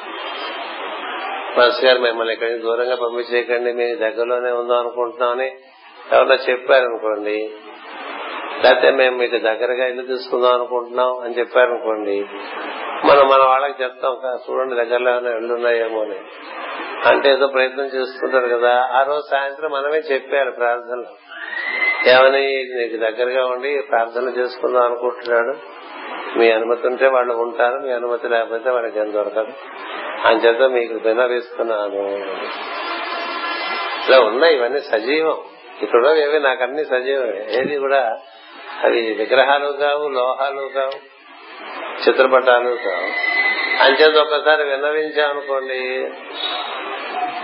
మాస్టర్ 1.60 1.86
గారు 1.86 2.00
మిమ్మల్ని 2.00 2.34
ఇక్కడికి 2.34 2.60
దూరంగా 2.60 2.96
పంపించేయకండి 2.96 3.74
మీ 3.74 3.96
దగ్గరలోనే 3.96 4.52
ఉందాం 4.52 4.80
అనుకుంటున్నామని 4.80 5.56
ఎవరన్నా 6.14 6.36
చెప్పారనుకోండి 6.36 7.54
లేకపోతే 8.64 8.92
మేము 8.92 9.18
మీకు 9.18 9.38
దగ్గరగా 9.38 9.88
ఇల్లు 9.88 10.02
తీసుకుందాం 10.02 10.54
అనుకుంటున్నాం 10.54 11.20
అని 11.20 11.40
చెప్పారనుకోండి 11.40 12.26
మనం 13.06 13.28
మన 13.28 13.44
వాళ్ళకి 13.48 13.84
చెప్తాం 13.84 14.40
చూడండి 14.50 14.76
దగ్గరలో 14.76 15.12
ఏమైనా 15.12 15.38
ఇళ్ళు 15.38 15.54
ఉన్నాయేమో 15.54 16.02
అని. 16.02 16.16
అంటే 17.06 17.32
ఏదో 17.32 17.48
ప్రయత్నం 17.48 17.86
చేస్తుంటారు 17.86 18.48
కదా. 18.48 18.90
ఆ 18.92 19.04
రోజు 19.04 19.24
సాయంత్రం 19.32 19.72
మనమే 19.72 19.98
చెప్పారు 19.98 20.52
ప్రార్థనలో. 20.52 21.25
ఏమని 22.08 22.64
నీకు 22.64 22.96
దగ్గరగా 22.98 23.46
ఉండి 23.46 23.82
ప్రార్థన 23.90 24.24
చేసుకుందాం 24.24 24.84
అనుకుంటున్నాడు? 24.84 25.58
మీ 26.40 26.52
అనుమతి 26.52 26.88
ఉంటే 26.88 27.08
వాళ్ళు 27.08 27.34
ఉంటారు 27.34 27.80
మీ 27.80 27.92
అనుమతి 27.92 28.28
లేకపోతే 28.28 28.70
వాళ్ళకి 28.70 29.00
ఏం 29.00 29.14
దొరకదు. 29.14 29.54
అంచేత 30.26 30.70
మీకు 30.70 31.08
వినవిస్తున్నాను. 31.08 32.26
ఇలా 34.08 34.20
ఉన్నాయి 34.20 34.56
ఇవన్నీ 34.56 34.80
సజీవం. 34.80 35.38
ఇప్పుడు 35.82 36.16
ఏవి 36.16 36.40
నాకు 36.40 36.64
అన్ని 36.64 36.86
సజీవమే. 36.86 37.46
ఏది 37.50 37.78
కూడా 37.78 38.18
అవి 38.84 39.14
విగ్రహాలు 39.14 39.72
కావు 39.72 40.08
లోహాలు 40.10 40.68
కావు 40.68 41.16
చిత్రపటాలు 42.08 42.76
కావు. 42.76 43.36
అంచేది 43.84 44.20
ఒకసారి 44.20 44.64
విన్నవించామనుకోండి 44.64 46.10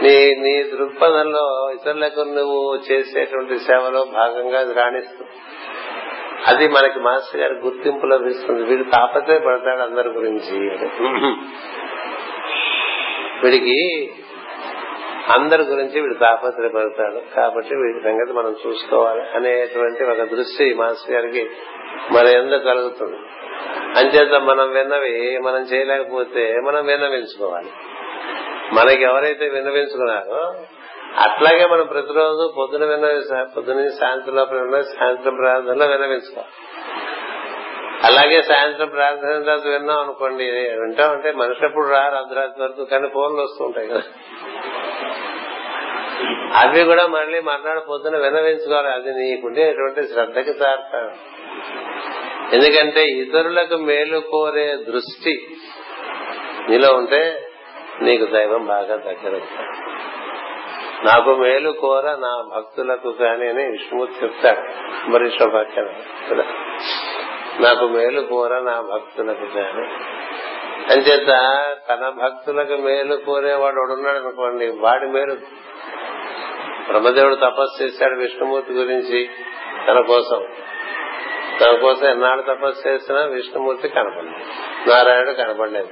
నీ 0.01 0.35
నీ 0.35 0.63
దృక్పథంలో 0.63 1.71
ఇతరులకు 1.73 2.19
నువ్వు 2.19 2.79
చేసేటువంటి 2.91 3.59
సేవలో 3.59 4.03
భాగంగా 4.03 4.59
అది 4.59 4.73
రాణిస్తుంది. 4.73 5.31
అది 6.47 6.67
మనకి 6.67 6.99
మాస్టర్ 6.99 7.41
గారి 7.41 7.53
గుర్తింపు 7.53 8.05
లభిస్తుంది 8.05 8.63
వీడు 8.63 8.83
తాపత్రయపడతాడు 8.83 9.81
అందరి 9.81 10.09
గురించి. 10.09 10.57
వీడికి 13.43 14.11
అందరి 15.35 15.63
గురించి 15.63 16.01
వీడు 16.01 16.13
తాపత్రయపడతాడు 16.13 17.35
కాబట్టి 17.35 17.75
వీడి 17.75 17.99
సంగతి 18.03 18.33
మనం 18.33 18.55
చూసుకోవాలి 18.67 19.21
అనేటువంటి 19.35 20.03
ఒక 20.03 20.23
దృష్టి 20.29 20.73
మాస్టర్ 20.73 21.11
గారికి 21.11 21.49
మన 22.11 22.25
ఎందుకు 22.27 22.63
కలుగుతుంది. 22.63 23.17
అంచేత 23.99 24.41
మనం 24.41 24.71
విన్నవి 24.71 25.37
మనం 25.37 25.61
చేయలేకపోతే 25.61 26.53
మనం 26.67 26.85
విన్నవించుకోవాలి. 26.85 27.71
మనకి 28.73 29.03
ఎవరైతే 29.03 29.49
విన్నవించుకున్నారో 29.49 30.53
అట్లాగే 31.17 31.65
మనం 31.65 31.85
ప్రతిరోజు 31.85 32.53
పొద్దున 32.57 32.85
విన్న 32.85 33.43
పొద్దున 33.43 33.87
సాయంత్రం 33.87 34.35
లోపల 34.35 34.81
సాయంత్రం 34.81 35.35
ప్రార్థనలో 35.35 35.85
విన్నవించుకోవాలి. 35.85 36.53
అలాగే 38.03 38.41
సాయంత్రం 38.41 38.87
ప్రార్థన 38.87 39.41
తర్వాత 39.41 39.67
విన్నాం 39.67 39.99
అనుకోండి 39.99 40.51
వింటాం 40.51 41.11
అంటే 41.11 41.31
మనిషి 41.31 41.65
ఎప్పుడు 41.65 41.87
రారు 41.87 42.15
అర్ధరాత్రి 42.15 42.63
వరకు 42.63 42.85
కానీ 42.85 43.07
ఫోన్లు 43.07 43.41
వస్తూ 43.41 43.65
ఉంటాయి 43.65 43.87
కదా. 43.87 44.01
అవి 46.59 46.83
కూడా 46.83 47.07
మళ్ళీ 47.07 47.39
మర్నాడు 47.39 47.79
పొద్దున 47.79 48.17
వినవించుకోవాలి 48.17 48.87
అది 48.87 49.09
నీకుండేటువంటి 49.09 50.13
శ్రద్ధకి 50.13 50.53
తారుతాడు 50.53 51.13
ఎందుకంటే 52.55 53.03
ఇతరులకు 53.05 53.77
మేలు 53.77 54.19
కోరే 54.19 54.75
దృష్టి 54.75 55.47
నీలో 56.69 56.93
ఉంటే 56.93 57.47
నీకు 58.01 58.25
దైవం 58.25 58.65
బాగా 58.65 58.95
దగ్గర. 58.95 59.41
నాకు 61.05 61.35
మేలు 61.35 61.71
కోర 61.71 62.05
నా 62.05 62.49
భక్తులకు 62.55 63.11
కాని 63.11 63.49
అని 63.49 63.63
విష్ణుమూర్తి 63.63 64.25
చెప్తాడు. 64.25 64.61
మరి 65.09 65.29
శోభాఖ్యం 65.29 65.89
నాకు 67.59 67.87
మేలు 67.87 68.21
కోర 68.21 68.59
నా 68.59 68.81
భక్తులకు 68.81 69.45
కాని 69.45 69.87
అంచేత 70.93 71.27
తన 71.89 72.09
భక్తులకు 72.09 72.81
మేలు 72.81 73.15
కోరేవాడు 73.15 73.93
ఉన్నాడు 73.93 74.17
అనుకోండి 74.17 74.67
వాడి 74.67 75.07
మేలు 75.07 75.33
బ్రహ్మదేవుడు 76.87 77.35
తపస్సు 77.35 77.83
చేశాడు 77.83 78.19
విష్ణుమూర్తి 78.19 78.73
గురించి 78.73 79.29
తన 79.87 79.99
కోసం. 79.99 80.45
తన 81.61 81.77
కోసం 81.81 82.07
ఎన్నాళ్ళు 82.07 82.43
తపస్సు 82.43 82.87
చేసినా 82.87 83.21
విష్ణుమూర్తి 83.21 83.89
కనపడలేదు. 83.89 84.89
నారాయణుడు 84.89 85.31
కనపడలేదు. 85.31 85.89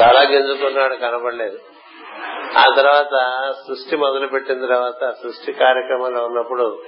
చాలా 0.00 0.20
గింజుకున్నాడు 0.22 0.94
కనబడలేదు. 0.94 1.58
ఆ 2.58 2.64
తర్వాత 2.76 3.42
సృష్టి 3.68 3.96
మొదలు 3.96 4.26
పెట్టిన 4.26 4.66
తర్వాత 4.66 5.10
సృష్టి 5.10 5.52
కార్యక్రమంలో 5.52 6.24
ఉన్నప్పుడు 6.24 6.82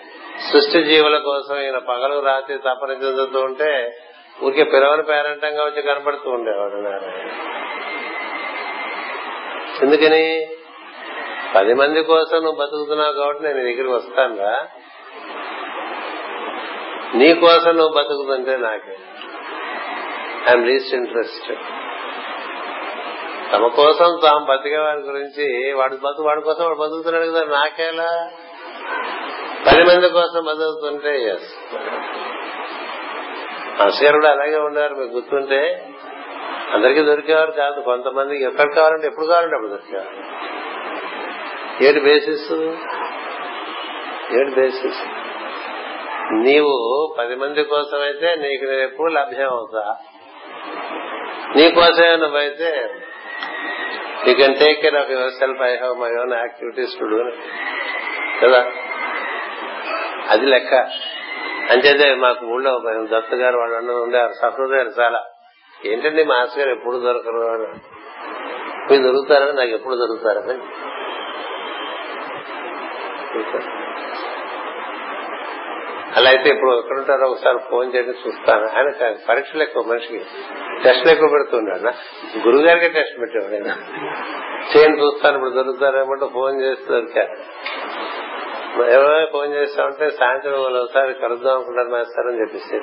సృష్టి 0.52 0.82
జీవుల 0.84 1.18
కోసం 1.18 1.60
ఈయన 1.60 1.78
పగలు 1.78 2.20
రాత్రి 2.20 2.58
తపన 2.58 2.90
చెందుతూ 2.90 3.40
ఉంటే 3.40 4.00
ఊరికే 4.42 4.64
పిలవని 4.64 5.02
పేరంటంగా 5.02 5.64
వచ్చి 5.64 5.82
కనపడుతూ 5.82 6.30
ఉండేవాడు 6.30 6.74
నారాయణ. 6.74 7.28
ఎందుకని? 9.82 10.46
పది 11.54 11.74
మంది 11.74 12.02
కోసం 12.02 12.36
నువ్వు 12.36 12.60
బతుకుతున్నావు 12.60 13.12
కాబట్టి 13.12 13.44
నేను 13.44 13.56
దగ్గరికి 13.56 13.90
వస్తాను 13.90 14.36
రా. 14.36 14.68
నీ 17.14 17.34
కోసం 17.34 17.76
నువ్వు 17.76 17.98
బతుకుతుంటే 17.98 18.56
నాకే. 18.56 18.96
ఐఎమ్ 20.48 20.66
లీస్ట్ 20.66 20.94
ఇంట్రెస్ట్ 20.94 21.52
తమ 23.52 23.66
కోసం 23.66 24.20
తాము 24.22 24.46
బతికే 24.46 24.76
వాడి 24.76 25.00
గురించి 25.00 25.72
వాడు 25.72 25.96
బతు 25.96 26.22
వాడి 26.22 26.40
కోసం 26.40 26.64
వాడు 26.64 26.76
బతుకుతున్నాడు 26.76 27.30
కదా 27.30 27.44
నాకేలా? 27.44 28.28
పది 29.66 29.84
మంది 29.84 30.08
కోసం 30.08 30.44
బతుకుతుంటే 30.44 31.22
ఎస్ 31.22 31.50
మాస్టర్ 33.80 34.26
అలాగే 34.26 34.56
ఉన్నారు 34.56 34.94
మీకు 34.94 35.14
గుర్తుంటే? 35.14 35.86
అందరికీ 36.72 37.02
దొరికేవారు 37.02 37.50
కాదు 37.50 37.80
కొంతమందికి 37.80 38.44
ఎక్కడ 38.44 38.74
కావాలంటే 38.74 39.06
ఎప్పుడు 39.06 39.26
కావాలంటే 39.26 39.54
అప్పుడు 39.56 39.70
దొరికేవారు. 39.70 40.14
ఏడు 41.84 42.00
బేసిస్ 42.00 42.52
ఏడు 44.36 44.50
బేసిస్ 44.50 45.00
నీవు 46.32 47.14
పది 47.18 47.34
మంది 47.34 47.62
కోసం 47.62 48.00
అయితే 48.00 48.34
నీకు 48.34 48.64
నేను 48.64 48.82
ఎప్పుడు 48.82 49.12
లభ్యం 49.12 49.48
అవుతా 49.50 49.96
నీకోసమే 51.56 52.16
నువ్వైతే 52.16 52.70
you 54.28 54.34
can 54.34 54.56
take 54.58 54.82
care 54.82 54.94
of 54.94 55.10
yourself 55.30 55.62
I 55.62 55.76
have 55.76 55.98
my 55.98 56.10
own 56.10 56.32
activities 56.32 56.98
to 56.98 57.04
do 57.04 57.30
కదా? 58.42 58.66
అది 60.28 60.46
లెక్క. 60.46 60.74
అంచేతే 61.70 62.14
మాకు 62.14 62.46
ఊళ్ళో 62.46 62.82
దత్త 63.02 63.34
గారు 63.34 63.58
వాళ్ళు 63.58 63.76
అన్న 63.76 63.90
ఉండారు 63.90 64.32
సహృదయాలు 64.32 64.88
చాలా. 64.88 65.24
ఏంటండి 65.86 66.24
మాస్టర్ 66.24 66.58
గారు 66.58 66.70
ఎప్పుడు 66.70 66.96
దొరకరు 66.96 67.38
అని? 67.38 67.78
మీరు 68.90 69.02
దొరుకుతారని 69.02 69.52
నాకు 69.52 69.70
ఎప్పుడు 69.70 69.94
దొరుకుతారని 69.94 70.58
అలా 76.16 76.30
అయితే 76.30 76.50
ఇప్పుడు 76.50 76.78
ఎక్కడుంటారో 76.78 77.28
ఒకసారి 77.28 77.58
ఫోన్ 77.70 77.94
చేసి 77.94 78.10
చూస్తాను. 78.10 78.68
ఆయన 78.68 79.16
పరీక్షలు 79.28 79.62
ఎక్కువ 79.62 79.82
మనిషికి. 79.82 80.24
టెస్ట్లు 80.84 81.12
ఎక్కువ 81.12 81.28
పెడుతున్నాడు 81.28 81.80
గురువు 82.38 82.62
గారికి 82.62 82.88
టెస్ట్ 82.88 83.20
పెట్టాడు 83.20 83.44
ఆయన. 83.44 83.66
చేయని 84.76 85.04
చూస్తాను 85.04 85.34
ఇప్పుడు 85.34 85.50
దొరుకుతారేమంటే 85.50 86.26
ఫోన్ 86.34 86.60
చేసి 86.60 86.92
దొరికారు 86.92 87.32
ఎవరైనా 88.82 89.26
ఫోన్ 89.32 89.54
చేస్తామంటే 89.54 90.10
సాయంత్రం 90.10 90.62
వాళ్ళు 90.62 90.78
ఒకసారి 90.78 91.14
కలుద్దాం 91.14 91.54
అనుకుంటారు 91.54 91.88
మాస్టర్ 91.88 92.26
అని 92.26 92.40
చెప్పేసి. 92.40 92.80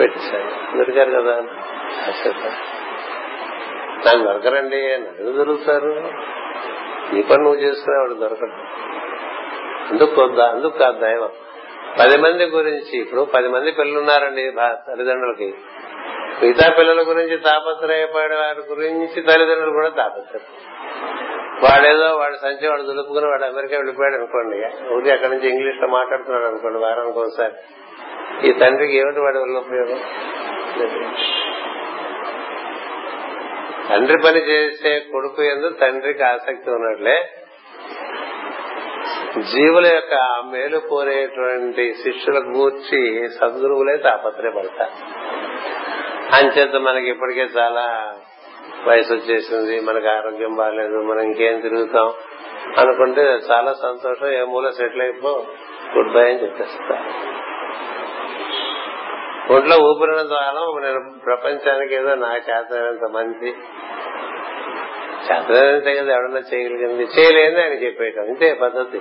పెట్టేశాను 0.00 0.78
దొరికారు 0.78 1.10
కదా. 1.10 1.40
నాకు 4.06 4.24
దొరకరండి 4.24 4.98
నన్ను 4.98 5.32
దొరుకుతారు. 5.32 6.10
ఈ 7.16 7.22
పని 7.22 7.42
నువ్వు 7.42 7.60
చేసుకునేవాడు 7.60 8.14
దొరకడు. 8.14 8.52
అందుకు 9.92 10.14
కొద్దా 10.14 10.48
అందుకు 10.48 10.78
కాదు 10.78 11.00
దైవం. 11.00 11.28
పది 11.98 12.16
మంది 12.18 12.44
గురించి 12.44 12.98
ఇప్పుడు 12.98 13.22
పది 13.34 13.48
మంది 13.48 13.70
పిల్లలున్నారండి 13.72 14.52
తల్లిదండ్రులకి. 14.60 15.54
మిగతా 16.42 16.74
పిల్లల 16.78 17.02
గురించి 17.08 17.36
తాపత్రయపడే 17.36 18.34
వారి 18.34 18.62
గురించి 18.70 19.22
తల్లిదండ్రులు 19.22 19.70
కూడా 19.70 19.88
తాపత్రయం. 19.88 20.44
వాడేదో 21.64 22.16
వాడు 22.16 22.36
సంచి 22.36 22.68
వాడు 22.68 22.82
దులుపుకుని 22.82 23.26
వాడు 23.26 23.44
అమెరికా 23.44 23.76
వెళ్ళిపోయాడు 23.76 24.14
అనుకోండి. 24.14 24.56
ఊరి 24.94 25.12
అక్కడి 25.12 25.30
నుంచి 25.30 25.48
ఇంగ్లీష్లో 25.48 25.88
మాట్లాడుతున్నాడు 25.88 26.44
అనుకోండి 26.44 26.78
వారానికి 26.78 27.18
ఒకసారి. 27.18 27.52
ఈ 28.48 28.52
తండ్రికి 28.52 28.96
ఏమిటి 28.96 29.20
వాడి 29.20 29.38
వల్ల 29.38 29.58
ఉపయోగం? 29.58 30.00
తండ్రి 33.88 34.16
పని 34.24 34.40
చేసే 34.48 34.98
కొడుకు 35.12 35.42
ఎందు 35.42 35.68
తండ్రికి 35.68 36.22
ఆసక్తి 36.22 36.70
ఉన్నట్లే 36.70 37.32
జీవుల 39.38 39.86
యొక్క 39.86 40.42
మేలు 40.50 40.78
కోరేటువంటి 40.78 41.94
శిష్యుల 41.94 42.38
గూర్చి 42.38 43.28
సద్గురువులే 43.28 43.96
తాపత్రయపడతారు. 43.96 44.94
అంచేత 46.34 46.76
మనకి 46.76 47.08
ఇప్పటికే 47.10 47.40
చాలా 47.40 48.14
వయసు 48.86 49.12
వచ్చేసింది 49.12 49.80
మనకు 49.80 50.06
ఆరోగ్యం 50.06 50.54
బాగాలేదు 50.54 50.96
మనం 51.02 51.20
ఇంకేం 51.20 51.60
తిరుగుతాం 51.60 52.12
అనుకుంటే 52.78 53.22
చాలా 53.22 53.72
సంతోషం 53.72 54.32
ఏ 54.32 54.42
మూల 54.42 54.70
సెటిల్ 54.70 55.02
అయిపో 55.02 55.46
గుడ్ 55.96 56.12
బై 56.12 56.20
అని 56.20 56.42
చెప్పేస్తా 56.42 56.94
ఒంట్లో 59.50 59.76
ఊపిరిన 59.76 60.22
ద్వారా 60.22 60.80
నేను 60.80 61.20
ప్రపంచానికి 61.26 61.94
ఏదో 61.94 62.14
నా 62.14 62.36
చేతనంత 62.36 63.10
మంచి 63.10 63.54
చేతనంతే 65.30 65.96
కదా 65.96 66.12
ఎవడన్నా 66.14 66.40
చేయగలిగింది 66.54 67.02
చేయలేదని 67.02 67.62
ఆయన 67.62 67.72
చెప్పేయటం 67.72 68.24
ఇంతే 68.24 68.54
పద్ధతి. 68.54 69.00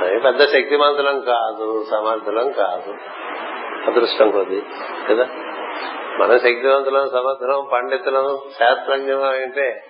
అది 0.00 0.20
పెద్ద 0.20 0.44
శక్తిమంతులం 0.44 1.20
కాదు 1.20 1.84
సమర్థులం 1.90 2.50
కాదు. 2.50 2.94
అదృష్టం 3.90 4.30
కొద్ది 4.30 4.62
కదా? 5.10 5.28
మన 6.18 6.36
శక్తివంతులం 6.36 7.10
సమర్థులం 7.10 7.68
పండితులం 7.72 8.38
శాస్త్రజ్ఞం 8.58 9.22
అంటే 9.22 9.84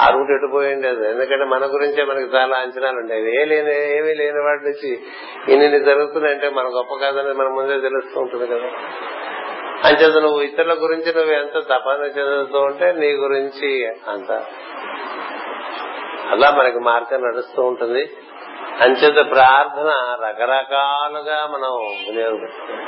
ఆ 0.00 0.10
రూట్ 0.10 0.30
ఎటుపోయి 0.30 0.74
ఉండేది? 0.74 1.10
ఎందుకంటే 1.10 1.44
మన 1.44 1.66
గురించే 1.66 2.04
మనకి 2.04 2.36
చాలా 2.36 2.56
అంచనాలు 2.56 2.96
ఉండేవి 2.96 3.42
ఏ 3.42 3.44
లేని 3.44 3.96
ఏమీ 3.98 4.14
లేని 4.14 4.38
వాటి 4.38 4.64
నుంచి 4.64 5.02
ఇన్ని 5.48 5.80
జరుగుతున్నాయంటే 5.80 6.48
మన 6.48 6.64
గొప్ప 6.64 6.94
కాదని 6.94 7.32
మన 7.34 7.48
ముందే 7.48 7.80
తెలుస్తూ 7.80 8.20
ఉంటుంది 8.20 8.46
కదా. 8.46 8.66
అంచేత 9.84 10.22
నువ్వు 10.22 10.40
ఇతరుల 10.40 10.74
గురించి 10.80 11.14
నువ్వు 11.14 11.32
ఎంత 11.32 11.52
తపన 11.52 12.02
చెందుతూ 12.02 12.58
ఉంటే 12.58 12.92
నీ 12.92 13.12
గురించి 13.12 13.86
అంత. 14.08 14.32
అలా 16.30 16.50
మనకి 16.50 16.78
మార్గం 16.78 17.22
నడుస్తూ 17.22 17.62
ఉంటుంది. 17.62 18.16
అంచేత 18.80 19.30
ప్రార్థన 19.30 20.16
రకరకాలుగా 20.26 21.46
మనం 21.46 21.70
వినియోగపెట్టుకోవాలి 22.06 22.84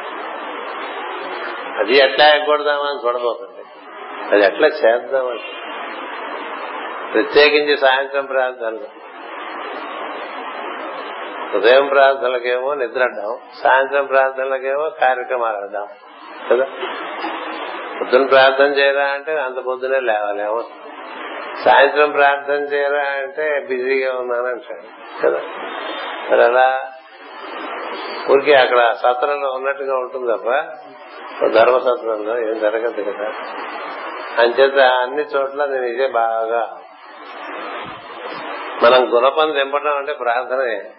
అది 1.79 1.97
ఎట్లా 1.97 2.27
ఎగ్గొడదామని 2.35 2.91
అని 2.91 3.07
చూడబోతుంది 3.07 3.65
అది 4.33 4.55
ఎట్లా 4.55 4.69
చేద్దామని 4.69 5.39
ప్రత్యేకించి 7.13 7.77
సాయంత్రం 7.77 8.25
ప్రార్థనలు. 8.25 9.07
ఉదయం 11.57 11.87
ప్రార్థనలకేమో 11.87 12.75
నిద్రడ్డాం 12.75 13.39
సాయంత్రం 13.63 14.07
ప్రార్థనలకేమో 14.07 14.91
కార్యక్రమాలు 15.01 15.57
అడ్డాం. 15.57 15.87
కదా? 16.51 16.65
పొద్దున 18.01 18.27
ప్రార్థన 18.27 18.65
చేయరా 18.65 19.05
అంటే 19.05 19.33
అంత 19.39 19.59
పొద్దునే 19.59 20.01
లేవలేము 20.01 20.65
సాయంత్రం 21.65 22.11
ప్రార్థన 22.11 22.55
చేయరా 22.55 23.03
అంటే 23.03 23.67
బిజీగా 23.69 24.19
ఉన్నాను 24.19 24.47
అంటాడు 24.47 25.21
కదా? 25.23 25.41
మరి 26.31 26.45
అలా 26.45 26.81
ఊరికి 28.31 28.55
అక్కడ 28.55 28.93
సత్రంలో 28.93 29.51
ఉన్నట్టుగా 29.51 29.97
ఉంటుంది 29.97 30.33
తప్ప 30.33 30.51
ధర్మసత్రంలో 31.47 32.39
ఏం 32.39 32.59
జరగదు 32.59 33.03
కదా? 33.03 33.33
అంచేత 34.39 34.79
అన్ని 34.79 35.23
చోట్ల 35.23 35.65
నేను 35.65 35.85
ఇదే 35.85 36.09
బాగా. 36.09 36.79
మనం 38.83 39.15
గుణపం 39.15 39.53
దింపడం 39.53 39.97
అంటే 39.97 40.13
ప్రార్థనే. 40.13 40.91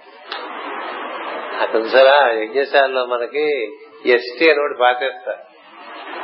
అక్కడ 1.61 1.79
చూసారా 1.79 2.31
యజ్ఞశాలలో 2.31 3.05
మనకి 3.05 3.77
ఎస్టీ 4.09 4.49
అని 4.49 4.59
ఒకటి 4.59 4.77
పాతేస్తారు 4.79 5.57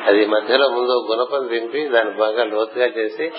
అది 0.08 0.26
మధ్యలో 0.26 0.70
ముందు 0.70 1.08
గుణపం 1.12 1.48
దింపి 1.48 1.88
దాన్ని 1.88 2.14
బాగా 2.18 2.44
లోతుగా 2.44 2.86
చేసి 2.86 3.32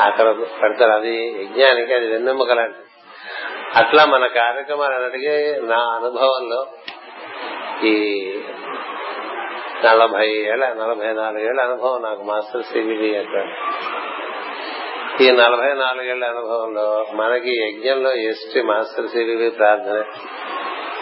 అక్కడ 0.00 0.36
పెడతారు. 0.62 0.92
అది 0.92 1.16
యజ్ఞానికి 1.16 1.94
అది 1.94 2.06
వెన్నెమ్మక 2.06 2.52
లాంటిది. 2.52 2.84
అట్లా 3.76 4.04
మన 4.04 4.26
కార్యక్రమాలు 4.26 5.04
అడిగే 5.04 5.60
నా 5.62 5.76
అనుభవంలో 5.76 6.66
ఈ 7.84 7.94
నలభై 9.84 10.28
ఏళ్ళ 10.28 10.68
నలభై 10.68 11.12
నాలుగేళ్ళ 11.12 11.60
అనుభవం 11.60 12.02
నాకు 12.02 12.22
మాస్టర్ 12.22 12.62
సిబిడి 12.62 13.16
అంటే. 13.16 13.46
ఈ 15.24 15.30
నలభై 15.30 15.72
నాలుగేళ్ళ 15.74 16.24
అనుభవంలో 16.24 17.06
మనకి 17.12 17.50
యజ్ఞంలో 17.68 18.12
ఎస్టీ 18.12 18.62
మాస్టర్ 18.62 19.08
సిబివి 19.08 19.50
ప్రార్థన 19.50 20.04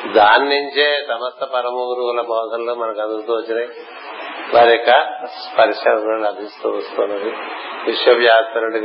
దాని 0.07 0.49
నుంచే 0.49 1.07
సమస్త 1.09 1.45
పరమ 1.45 1.73
గురువుల 1.73 2.21
బోధనలు 2.21 2.75
మనకు 2.75 3.01
అందుతూ 3.01 3.33
వచ్చినాయి. 3.33 3.69
వారి 4.55 4.71
యొక్క 4.71 4.91
స్పర్శ 5.27 5.89
లభిస్తూ 5.89 6.71
వస్తున్నది. 6.71 7.31
విశ్వవ్యాప్త 7.87 8.59
నుండి 8.59 8.81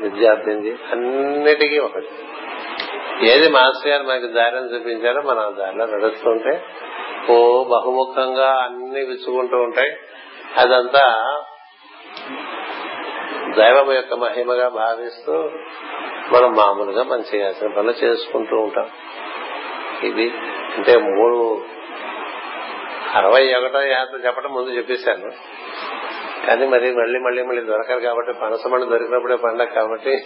విద్యార్థింది 0.00 0.78
అన్నిటికీ 0.92 1.78
ఒకటి. 1.78 2.08
ఏది 3.26 3.48
మాస్టర్ 3.50 3.88
గారు 3.88 4.02
మనకి 4.02 4.26
దారిని 4.26 4.74
చూపించారో 4.74 5.22
మనం 5.22 5.38
ఆ 5.38 5.50
దారిలో 5.50 5.86
నడుస్తుంటే 5.86 6.64
ఓ 7.30 7.64
బహుముఖంగా 7.64 8.48
అన్ని 8.48 9.04
విచ్చుకుంటూ 9.04 9.56
ఉంటాయి. 9.56 9.90
అదంతా 10.58 11.40
దైవం 13.56 13.92
యొక్క 13.92 14.14
మహిమగా 14.14 14.68
భావిస్తూ 14.68 15.32
మనం 16.32 16.54
మామూలుగా 16.54 17.02
మనం 17.02 17.24
చేయాల్సిన 17.34 17.68
పనులు 17.68 18.04
చేసుకుంటూ 18.04 18.56
ఉంటాం. 18.56 18.88
ఇది 20.04 20.32
అంటే 20.76 20.96
మూడు 20.96 21.62
అరవై 23.14 23.54
ఒకటో 23.54 23.80
యాత్ర 23.82 24.16
చెప్పడం 24.26 24.52
ముందు 24.54 24.70
చెప్పేశాను. 24.70 25.30
కానీ 26.46 26.66
మరి 26.66 26.92
మళ్ళీ 26.92 27.18
మళ్ళీ 27.18 27.42
మళ్ళీ 27.42 27.62
దొరకరు 27.62 28.00
కాబట్టి 28.00 28.32
పనసమండి 28.32 28.86
దొరికినప్పుడే 28.86 29.36
పండగ 29.36 29.64
కాబట్టి 29.64 30.24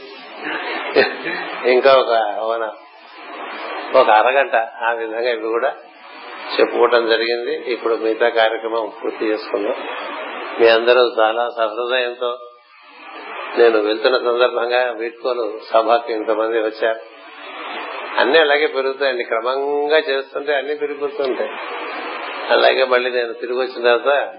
ఇంకా 1.71 1.93
ఒక 1.95 2.13
ఒక 3.97 4.11
అరగంట 4.11 4.55
ఆ 4.57 4.93
విధంగా 4.93 5.31
ఇవి 5.31 5.49
కూడా 5.49 5.75
చెప్పుకోవటం 6.55 7.09
జరిగింది. 7.09 7.73
ఇప్పుడు 7.73 7.95
మిగతా 7.95 8.29
కార్యక్రమం 8.29 8.93
పూర్తి 9.03 9.25
చేసుకున్నాం 9.27 9.75
మీ 10.61 10.69
అందరూ 10.69 11.01
చాలా 11.21 11.49
సహృదయంతో 11.57 12.39
నేను 13.59 13.79
వెళ్తున్న 13.79 14.17
సందర్భంగా 14.17 14.91
వీడ్కోలు 14.91 15.59
సభకి 15.73 16.13
ఇంతమంది 16.13 16.59
వచ్చారు. 16.59 17.01
అన్ని 18.19 18.39
అలాగే 18.39 18.67
పెరుగుతాయండి. 18.67 19.25
క్రమంగా 19.25 19.99
చేస్తుంటే 19.99 20.55
అన్ని 20.55 20.77
పెరిగిపోతుంటాయి. 20.77 21.51
అలాగే 22.49 22.85
మళ్ళీ 22.85 23.11
నేను 23.11 23.33
తిరిగి 23.33 23.59
వచ్చిన 23.59 23.97
తర్వాత 23.97 24.35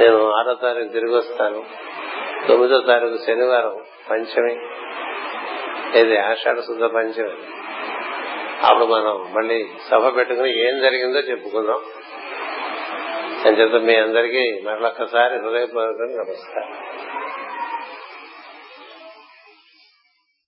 నేను 0.00 0.30
ఆరో 0.30 0.54
తారీఖు 0.54 0.88
తిరిగి 0.88 1.16
వస్తాను. 1.16 1.64
తొమ్మిదో 2.48 2.80
తారీఖు 2.80 3.18
శనివారం 3.26 3.78
పంచమి. 4.10 4.56
ఇది 5.98 6.18
ఆషాఢ 6.18 6.58
శుద్ధ 6.58 6.84
పంచమి. 6.84 7.30
అప్పుడు 8.66 8.84
మనం 8.84 9.34
మళ్ళీ 9.34 9.68
సభ 9.90 10.16
పెట్టుకుని 10.16 10.68
ఏం 10.68 10.80
జరిగిందో 10.80 11.18
చెప్పుకుందాం. 11.18 11.80
అని 13.46 13.60
చెప్తే 13.60 13.78
మీ 13.78 13.96
అందరికీ 13.96 14.60
మరొకసారి 14.64 15.38
హృదయపూర్వకంగా 15.38 16.22
నమస్కారం. 16.22 17.05